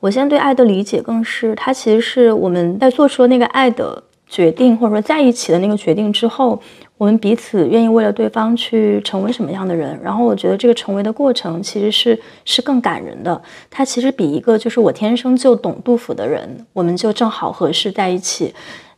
[0.00, 4.02] 我现在对爱的理解更是，它其实是我们在做出了那个爱的
[4.34, 6.60] 决定，或者说在一起的那个决定之后，
[6.98, 9.96] 我们彼此愿意为了对方去成为什么样的人。
[10.02, 13.40] 然后我觉得这个成为的过程其实是是更感人的。
[13.70, 18.52] 它其实比一个就是我天生就懂杜甫的人，我们就正好合适在一起。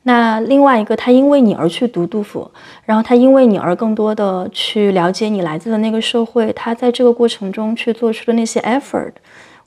[0.05, 2.51] 那另外一个，他因为你而去读杜甫，
[2.87, 9.13] 然后他因为你而更多的去了解你来自的那个社会，他在这个过程中去做出的那些 effort。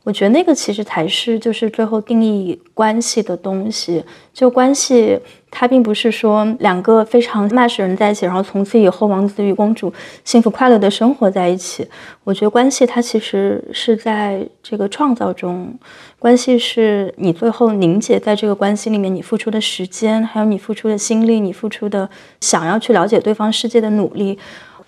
[0.03, 4.03] 我觉得那个其实才是就是最后定义关系的东西。
[4.33, 5.19] 就关系，
[5.51, 9.93] 它并不是说两个非常 match 人在一起，然后从此以后王子与公主
[10.23, 11.85] 幸福快乐的生活在一起。
[12.23, 15.77] 我觉得关系它其实是在这个创造中，
[16.17, 22.09] 关系是你最后凝结在这个关系里面，你付出的时间，还有你付出的心力，你付出的
[22.39, 24.39] 想要去了解对方世界的努力。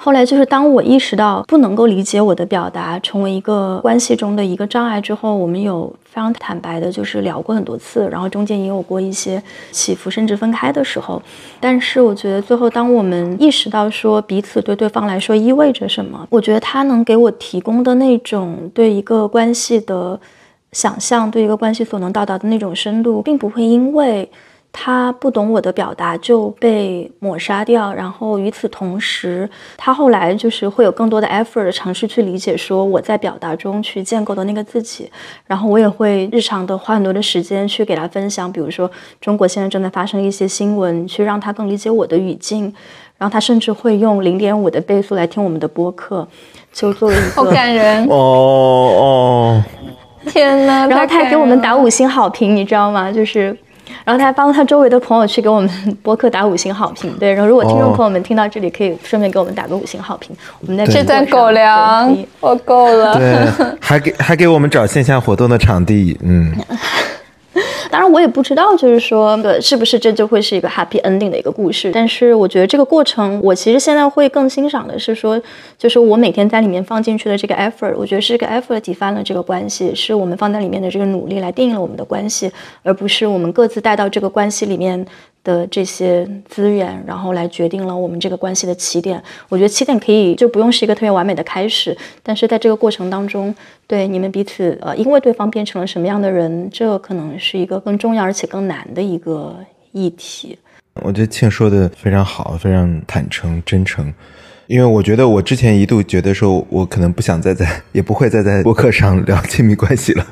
[0.03, 11.22] 后来就是当我意识到不能够理解我的表达成为一个关系中的一个障碍之后，我们有非常坦白的，就是聊过很多次，然后中间也有过一些起伏，甚至分开的时候。
[11.60, 20.19] 但是我觉得最后，当我们意识到说彼此对对方来说意味着什么，我觉得他能给我提供的那种对一个关系的
[20.72, 24.28] 想象，对一个关系所能到达的那种深度，并不会因为。
[24.73, 35.11] 他不懂我的表达就被抹杀掉，然后与此同时，他后来就是会有更多的 effort 尝试去理解说我在表达中去建构的那个自己，
[35.45, 38.89] 然后我也会日常的花很多的时间去给他分享，比如说
[39.19, 42.73] 中国现在正在发生一些新闻，去让他更理解我的语境，
[43.18, 46.26] 然后他甚至会用零点五的倍速来听我们的播客，
[46.72, 49.64] 就作为一个好感人哦哦，
[50.31, 53.11] 天呐，然后他还给我们打五星好评，你知道吗？
[53.11, 53.56] 就是。
[54.03, 57.11] 然后他还帮他周围的朋友去给我们播客打五星好评。
[57.19, 60.35] 对，然后如果听众朋友们听到这里，可以顺便给我们打个五星好评。
[60.61, 63.15] 我们在这段狗粮我够了。
[63.15, 66.53] 对，还给还给我们找线下活动的场地，嗯。
[67.91, 71.91] 当然，我也不知道，就是说，呃，是不是这就会是一个 happy ending 的一个故事？
[71.93, 75.39] 但是，我觉得这个过程，我其实现在会更欣赏的是说，
[75.77, 82.49] 就是我每天在里面放进去的这个 effort，我觉得是这个 effort 抵翻了这个关系，是我们放在里面的这个努力来定义了我们的关系，
[82.81, 85.05] 而不是我们各自带到这个关系里面。
[85.43, 89.22] 的这些资源，然后来决定了我们这个关系的起点。
[89.49, 93.53] 我觉得起点可以就不用是一个特别完美的开始，但是在这个过程当中，
[93.88, 99.55] 对你们彼此呃，因为对方变成了什么样的人，这可能是一个更重要而且更难的一个
[99.91, 100.57] 议题。
[101.01, 104.13] 我觉得庆说的非常好，非常坦诚真诚。
[104.72, 110.26] 因为我觉得我之前一度觉得说，我可能不想再在， 也不会再在播客上聊亲密关系了。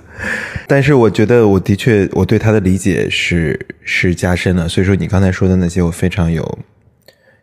[0.66, 4.66] 但是我觉得我的确，我对他的理解是是加深了。
[4.70, 6.60] 所以说，你刚才说的那些，我非常有。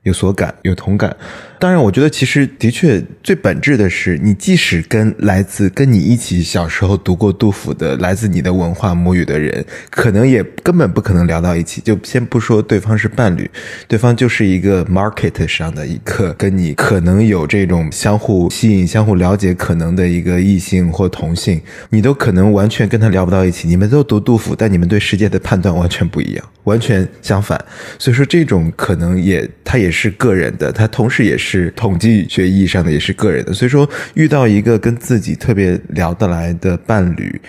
[0.04, 1.14] 有所感，有同感。
[1.58, 11.80] 当然，我觉得其实的确最本质的是，你即使跟来自跟你一起小时候读过杜甫的、来自你的文化母语的人，可能也根本不可能聊到一起。
[11.80, 13.48] 就先不说对方是伴侣，
[13.86, 21.60] 对方就是一个 market 上的一个跟你可能有这种相互吸引、相互了解可能的一个异性或同性，
[21.90, 23.68] 你都可能完全跟他聊不到一起。
[23.68, 27.62] 你们都读杜甫，但你们对世界的判断完全不一样，完全相反。
[27.98, 30.12] 所以说，这种可能也，他也是。
[30.16, 33.52] 个人的，他同时也是是统计学意义上的，也是个人的。
[33.52, 37.40] 所以说，遇到一个跟自己特别聊得来的伴侣，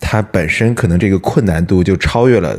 [0.00, 2.58] 他本身可能这个困难度就超越了，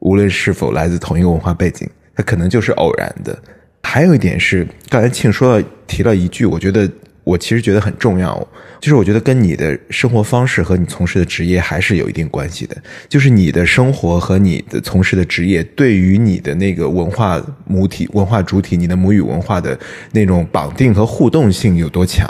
[0.00, 3.38] 无论是否来自同一个文化背景，他可能就是偶然的。
[3.82, 6.90] 还有一点是，刚才庆说了提了一句，我觉得。
[7.26, 8.32] 我其实觉得很重要，
[8.78, 12.76] 就是我觉得跟你的生活方式和你从事的职业还是有一定关系的。
[13.08, 19.76] 就是你的生活和你的从事的职业，对于你的那个文化母体、文化主体、你的母语文化的
[20.12, 22.28] 那种绑定和互动性有多强？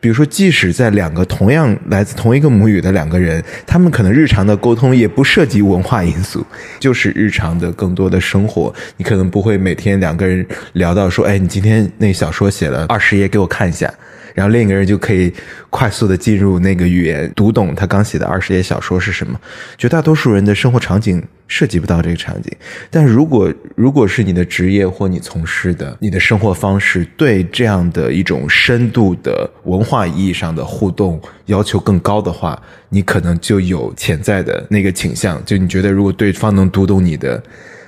[0.00, 6.44] 比如说，即使在两个同样来自同一个母语的两个人，他们可能日常的沟通也不涉及文化因素，
[6.78, 8.74] 就是日常的更多的生活。
[8.96, 13.92] 你可能不会每天两个人聊到说：“哎，你今天那小说写了 二十页，给我看一下。”
[14.32, 15.30] 然后另一个人就可以
[15.70, 19.38] 快速的进入那个语言，读懂他刚写的二十页小说是什么。
[19.76, 22.50] 绝大多数人的生活场景涉及不到这个场景，
[22.90, 37.42] 但如果如果是你的职业或你从事的你的生活方式对这样的一种深度的文化化意义上的互动要求更高的话，你可能就有潜在的那个倾向，就你觉得如果对方能读懂你的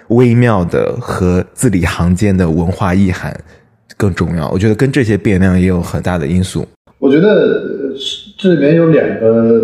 [0.09, 3.33] 微妙的和字里行间的文化意涵。
[3.95, 6.67] 更重要，我觉得跟这些变量也有很大的因素。
[6.99, 7.95] 我觉得
[8.37, 9.63] 这里面有两个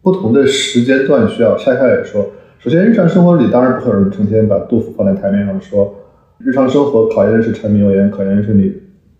[0.00, 2.30] 不同的时间段需要拆开来说。
[2.60, 5.92] 首先，日常生活里当然不可能成天把杜甫放在台面上说。
[6.38, 8.72] 日常生活考验的是柴米油盐，考验的是你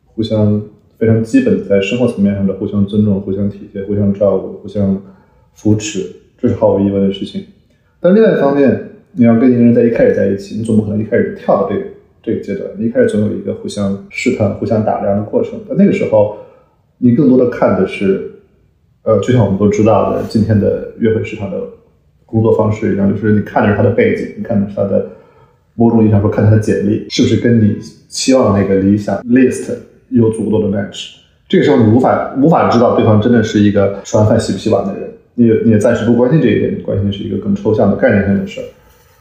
[0.04, 0.62] 互相
[1.02, 5.02] 非常基本在生活层面上的互相尊重、互相体贴、互相照顾、互相
[5.52, 6.06] 扶持，
[6.38, 7.42] 这是毫无疑问的事情。
[7.98, 11.86] 但另外一方面，你要跟一个人在一开始在一起，你总不可能一开始就跳到这个。
[12.24, 15.58] 这个阶段，你一开始总有一个互相试探、互相打量的过程。
[15.68, 16.36] 但那个时候，
[16.98, 18.34] 你更多的看的是，
[19.02, 21.58] 呃，就像我们都知道的，今天的约会市场的
[22.24, 25.04] 工作方式一样，就是你看的是他的背景，你看的是他的
[25.74, 27.76] 某种意义上说，看他的简历是不是跟你
[28.06, 29.74] 期望的那个理想 list
[30.12, 31.16] 有足够多的 match。
[31.48, 38.64] 这个时候，你无法无法知道对方真的是一个吃完饭洗不洗碗的人，你也你也暂时不关心这一点，你关心的是一个更抽象的概念性的事儿。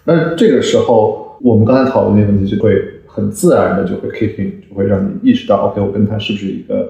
[0.06, 1.20] 那这个时候。
[1.44, 6.88] 我们刚才讨论那个问题，就会很自然的就会 kick in，就会让你意识到，OK，我跟他是不是一个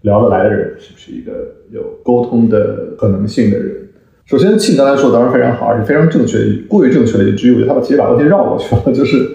[0.00, 1.32] 聊得来的人，是不是一个
[1.70, 3.70] 有沟通的可能性的人。
[4.24, 6.38] 首先，庆刚才说的当然非常好，而且非常正确，
[6.70, 8.82] 过于正确的一句，我觉得他把其实把问题绕过去了。
[8.96, 9.28] 就是，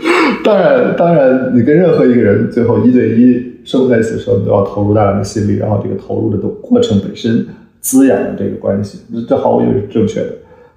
[0.44, 7.46] 当然，当然，你跟任何一个人最后一对一生活在一起的时候，你都要投入大量的心力，然后这个投入的的过程本身
[7.82, 10.30] 滋养了这个关系，这毫无疑问是正确的。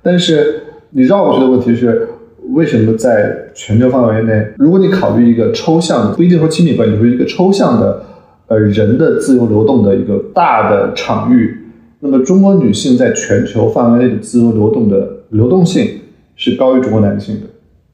[0.03, 2.09] 但是你绕过去的问题是。
[2.53, 8.03] 为什么在全球范围内，如果你考虑一个抽象的，不一定说亲密关系，就是一个抽象的，
[8.49, 11.57] 呃，人的自由流动的一个大的场域，
[12.01, 15.87] 那么中国女性在全球范围内的自由流动的流动性
[16.35, 17.43] 是高于中国男性的，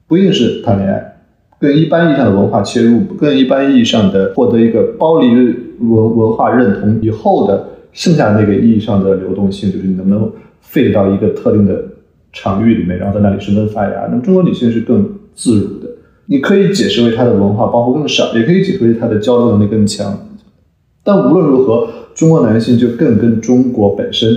[0.09, 1.16] 不一定是谈恋爱，
[1.61, 5.29] 跟一般意义上的文化切入，更一般意义上的获得一个包离
[5.81, 10.31] 文文化认同以后的剩下那个意义上的流动性，就是你能不能
[10.61, 11.83] 飞到一个特定的。
[12.33, 14.07] 场域里面，然后在那里生根发芽。
[14.11, 15.89] 那么中国女性是更自如的，
[16.27, 20.29] 你可以解释为她的文化包袱更少，也可以解释为她的交流能力更强。
[21.03, 24.29] 但无论如何，中国男性就更跟中国本身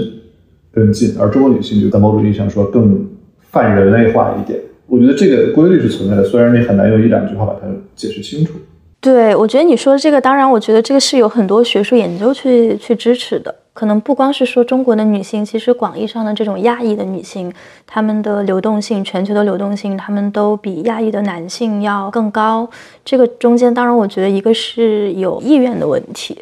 [0.71, 3.05] 更近，而中国女性就在某种意义上说更
[3.51, 4.57] 泛人类化一点。
[4.89, 8.53] 我觉得这个规律是存在的，虽然你很难用一两句话把它解释清楚。
[9.01, 13.55] 对，我觉得你说的这个，当然，我觉得这个是有很多学术研究去去支持的。
[13.71, 17.49] 可能不光是说中国的女性，其实广义上的这种亚裔的女性，
[17.87, 22.69] 她们的流动性、全球的流动性，她们都比亚裔的男性要更高。
[23.05, 26.37] 这个中间，当然，我觉得一个是有意愿的问题。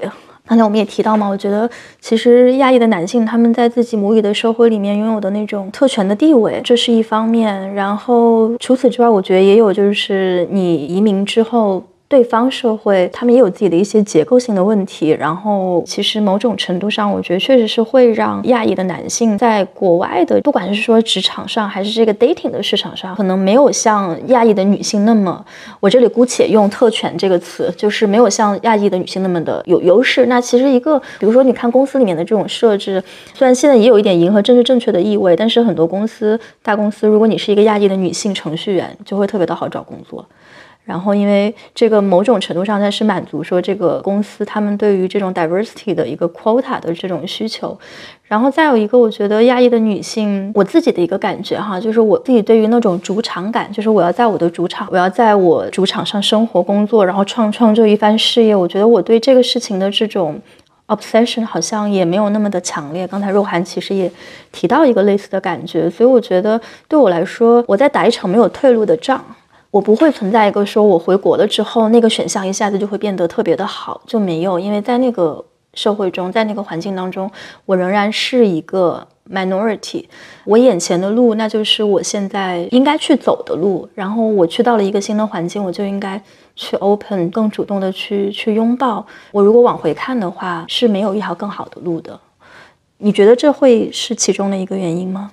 [0.47, 1.69] 刚才我们也提到嘛，我觉得
[1.99, 7.73] 其实亚裔的男性他们在自己母语的社会里面拥有的那种特权的地位，这是一方面。
[7.75, 11.83] 然后除此之外，我觉得也有就是你移民之后。
[12.09, 15.09] 对方社会，他们也有自己的一些结构性的问题。
[15.09, 25.45] 然后，其实某种程度上，我觉得确实是会让亚裔的男性在国外的，不管是说职场上，还是这个 dating 的市场上，可能没有像亚裔的女性那么，
[25.81, 30.27] 我这里姑且用特权这个词，就是没有像亚裔的女性那么的有优势。
[30.27, 33.03] 那其实一个，比如说你看公司里面的这种设置，
[33.33, 40.25] 虽然现在也有一点迎合政治正确的意味，但是很多公司大公司，如果你是一个亚裔的女性程序员，就会特别的好找工作。
[40.87, 47.77] 然后，因为这个某种程度上，它是满足说这个公司他们对于这种 diversity 的一个 quota 的这种需求。
[48.23, 58.55] 然后再有一个，我觉得亚裔的女性，我自己的一个感觉哈，就是我自己对于那种主场感，就是我要在我的主场，我要在我主场上生活、工作，然后创创这一番事业。
[58.55, 60.39] 我觉得我对这个事情的这种
[60.87, 63.05] obsession 好像也没有那么的强烈。
[63.05, 64.09] 刚才若涵其实也
[64.53, 69.21] 提到一个类似的感觉，所以我觉得对我来说，我在打一场没有退路的仗。
[69.69, 77.29] 我不会存在一个说我回国了之后那个选项一下子就会变得特别的好，就没有，因为在那个社会中，在那个环境当中，
[77.65, 80.05] 我仍然是一个 minority。
[80.45, 83.87] 我眼前的路，那就是我现在应该去走的路。
[83.93, 86.19] 然后我去到了一个新的环境，我就应该
[86.55, 89.05] 去 open，更主动的去去拥抱。
[89.31, 92.17] 我如果往回看的话，是没有一条更好的路的。
[92.99, 95.31] 你觉得这会是其中的一个原因吗？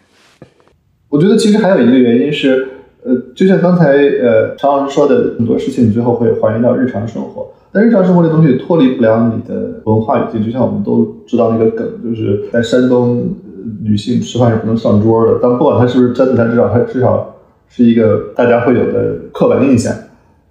[1.09, 2.81] 我觉得其实还有一个原因是。
[3.05, 7.47] 呃，就像刚才呃常老师说的，很多事情你最后会还原到日常生活。
[7.70, 10.44] 但日常生活这东西脱离不了你的文化语境。
[10.44, 13.35] 就像我们都知道那个梗，就是在山东，
[13.82, 15.39] 女性吃饭是不能上桌的。
[15.43, 17.35] 但不管它是不是真的，但至少它至少
[17.68, 19.93] 是一个大家会有的刻板印象。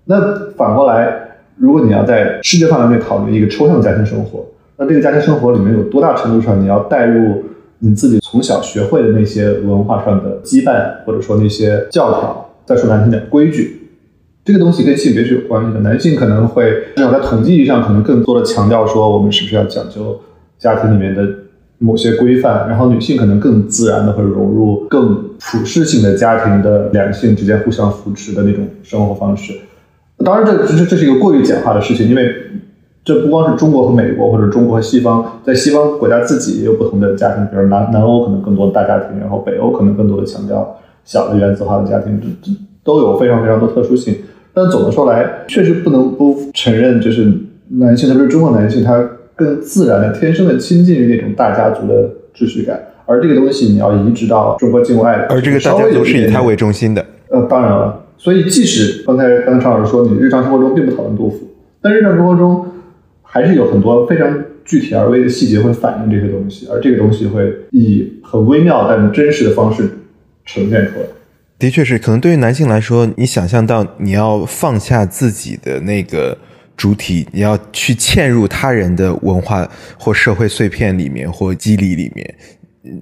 [0.05, 4.45] 那反过来，如果你要在世界范围内考虑一个抽象的家庭生活，
[4.77, 7.41] 那这个家庭生活里面有多大程度上你要带入
[7.85, 12.49] 你自己从小学会的那些文化上的羁绊，或者说那些教条？
[12.65, 13.89] 再说难听点，规矩
[14.45, 15.81] 这个东西跟性别是有关系的。
[15.81, 20.17] 男性可能会至少在统计意义上，可能更多的强调说我们是不是要讲究
[20.57, 21.27] 家庭里面的
[21.77, 29.53] 某些规范，然后女性可能更自然的会融入更普世性的家庭的两性之间互相扶持的那种生活方式。
[30.23, 32.33] 当然，这这这是一个过于简化的事情，因为
[33.03, 40.77] 这不光是中国和美国，或者中国和西方，在西方国家自己也有不同的家庭，比如南南欧可能更多大家庭，然后北欧可能更多的强调。
[41.03, 44.15] 小的原子化的家庭，这这都有非常非常多特殊性。
[44.53, 47.29] 但总的说来，确实不能不承认，就是
[47.71, 49.05] 男性，特别是中国男性，他
[49.35, 52.79] 更自然的、天生的亲近于那种大家族的秩序感。
[53.05, 57.05] 而这个东西，你要移植到中国境外，而这个大家族是以他为中心的。
[57.29, 57.99] 呃，当然了。
[58.17, 61.39] 所以，即使刚才刚才常老师说，你日常生活中并不讨论杜甫，
[61.81, 62.65] 但日常生活中
[63.33, 69.89] 还是有很多非常具体而微的细节会反映这些东西，而这个东西会以很微妙但真实的方式。
[70.45, 71.05] 呈现出来，
[71.57, 71.97] 的确是。
[71.97, 76.37] 可能对于男性来说，你想象到你要放下自己的那个
[76.75, 79.65] 主体，你要去嵌入他人的文化
[79.97, 82.35] 或社会碎片里面或机理里面，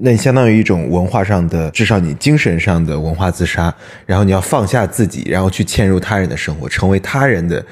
[0.02, 3.74] 那你相当于一种文化上的，至少你精神上的文化自杀。
[4.06, 7.66] 然后你要放下自己，然后去嵌入他人的生活，成为他人的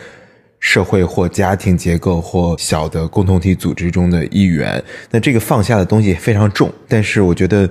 [0.60, 4.84] 社会或家庭结构或小的共同体组织中的一员。
[5.12, 7.70] 那这个放下的东西非常重，但是我觉得。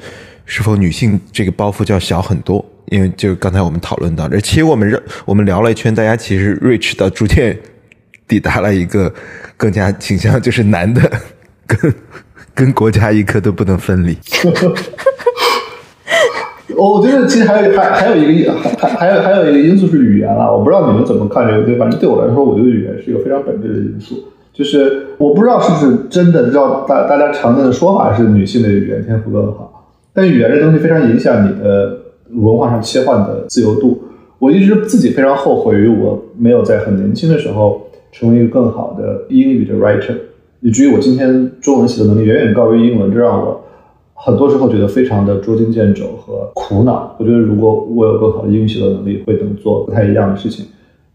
[0.50, 2.64] 是否女性这个包袱就要小很多？
[2.86, 7.54] 因为就刚才我们讨论到，这其实我们我们聊了一圈，大家其实 reach 到逐渐
[8.26, 9.14] 抵达了一个
[9.58, 11.20] 更加倾向，就是男的
[11.68, 11.94] 跟
[12.54, 14.16] 跟国家一刻都不能分离。
[16.78, 24.14] 我我觉得其实还有还还有一个还还有还有一个因素是语言了，我不知道你们怎么看这个，对，反正对我来说，我觉得语言是一个非常本质的因素。
[24.52, 29.90] 就是我不知道是不是真的，知道大大家常见的说法是女性的语言天赋更好。
[30.12, 31.96] 但语言这东西非常影响你的
[32.30, 34.02] 文化上切换的自由度。
[34.38, 40.14] 我一直自己非常后悔于我没有在很年轻的时候成为一个更好的英语的 writer，
[40.60, 43.60] 以至于我今天中文写的能力远远高于英文，这让我
[44.20, 47.16] 很多时候觉得非常的捉襟见肘和苦恼。
[47.18, 50.66] 我觉得如果我有更好的英语写作能力，会能做不太一样的事情。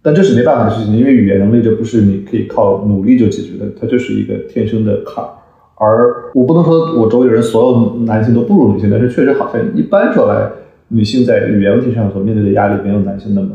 [0.01, 5.29] 但这是没办法的事情，因为语言能力这不是你可以靠努力就解决的，它就是一个天生的坎儿。
[5.75, 10.49] 而我不能说我周围人所有男性都不如女性，但是确实好像一般说来，
[10.87, 13.49] 女性在语言问题上所面对的压力没有男性那么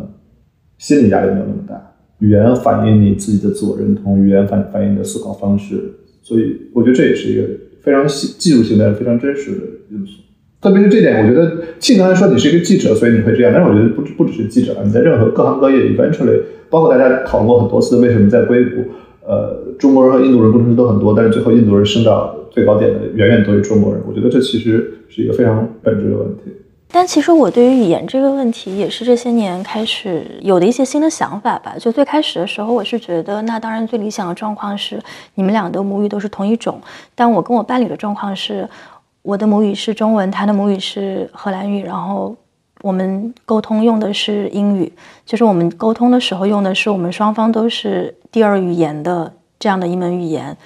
[0.76, 1.94] 心理压力没有那么大。
[2.18, 7.48] 语言反映你自己的自我认同，语言反反映你的思考方式，所以我觉得这也是一个
[7.89, 9.59] 非常技术性的、非常真实的
[9.90, 10.20] 因素。
[10.60, 18.85] 特别是这点，我觉得庆刚才说你是一个记者，所以你会这样，但是我觉得不不只是记者啊，你在任何各行各业，eventually，包括大家讨论过很多次，为什么在硅谷，
[19.27, 24.02] 呃，中国人和印度人工程师都很多，但是最后印度人升到最高点的远远多于中国人。
[24.06, 26.52] 我觉得这其实是一个非常本质的问题。
[26.90, 31.74] 但其实我对于语言这个问题，也是这些年开始有的一些新的想法吧。
[31.78, 34.98] 就最开始的时候，我是觉得，那当然最理想的状况是
[35.35, 36.81] 你们俩的母语都是同一种。
[37.15, 38.66] 但我跟我伴侣的状况是，
[39.20, 42.35] 我的母语是中文，他的母语是荷兰语，然后
[42.81, 44.90] 我们沟通用的是英语，
[45.27, 50.56] 就是我们沟通的时候用的是我们双方都是第二语言的这样的一门语言。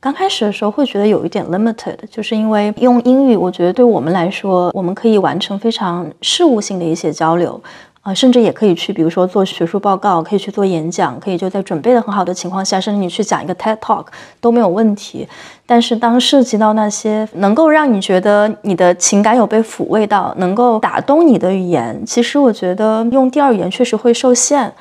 [0.00, 7.60] 刚开始的时候会觉得有一点 limited，就是因为用英语，我觉得对我们来说，我们可以完成非常事务性的一些交流，
[8.00, 14.06] 啊，甚至也可以去，比如说做学术报告，可以去做演讲，可以就在准备的很好的情况下，甚至你去讲一个 TED Talk
[14.40, 15.28] 都没有问题。
[15.66, 24.72] 但是当涉及到那些能够让你觉得你的情感有被抚慰到，能够打动你的语言，其实我觉得用第二语言确实会受限。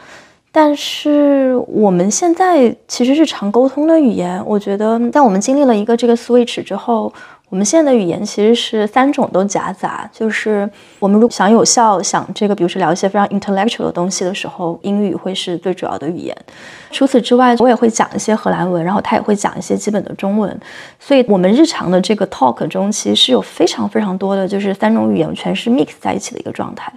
[0.51, 7.13] 但是我们现在其实日常沟通的语言，我觉得在我们经历了一个这个 switch 之后，
[7.49, 10.09] 我们现在的语言其实是三种都夹杂。
[10.11, 10.67] 就是
[10.97, 16.35] 我们如果想有效想这个，比如说聊一些非常 intellectual 的东西的时候，英语会是最主要的语言。
[16.89, 20.59] 除此之外，我也会讲一些荷兰文，然后他也会讲一些基本的中文。
[20.99, 26.91] 所以，我们日常的这个 talk 中，其实是有非常非常多的就是三种语言全是 mix 在一起的一个状态。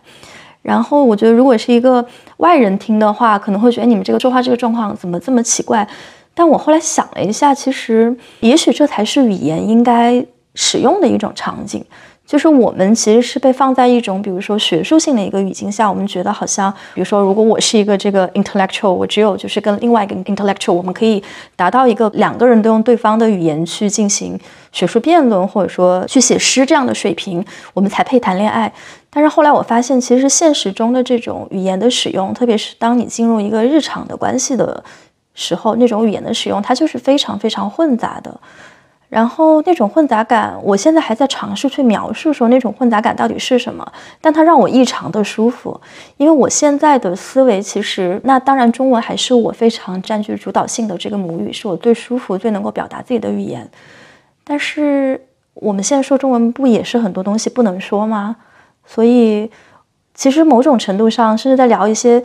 [0.62, 2.04] 然后我觉得，如果是一个
[2.38, 5.86] 外人听的话，可能会觉得你们这个说话这个状况怎么这么奇怪。
[6.34, 10.24] 但我后来想了一下，其实也许这才是语言应该
[10.54, 11.84] 使用的一种场景。
[12.24, 21.22] 就是我们其实是被放在一种，比如说学术性的一个语境下，我们觉得好像，比如说，如果我是一个这个 intellectual，我只有就是跟另外一个 intellectual，我们可以
[21.56, 24.38] 达到一个两个人都用对方的语言去进行
[24.72, 28.72] 学术辩论，或者说去写诗这样的水平，我们才配谈恋爱。
[29.10, 34.82] 但是后来我发现，其实现实中的这种语言的使用，特别是当你进入一个日常的关系的
[35.34, 38.40] 时候，那种语言的使用，它就是非常非常混杂的。
[39.10, 43.86] 然后那种混杂感，我现在还在尝试去描述说那种混杂感到底是什么，
[44.22, 45.78] 但它让我异常的舒服，
[46.16, 53.70] 因为我现在的思维其实，那当然中文还是我非常占据主导性的这个母语，是我最舒服、最能够表达自己的语言。
[54.44, 55.20] 但是
[55.54, 58.36] 我们现在说中文，不也是很多东西不能说吗？
[58.84, 59.50] 所以
[60.14, 62.22] 其实某种程度上，甚至在聊一些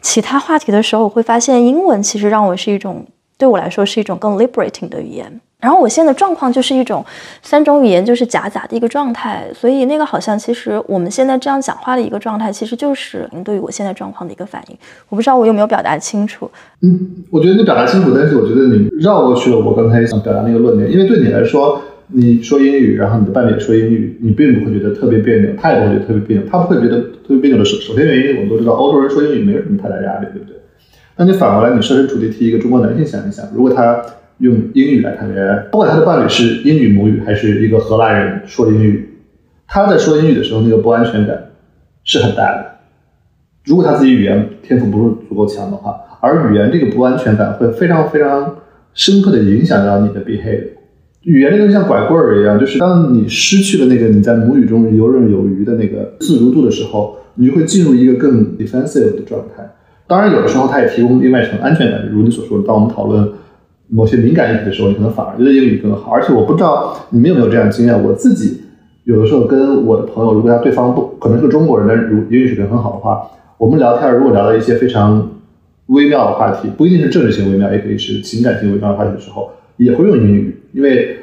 [0.00, 3.06] 其他话题的时候，我会发现英文其实让我是一种，
[3.38, 5.40] 对我来说是一种更 liberating 的语言。
[5.60, 7.04] 然后我现在的状况就是一种
[7.42, 14.76] 三种语言就是夹杂的一个状态，所以那个好像其实我们现在这样讲话的一个状态，其实就是您对于我现在状况的一个反应。
[15.10, 16.50] 我不知道我有没有表达清楚。
[16.80, 30.56] 嗯，我觉得你表达清楚，但是我觉得你绕过去了我刚才想表达那个论点，因为对你来说，你说英语，然后你的伴侣说英语，你并不会觉得特别别扭，他也不会觉得特别别扭，他不会觉得特别别扭的首首先原因，我们都知道欧洲人说英语没有什么太大压力，对不对？
[31.16, 34.02] 那你反过来，你设身处地替一个中国男性想一想，如果他。
[34.40, 39.08] 用英语来谈恋爱，不管他的伴侣是英语母语还是一个荷兰人说英语，
[39.68, 41.50] 他在说英语的时候那个不安全感
[42.04, 42.66] 是很大的。
[43.66, 48.56] 如果他自己语言天赋不是足够强的话，而语言这个不安全感会非常非常
[48.94, 50.68] 深刻的影响到你的 behavior。
[51.24, 59.70] 语言这个像拐棍儿一样，就是当你失去了那个你在母语中游刃有余的那个自如度的时候，你就会进入一个更 defensive 的状态。
[60.06, 63.30] 当然，有的时候它也提供另外一层安全感，如你所说的，当我们讨论。
[63.92, 66.12] 某些敏感议题的时候，你可能反而觉得英语更好。
[66.12, 68.62] 而且我不知道你们有没有这样的经验，我自己
[69.04, 75.30] 有的时候跟我的朋友，如果他对方不可能是中国人，但如英语水平很好的话，我们聊天如果聊到一些非常
[75.86, 81.16] 微妙的话题，不一定是政治性微妙，也可以是情感性微妙的话题的时候，也会用英语，因为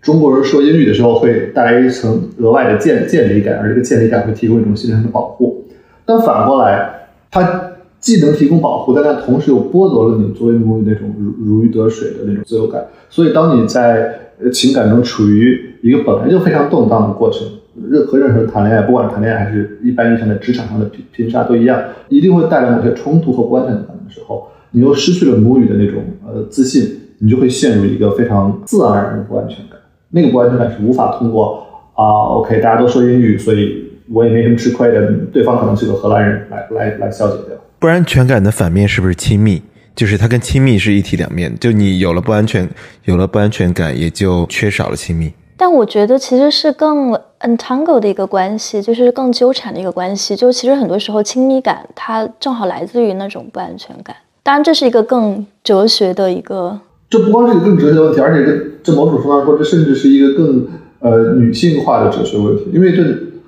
[0.00, 5.64] 中国人说英语的时候会带来一层额外的建建立感，而这个建立感会提供一种心理上的保护。
[6.04, 7.71] 但反过来，他。
[8.02, 12.84] 既能提供保护，但它同时又剥夺了你作为母语那种如如鱼得水的那种自由感。
[13.08, 17.46] 所以，当你在情感中处于一个本来就非常动荡的过程，
[17.88, 29.78] 任和任何人谈恋爱，不管是谈恋爱还是一般意义上的职场上的拼拼杀都一样，一定会带来某些冲突和不安全感的时候，你又失去了母语的那种呃自信，你就会陷入一个非常自然而然的不安全感。
[30.10, 31.64] 那个不安全感是无法通过
[31.94, 37.56] 啊，OK，大家都说英语，所以我也没什么吃亏的，对方可能是个荷兰人，来来来消解掉。
[37.82, 39.60] 不安全感的反面是不是亲密？
[39.96, 41.52] 就是它跟亲密是一体两面。
[41.58, 42.70] 就你有了不安全，
[43.06, 45.32] 有了不安全感，也就缺少了亲密。
[45.56, 50.36] 但我觉得其实是更 entangle 的一个关系，就是更纠缠的一个关系。
[50.36, 54.14] 就其实很多时候亲密感它正好来自于那种不安全感。
[54.44, 56.78] 当然，这是一个更哲学的一个。
[57.10, 60.68] 这不光是一个更哲学的问题，而且这这某种程度上说，这甚至是一个更
[61.00, 62.70] 呃女性化的哲学问题。
[62.72, 63.02] 因为这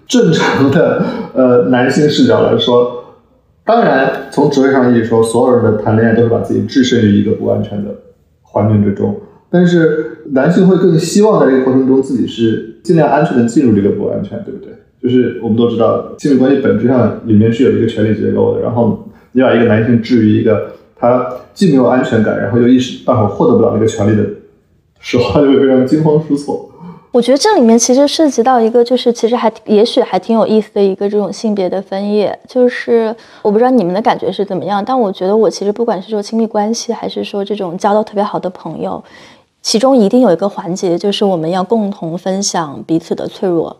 [0.08, 2.93] 正常的呃男性视角来说，
[3.64, 7.90] 当然从哲学上意义说，所有人的谈恋爱都是把自己置身于一个不安全的
[8.42, 9.18] 环境之中。
[9.50, 14.72] 但是男性会更希望在这个过程中自己是尽量安全的进入这个不安全，对不对？
[15.02, 18.60] 就是我们都知道，亲密关系本质上里面是有一个权力结构的。
[18.60, 20.70] 然后你把一个男性置于一个。
[20.96, 24.24] 他既没有安全感，然后又一时半会儿获得不了那个权利的
[25.00, 26.70] 时候，他就会非常惊慌失措。
[27.14, 32.36] 我觉得这里面其实涉及到一个，就是其实还也许还挺有意思的一个这种性别的分野。
[32.48, 39.00] 就是我不知道你们的感觉是怎么样，但我觉得我其实不管是说亲密关系，还是说这种交到特别好的朋友，
[39.62, 43.76] 其中一定有一个环节，就是我们要共同分享彼此的脆弱，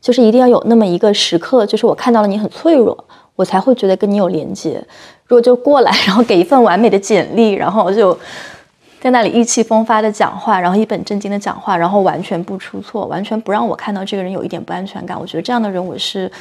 [0.00, 3.04] 就是一定要有那么一个时刻，就是我看到了你很脆弱，
[3.36, 4.84] 我才会觉得跟你有连接。
[5.26, 8.18] 如果就过来，然后给一份完美的简历，然后就
[9.04, 15.20] 在那里意气风发的讲话，然后一本正经的讲话，然后完全不出错，完全不让我看到这个人有一点不安全感。
[15.20, 16.32] 我觉得这样的人我是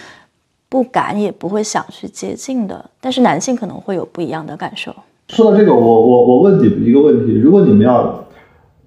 [0.70, 2.90] 不敢也不会想去接近的。
[3.02, 4.96] 但是男性可能会有不一样的感受。
[5.28, 8.24] 说到这个，我我我问你们一个问题：如果你们要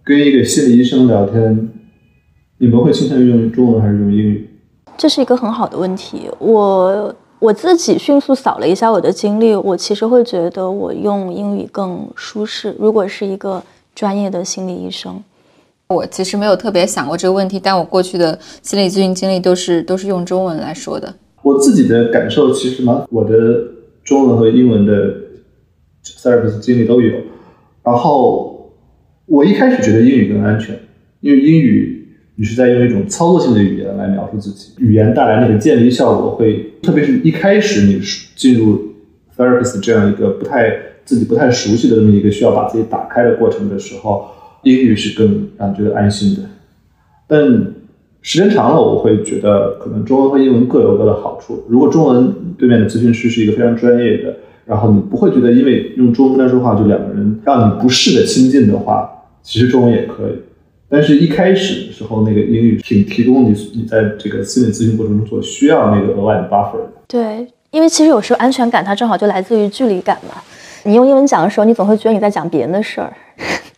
[0.03, 1.69] 跟一个心理医生聊天，
[2.57, 4.48] 你们会倾向于用中文还是用英语？
[4.97, 6.31] 这是一个很好的问题。
[6.39, 7.15] 我。
[7.38, 12.74] 我自己迅速扫了一下我的经历，我其实会觉得我用英语更舒适。
[12.78, 13.62] 如果是一个
[13.94, 15.22] 专业的心理医生，
[15.88, 21.14] 我其实没有特别想过这个问题，但我过去的心理咨询经历都是都是用中文来说的。
[21.42, 23.30] 我自己的感受其实蛮，我的
[24.02, 24.92] 中文和英文的
[26.02, 27.12] therapist 经历都有。
[27.82, 28.72] 然后
[29.26, 30.74] 我一开始觉得英语更安全，
[31.20, 31.95] 因为英语。
[32.36, 38.00] 你是在用一种操作性的语言来描述自己，语言带来那个建立效果会，特别是一开始你
[38.34, 38.92] 进入
[39.36, 40.70] therapist 这样一个不太
[41.04, 44.26] 自己不太熟悉的这么一个需要把自己打开的过程的时候，
[44.64, 46.42] 英语是更让你觉得安心的。
[47.26, 47.72] 但
[48.20, 51.64] 时间长了，我会觉得可能中文和英文各有各的好处。
[51.68, 54.36] 如果中文对面的咨询师是一个非常专业的，
[54.66, 59.08] 然后你不会觉得因为用中文来说话就两个人让你不适的亲近的话，
[59.42, 60.32] 其实中文也可以。
[60.88, 66.78] 但是，一开始的时候，那个英语挺提供你你在这个心理咨询过程中所需要那个额外的 buffer。
[67.08, 70.40] 对，因为其实有时候安全感它正好就来自于距离感嘛。
[70.84, 73.12] 你用英文讲的时候，你总会觉得你在讲别人的事儿。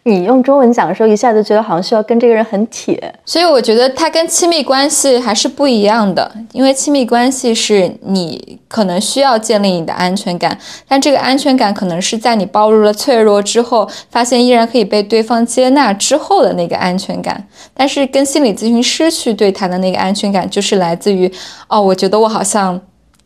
[0.09, 6.31] 你用中文讲的时候，一下子觉得好像需要跟这个人很铁，所以我觉得它跟亲密关系还是不一样的。
[6.53, 10.59] 因为亲密关系是你可能需要建立你的安全感，
[10.89, 17.47] 但这个安全感可能是在你暴露了脆弱之后，发现依然可以被对方接纳之后的那个安全感。
[17.75, 21.31] 但是跟心理咨询师去对谈的那个安全感，就是来自于
[21.69, 22.81] 哦，我觉得我好像。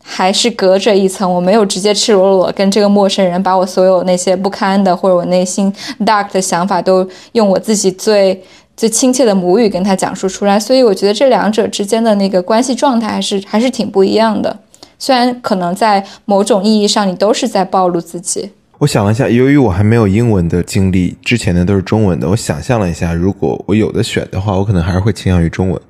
[0.05, 5.73] 还是隔着一层，我没有直接赤裸裸跟这个陌生人把我所有那些不堪的或者我内心
[6.05, 8.39] dark 的想法都用我自己最
[8.75, 14.59] 最亲切的母语跟他讲述出来，所以我觉得这两者之间的那个关系状态还是还是挺不一样的。
[14.99, 18.51] 虽然可能在某种意义上你都是在暴露自己。
[18.79, 25.81] 我想了一下，由于我还没有英文的经历，之前的都是中文的，我想象了一下，如果我有的选的话，我可能还是会倾向于中文。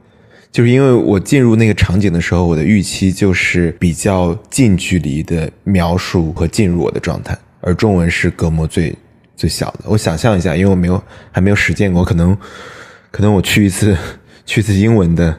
[0.54, 8.96] 就是因为我进入那个场景的时候，我的预期就是比较近距离的描述和进入我的状态，而中文是隔膜最
[9.36, 9.86] 最小的。
[9.86, 12.38] 我想象一下，因为我没有还没有实践过，可能
[13.10, 13.98] 可能我去一次
[14.46, 15.36] 去一次英文的，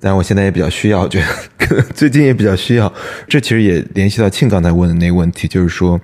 [0.00, 1.26] 但我现在也比较需要，觉得
[1.56, 2.92] 可最近也比较需要。
[3.28, 6.00] 这其实也联系到庆刚才问的那个问题，就是说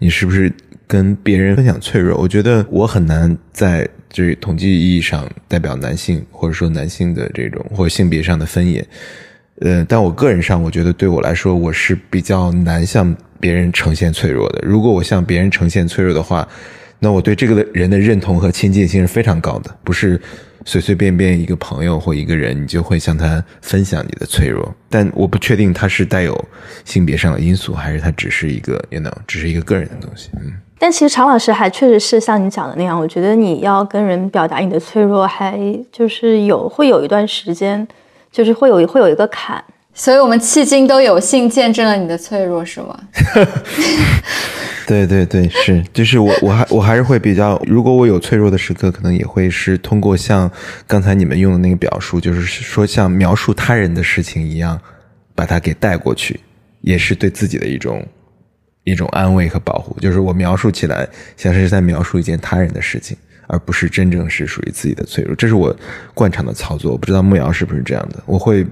[0.00, 0.52] 你是不是
[0.88, 2.20] 跟别人分享脆弱？
[2.20, 3.88] 我觉得我很难在。
[4.10, 8.84] 就是统计意义上代表男性，或者说男性的这种或者性别上的分野，
[9.60, 14.60] 呃，但我个人上，我觉得对我来说，我是比较难向别人呈现脆弱的。
[14.62, 16.46] 如果我向别人呈现脆弱的话，
[17.00, 20.20] 那我对这个人的认同和亲近性是非常高的，不是
[20.66, 24.72] 随随便便一个朋友或一个人，你就会向他分享你的脆弱。
[24.88, 26.44] 但我不确定他是带有
[26.84, 30.52] 性别上的因素，还是他只是一个，you know，只是一个个人的东西，嗯。
[30.78, 35.58] 但其实常老师还确实是像你讲的那样，我觉得你要跟人表达你的脆弱，还
[35.90, 37.86] 就是有会有一段时间，
[38.30, 39.62] 就是会有会有一个坎。
[40.00, 42.98] 所以我们迄今都有幸见证了你的脆弱，是吗？
[44.88, 50.50] 对对对，是，就是我我还我还是会比较，如果我有脆弱的时刻，可能也会是通过像
[50.86, 54.80] 刚才你们用的那个表述，就是说像描述他人的事情一样，
[55.34, 56.40] 把它给带过去，
[56.80, 58.02] 也是对自己的一种。
[58.84, 61.06] 一种安慰和保护，就是我描述起来
[61.36, 63.14] 像是在描述一件他人的事情，
[63.46, 65.36] 而不是真正是属于自己的脆弱。
[65.36, 65.76] 这是我
[66.14, 68.16] 惯常的操作，我不知道木瑶是不是这样的。
[68.24, 68.66] 我会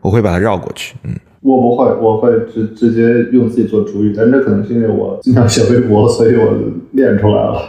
[0.00, 1.14] 我会把它绕过去，嗯。
[1.42, 6.52] 我不会，我会直直接用自己做主语，但这可能是因为我经常写微博，所以我
[6.92, 7.62] 练出来了。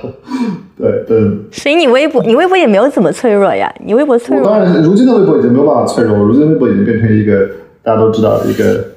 [0.78, 1.18] 对对。
[1.52, 3.74] 所以你微博，你微博也没有怎么脆弱呀？
[3.86, 4.46] 你微博脆弱？
[4.46, 7.48] 当然，如今的微博已经没有办法脆弱，如今微博已经变成一个
[7.82, 8.88] 大家都知道的一个。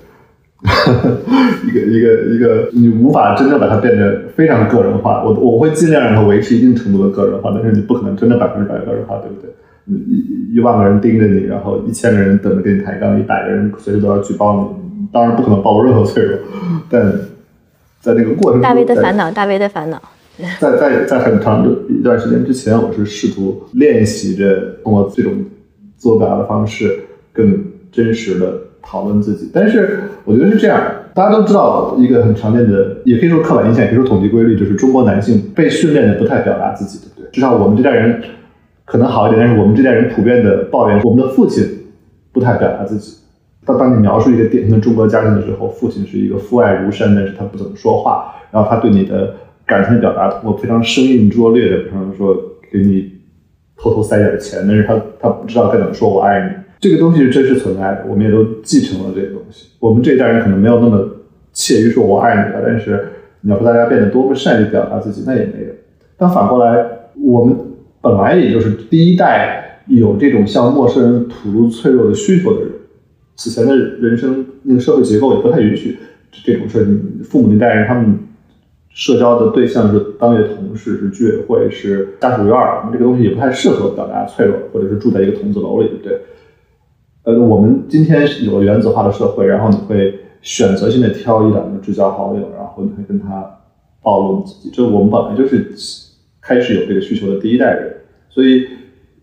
[1.66, 5.23] 一个一个一个，你无法真正把它变得非常个人化。
[5.23, 9.51] 我我会尽量让它维持一定程度的个人化，但是你不可能真的百分之百个人化，对不对？
[9.86, 16.39] 一一万个人盯着你，然后一千个人等着跟你抬杠，一百个人随时都要举报你，当然不可能暴露任何脆弱。
[16.89, 17.12] 但
[18.01, 20.01] 在那个过程，大卫的烦恼，大卫的烦恼。
[20.61, 25.32] 在在在很长的一段时间之前，我是试图练习着通过这种
[25.97, 27.01] 自我表达的方式，
[27.32, 28.52] 更真实的。
[28.86, 30.78] 讨论自己，但是我觉得是这样，
[31.15, 37.31] 大家都知道一个很常见的，也可以说刻板印象，也可以说统计规律，就是中国男性被训练的不太表达自己，对不对？
[37.32, 38.20] 至少我们这代人
[38.85, 41.65] 可能好一点，但是我们这代人普遍的抱怨，我们的父亲
[42.32, 43.19] 不太表达自己。
[43.66, 49.35] 当当你描述一个典型的中国家庭的时候，父亲是一个父爱如山，但是他不怎么说话，然后他对你的
[49.66, 52.36] 感情表达通过非常生硬拙劣的，比方说
[52.70, 53.11] 给你
[53.77, 56.65] 偷偷塞点钱，但是他他不知道该怎么说我爱你。
[56.78, 59.70] 这个东西是真实存在的，我们也都继承了这个东西。
[59.81, 61.09] 我们这一代人可能没有那么
[61.55, 63.09] 怯于说“我爱你”了，但是
[63.40, 65.73] 你要说大家变得多么善于表达自己，那也没有。
[66.19, 66.85] 但反过来，
[67.24, 67.56] 我们
[68.05, 72.71] 本来也就是第一代有这种向陌生人吐露脆弱的需求的人。
[73.35, 75.99] 此前的人生那个社会结构也不太允许
[76.45, 76.87] 这种事儿。
[77.25, 78.19] 父母那代人他们
[78.91, 86.21] 社交的对象是单位同事、是居委会、是家属院儿，这个东西也不太适合表达脆弱，或者是住在一个筒子楼里，对不对？
[87.23, 93.61] 呃，我们今天有了原子化的社会，然后你会选择性的挑一两个至交好友，然后你会跟他
[94.03, 94.71] 暴露自己。
[94.71, 95.73] 这我们本来就是
[96.45, 97.95] 开始有这个需求的第一代人，
[98.29, 98.66] 所以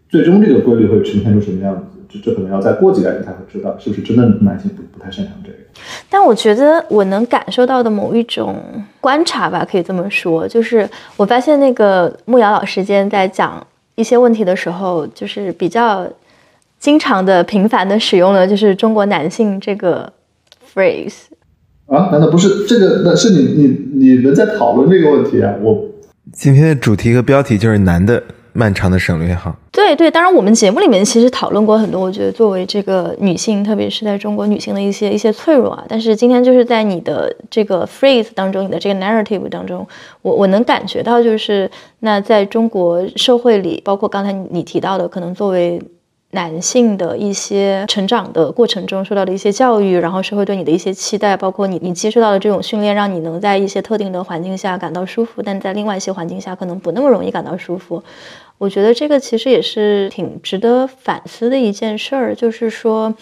[0.10, 5.58] 最终这个规律会呈现出什么样子，这这可能要再过几代人才会知道，是不是真的男性不不太擅长这个。
[6.10, 8.58] 但我觉得我能感受到的某一种
[9.00, 13.66] 观察吧，可以这么说，就是我发现那个木瑶老师今天在讲
[13.96, 16.08] 一些问题的时候，就是比较。
[16.80, 20.12] 经常的、频繁的使用了，就是中国男性这个
[20.74, 21.26] phrase
[21.86, 22.10] 啊？
[22.12, 23.04] 难道不是这个？
[23.06, 25.54] 那是你、你、你们在讨论这个问题啊？
[25.62, 25.91] 我
[26.34, 28.24] 今天的主题和标题就是男的
[28.54, 29.56] 漫长的省略号。
[29.72, 35.84] 对对，当然我们节目里面其实讨论过很多，我觉得作为这个女性，特别是在中国女性的一些一些脆弱啊。
[35.88, 39.88] 但是今天就是在你的这个 phrase 当中，你的这个 narrative 当中，
[40.22, 41.70] 我我能感觉到，就是
[42.00, 45.82] 那在中国社会里，包括刚才你提到的，可能作为
[46.32, 58.04] 男性的一些成长的过程中受到的一些教育，然后社会对你的一些期待，包括你你接受到的这种训练，让你能在一些特定的环境下感到舒服，但在另外一些环境下可能不那么容易感到舒服。
[58.58, 63.14] 我觉得这个其实也是挺值得反思的一件事儿，就是说。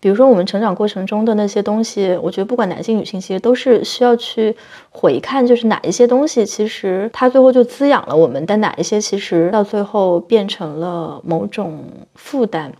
[0.00, 4.56] 比如说，我们成长过程中的那些东西，我觉得不管男性女性，其实都是需要去
[4.90, 12.72] 回看，就是哪一些东西其实它最后就滋养了我们，但哪一些其实到最后变成了某种负担。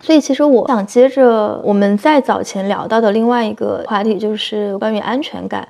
[0.00, 5.68] 所以，其实我想接着我们在早前聊到的另外一个话题，就是关于安全感。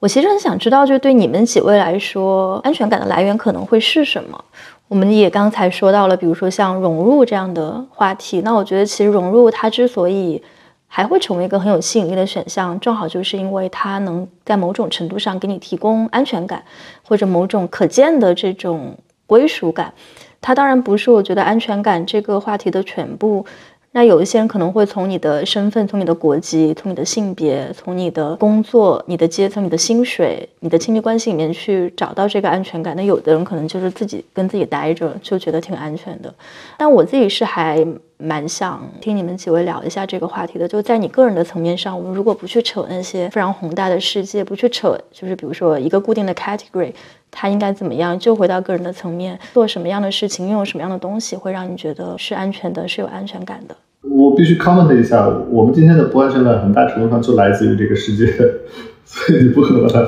[0.00, 4.44] 我其实很想知道，就对你们几位来说，安全感的来源可能会是什么？
[4.90, 10.42] 我们也刚才说到了，比如说像融入这样的话题，那我觉得其实融入它之所以
[10.88, 16.64] 还会成为一个很有吸引力的选项，正好就是因为它能在某种程度上给你提供安全感，
[17.06, 18.98] 或者某种可见的这种
[19.28, 19.94] 归属感。
[20.40, 23.46] 它当然不是我觉得安全感这个话题的全部。
[23.92, 32.94] 那有一些人可能会从你的身份、从你的国籍、从你的性别、从你的工作、你的阶层、你的薪水、你的亲密关系里面去找到这个安全感。
[32.94, 36.32] 那有的人可能就是自己跟自己待着就觉得挺安全的。
[36.76, 37.84] 但我自己是还
[38.20, 40.68] 蛮想听你们几位聊一下这个话题的。
[40.68, 46.92] 就在你个人的层面上，我们如果不去扯那些非常宏大的世界，不去扯，就是比如说一个固定的 category。
[47.32, 48.18] 他应该怎么样？
[48.18, 53.76] 就回到个人的层面，做什么样的事情，拥有什么样的东西，会让你觉得是安全的，是有安全感的。
[54.02, 58.26] 我必须 comment 一下，我们今天的不安全感很大程度上就来自于这个世界，
[59.06, 60.04] 所以你不可能把它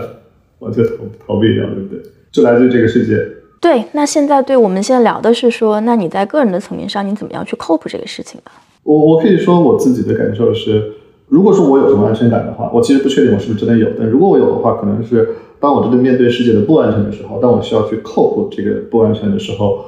[0.59, 0.91] 完全逃
[1.25, 2.03] 逃避掉，对不对？
[2.33, 3.15] 就来自于这个世界。
[3.63, 8.51] 对，那现在对我们现在聊的是说，那你在个人的层面上，你怎么样去 cope 这个事情呢？
[8.83, 10.95] 我我可以说我自己的感受是，
[11.29, 15.29] 如果说我有什么安全感的话，我其实不确定我是不是真的有，但如果我有的话，可能是。
[15.63, 19.85] 当我真的面对世界的不安全的时候，当我需要去克服这个不安全的时候，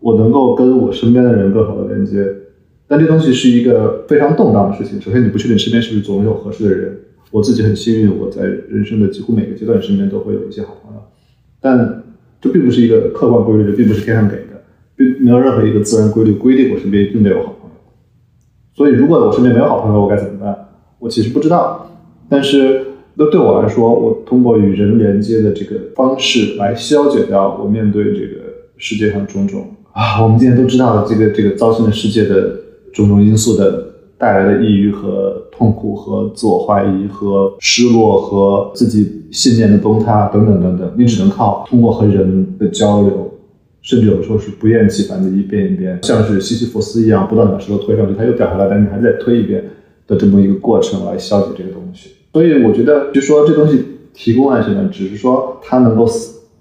[0.00, 2.26] 我能够跟我身边的人更好的连接。
[2.88, 5.00] 但这东西是一个非常动荡的事情。
[5.00, 6.98] 首先，你不确定身边是不是总有合适的人。
[7.30, 11.00] 我自己很幸运，我在人生的几乎每个阶段身边都会有一些好朋友。
[11.60, 12.02] 但
[12.44, 14.42] 这并不是一个客观规律，这并不是天上给的。
[14.96, 17.76] 并没有任何一个自然规律规定我身边一定得有好朋友。
[18.74, 20.68] 所以，如果我身边没有好朋友，我该怎么办？
[20.98, 21.90] 我其实不知道。
[22.28, 22.84] 但是，
[23.14, 28.42] 那对我来说，我通过与人连接的这个方式来消解掉我面对这个
[28.76, 32.56] 世界上种种啊，我们今天都知道的这个这个糟心的世界的
[32.92, 43.30] 种种因素的带来的抑郁和痛苦和自我怀疑和失落和自己信念的崩塌等等等等，你只能靠通过和人的交流。
[43.82, 49.62] 甚至有时候是不厌其烦的一遍一遍，像是西西弗斯一样，不断把石头推上去，它又掉下来，但你还在推一遍
[50.06, 52.12] 的这么一个过程来消解这个东西。
[52.32, 53.84] 所以我觉得，就说这东西
[54.14, 56.08] 提供安全感，只是说它能够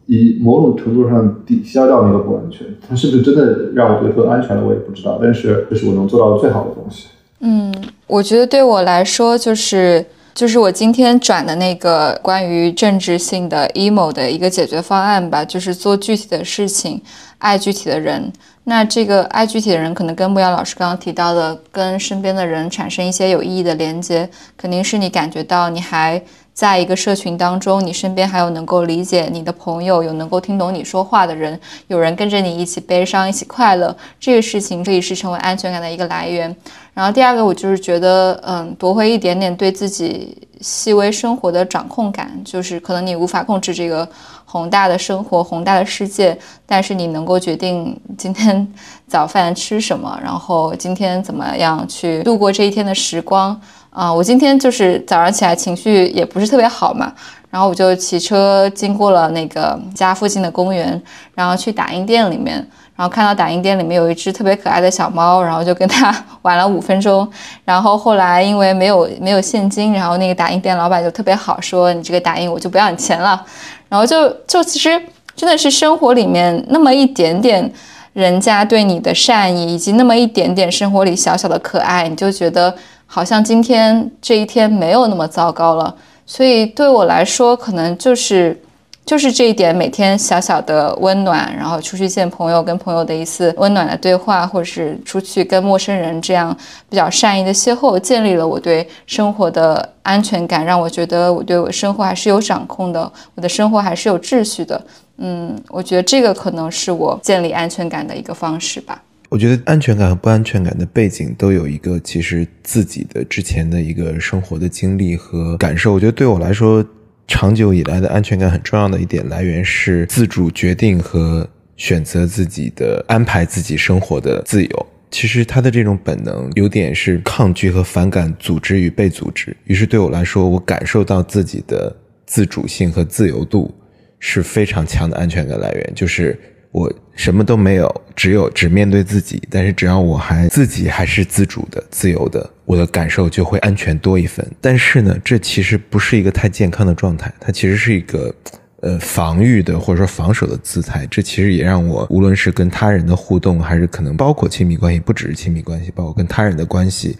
[0.07, 2.67] 以某种程度上抵消掉那个不安全。
[2.85, 5.17] 它是不是真的让我觉得更安全了，我也不知道。
[5.23, 7.07] 但是这是我能做到的最好的东西。
[7.39, 7.73] 嗯，
[8.07, 10.05] 我觉得对我来说就是。
[10.33, 17.01] 就是我今天转的那个关于政治性的 emo 的一个解决方案吧，就是做具体的事情，
[17.37, 18.31] 爱具体的人。
[18.65, 26.21] 那这个爱具体的人，可能跟木瑶老师刚刚提到的，跟身边的人产生一些有意义的连接，肯定是你感觉到你还。
[26.53, 36.55] 在一个社群当中，你身边还有能够理解你的朋友，有能够听懂你说话的人，有人跟着你一起悲伤，一起快乐，这个事情可以是成为安全感的一个来源。
[36.93, 44.07] 然后第二个，我就是觉得，嗯，夺回一点点对自己细微生活的掌控感，就是可能你无法控制这个
[44.53, 48.71] 宏大的生活、宏大的世界，但是你能够决定今天
[49.07, 53.59] 早饭吃什么， 然后今天怎么样去度过这一天的时光。
[53.89, 57.11] 啊，我今天就是早上起来情绪也不是特别好嘛，
[57.49, 61.01] 然后我就骑车经过了那个家附近的公园，
[61.33, 62.63] 然后去打印店里面，
[62.95, 67.27] 然后看到打印店里面有一只特别可爱的小猫，然后就跟它 玩了五分钟，
[67.65, 73.43] 然后后来因为没有没有现金，然后那个打印店老板就特别好，说你这个打印我就不要你钱了，
[73.89, 75.01] 然后就就其实
[75.35, 77.71] 真的是生活里面那么一点点
[78.13, 82.75] 人家对你的善意，以及那么一点点生活里小小的可爱，你就觉得。
[83.05, 85.95] 好像今天这一天没有那么糟糕了，
[86.25, 88.59] 所以对我来说，可能就是
[89.05, 96.55] 就是这一点，每天小小的温暖，然后出去见朋友，跟朋友的一次温暖的对话，或者是出去跟陌生人这样
[96.89, 104.81] 比较善意的邂逅，建立了我对生活的安全感，让我觉得我对我生活还是有掌控的，我的生活还是有秩序的。
[105.17, 109.01] 嗯，我觉得这个可能是我建立安全感的一个方式吧。
[109.29, 115.91] 我觉得安全感和不安全感的背景都有一个其实自己的之前的一个生活的经历和感受。
[115.93, 116.85] 我觉得对我来说，
[117.27, 121.47] 长久以来的安全感很重要的一点来源是自主决定和
[121.77, 124.87] 选择自己的安排自己生活的自由。
[125.09, 129.55] 其实他的这种本能有点是抗拒和反感组织与被组织。
[129.65, 131.95] 于是对我来说，我感受到自己的
[132.25, 133.73] 自主性和自由度
[134.19, 136.39] 是非常强的安全感来源，就是。
[136.73, 139.39] 我什么都没有，只有只面对自己。
[139.47, 144.43] 但是只要我还自己还是自主的、自由的，我的感受就会安全多一分。
[144.59, 148.33] 但是呢，这其实不是一个太健康的状态，它其实是一个，
[148.81, 151.07] 呃，防御的或者说防守的姿态。
[151.11, 157.15] 这其实也让我无论是跟他人的互动，还是可能包括亲密关系，不只是亲密关系，包括跟他人的关系，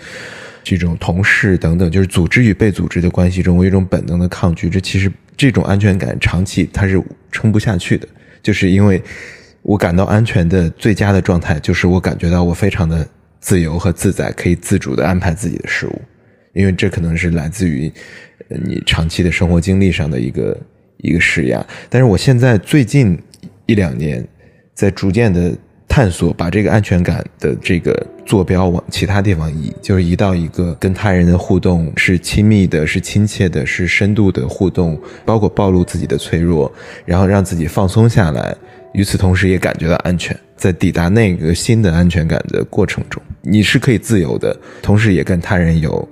[0.64, 4.68] 这种同事等等，就是组织与被组织的关系中，我有一种本能的抗拒。
[4.68, 7.00] 这其实这种安全感长期它是
[7.32, 8.08] 撑不下去的，
[8.42, 9.00] 就是因为。
[9.64, 13.08] 我感到安全的最佳的状态，就是我感觉到我非常的
[13.40, 16.02] 自由和自在，可以自主的安排自己的事物，
[16.54, 17.92] 因为这可能是来自于
[18.50, 20.58] 你长期的生活经历上的一个
[20.98, 21.66] 一个施压。
[21.90, 23.18] 但是我现在最近
[23.66, 24.26] 一两年，
[24.74, 25.54] 在逐渐的
[25.88, 36.70] 探索，把这个安全感的这个坐标往其他地方移，就是移到一个跟他人的互动是亲密的、是亲切的、是深度的互动，包括暴露自己的脆弱，
[37.06, 38.54] 然后让自己放松下来。
[38.94, 40.38] 与此同时，也感觉到安全。
[40.56, 46.08] 在抵达那个新的安全感的过程中，你是可以自由的，同时也跟他人有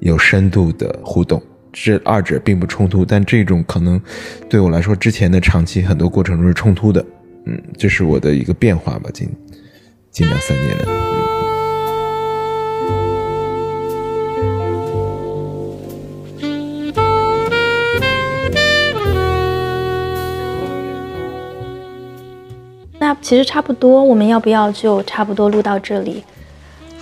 [0.00, 1.42] 有深度的互动。
[1.72, 4.00] 这二者并不冲突，但这种可能
[4.48, 7.04] 对我来说，之前的长期很多过程中是冲突的。
[7.46, 9.28] 嗯，这是我的一个变化吧，近
[10.10, 11.11] 近两三年的。
[23.20, 26.22] 其实差不多，我们要不要就差不多录到这里？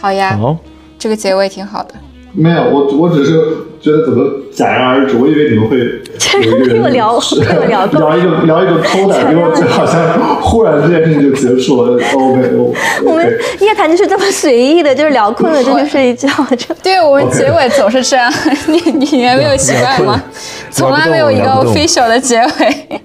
[0.01, 0.57] 好呀，好，
[0.99, 1.95] 这个结尾挺好的。
[2.32, 3.32] 没有，我我只是
[3.81, 4.24] 觉得怎么
[4.55, 5.78] 戛然而止，我以为你们会
[6.69, 12.01] 跟我聊，跟我聊聊一个聊一个偷的，结果就好像忽然这件事情就结束了。
[12.15, 12.53] OK，
[13.05, 16.28] 我们夜谈就是这么随意的，就是聊困了就去睡觉。
[16.85, 18.32] 对我们结尾总是这样，
[18.69, 20.23] 你你还没有习惯吗？
[20.70, 23.01] 从来没有一个 official 的结尾。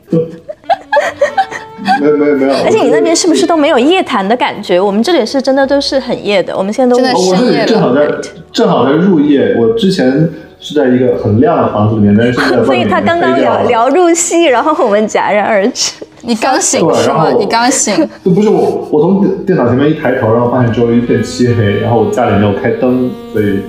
[2.01, 2.53] 没有没有没有。
[2.63, 4.79] 而且你那边是不是都没有夜谈的感觉？
[4.79, 8.07] 我们这里是真的都是很夜的，我们现在都真的我这里正好在
[8.51, 15.93] 正好在入夜，我之前是在一个很亮的房子里面，但是现在外面所以他刚刚聊聊入戏，然后我们戛然而止。
[16.21, 17.31] 你刚醒是吗？
[17.37, 23.59] 你刚醒，就不是我，我从电电脑前面一抬头，然后发现周围一片漆黑，然后我家里没有开灯，所以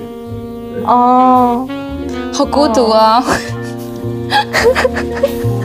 [0.83, 1.67] 哦，
[2.33, 3.23] 好孤独啊！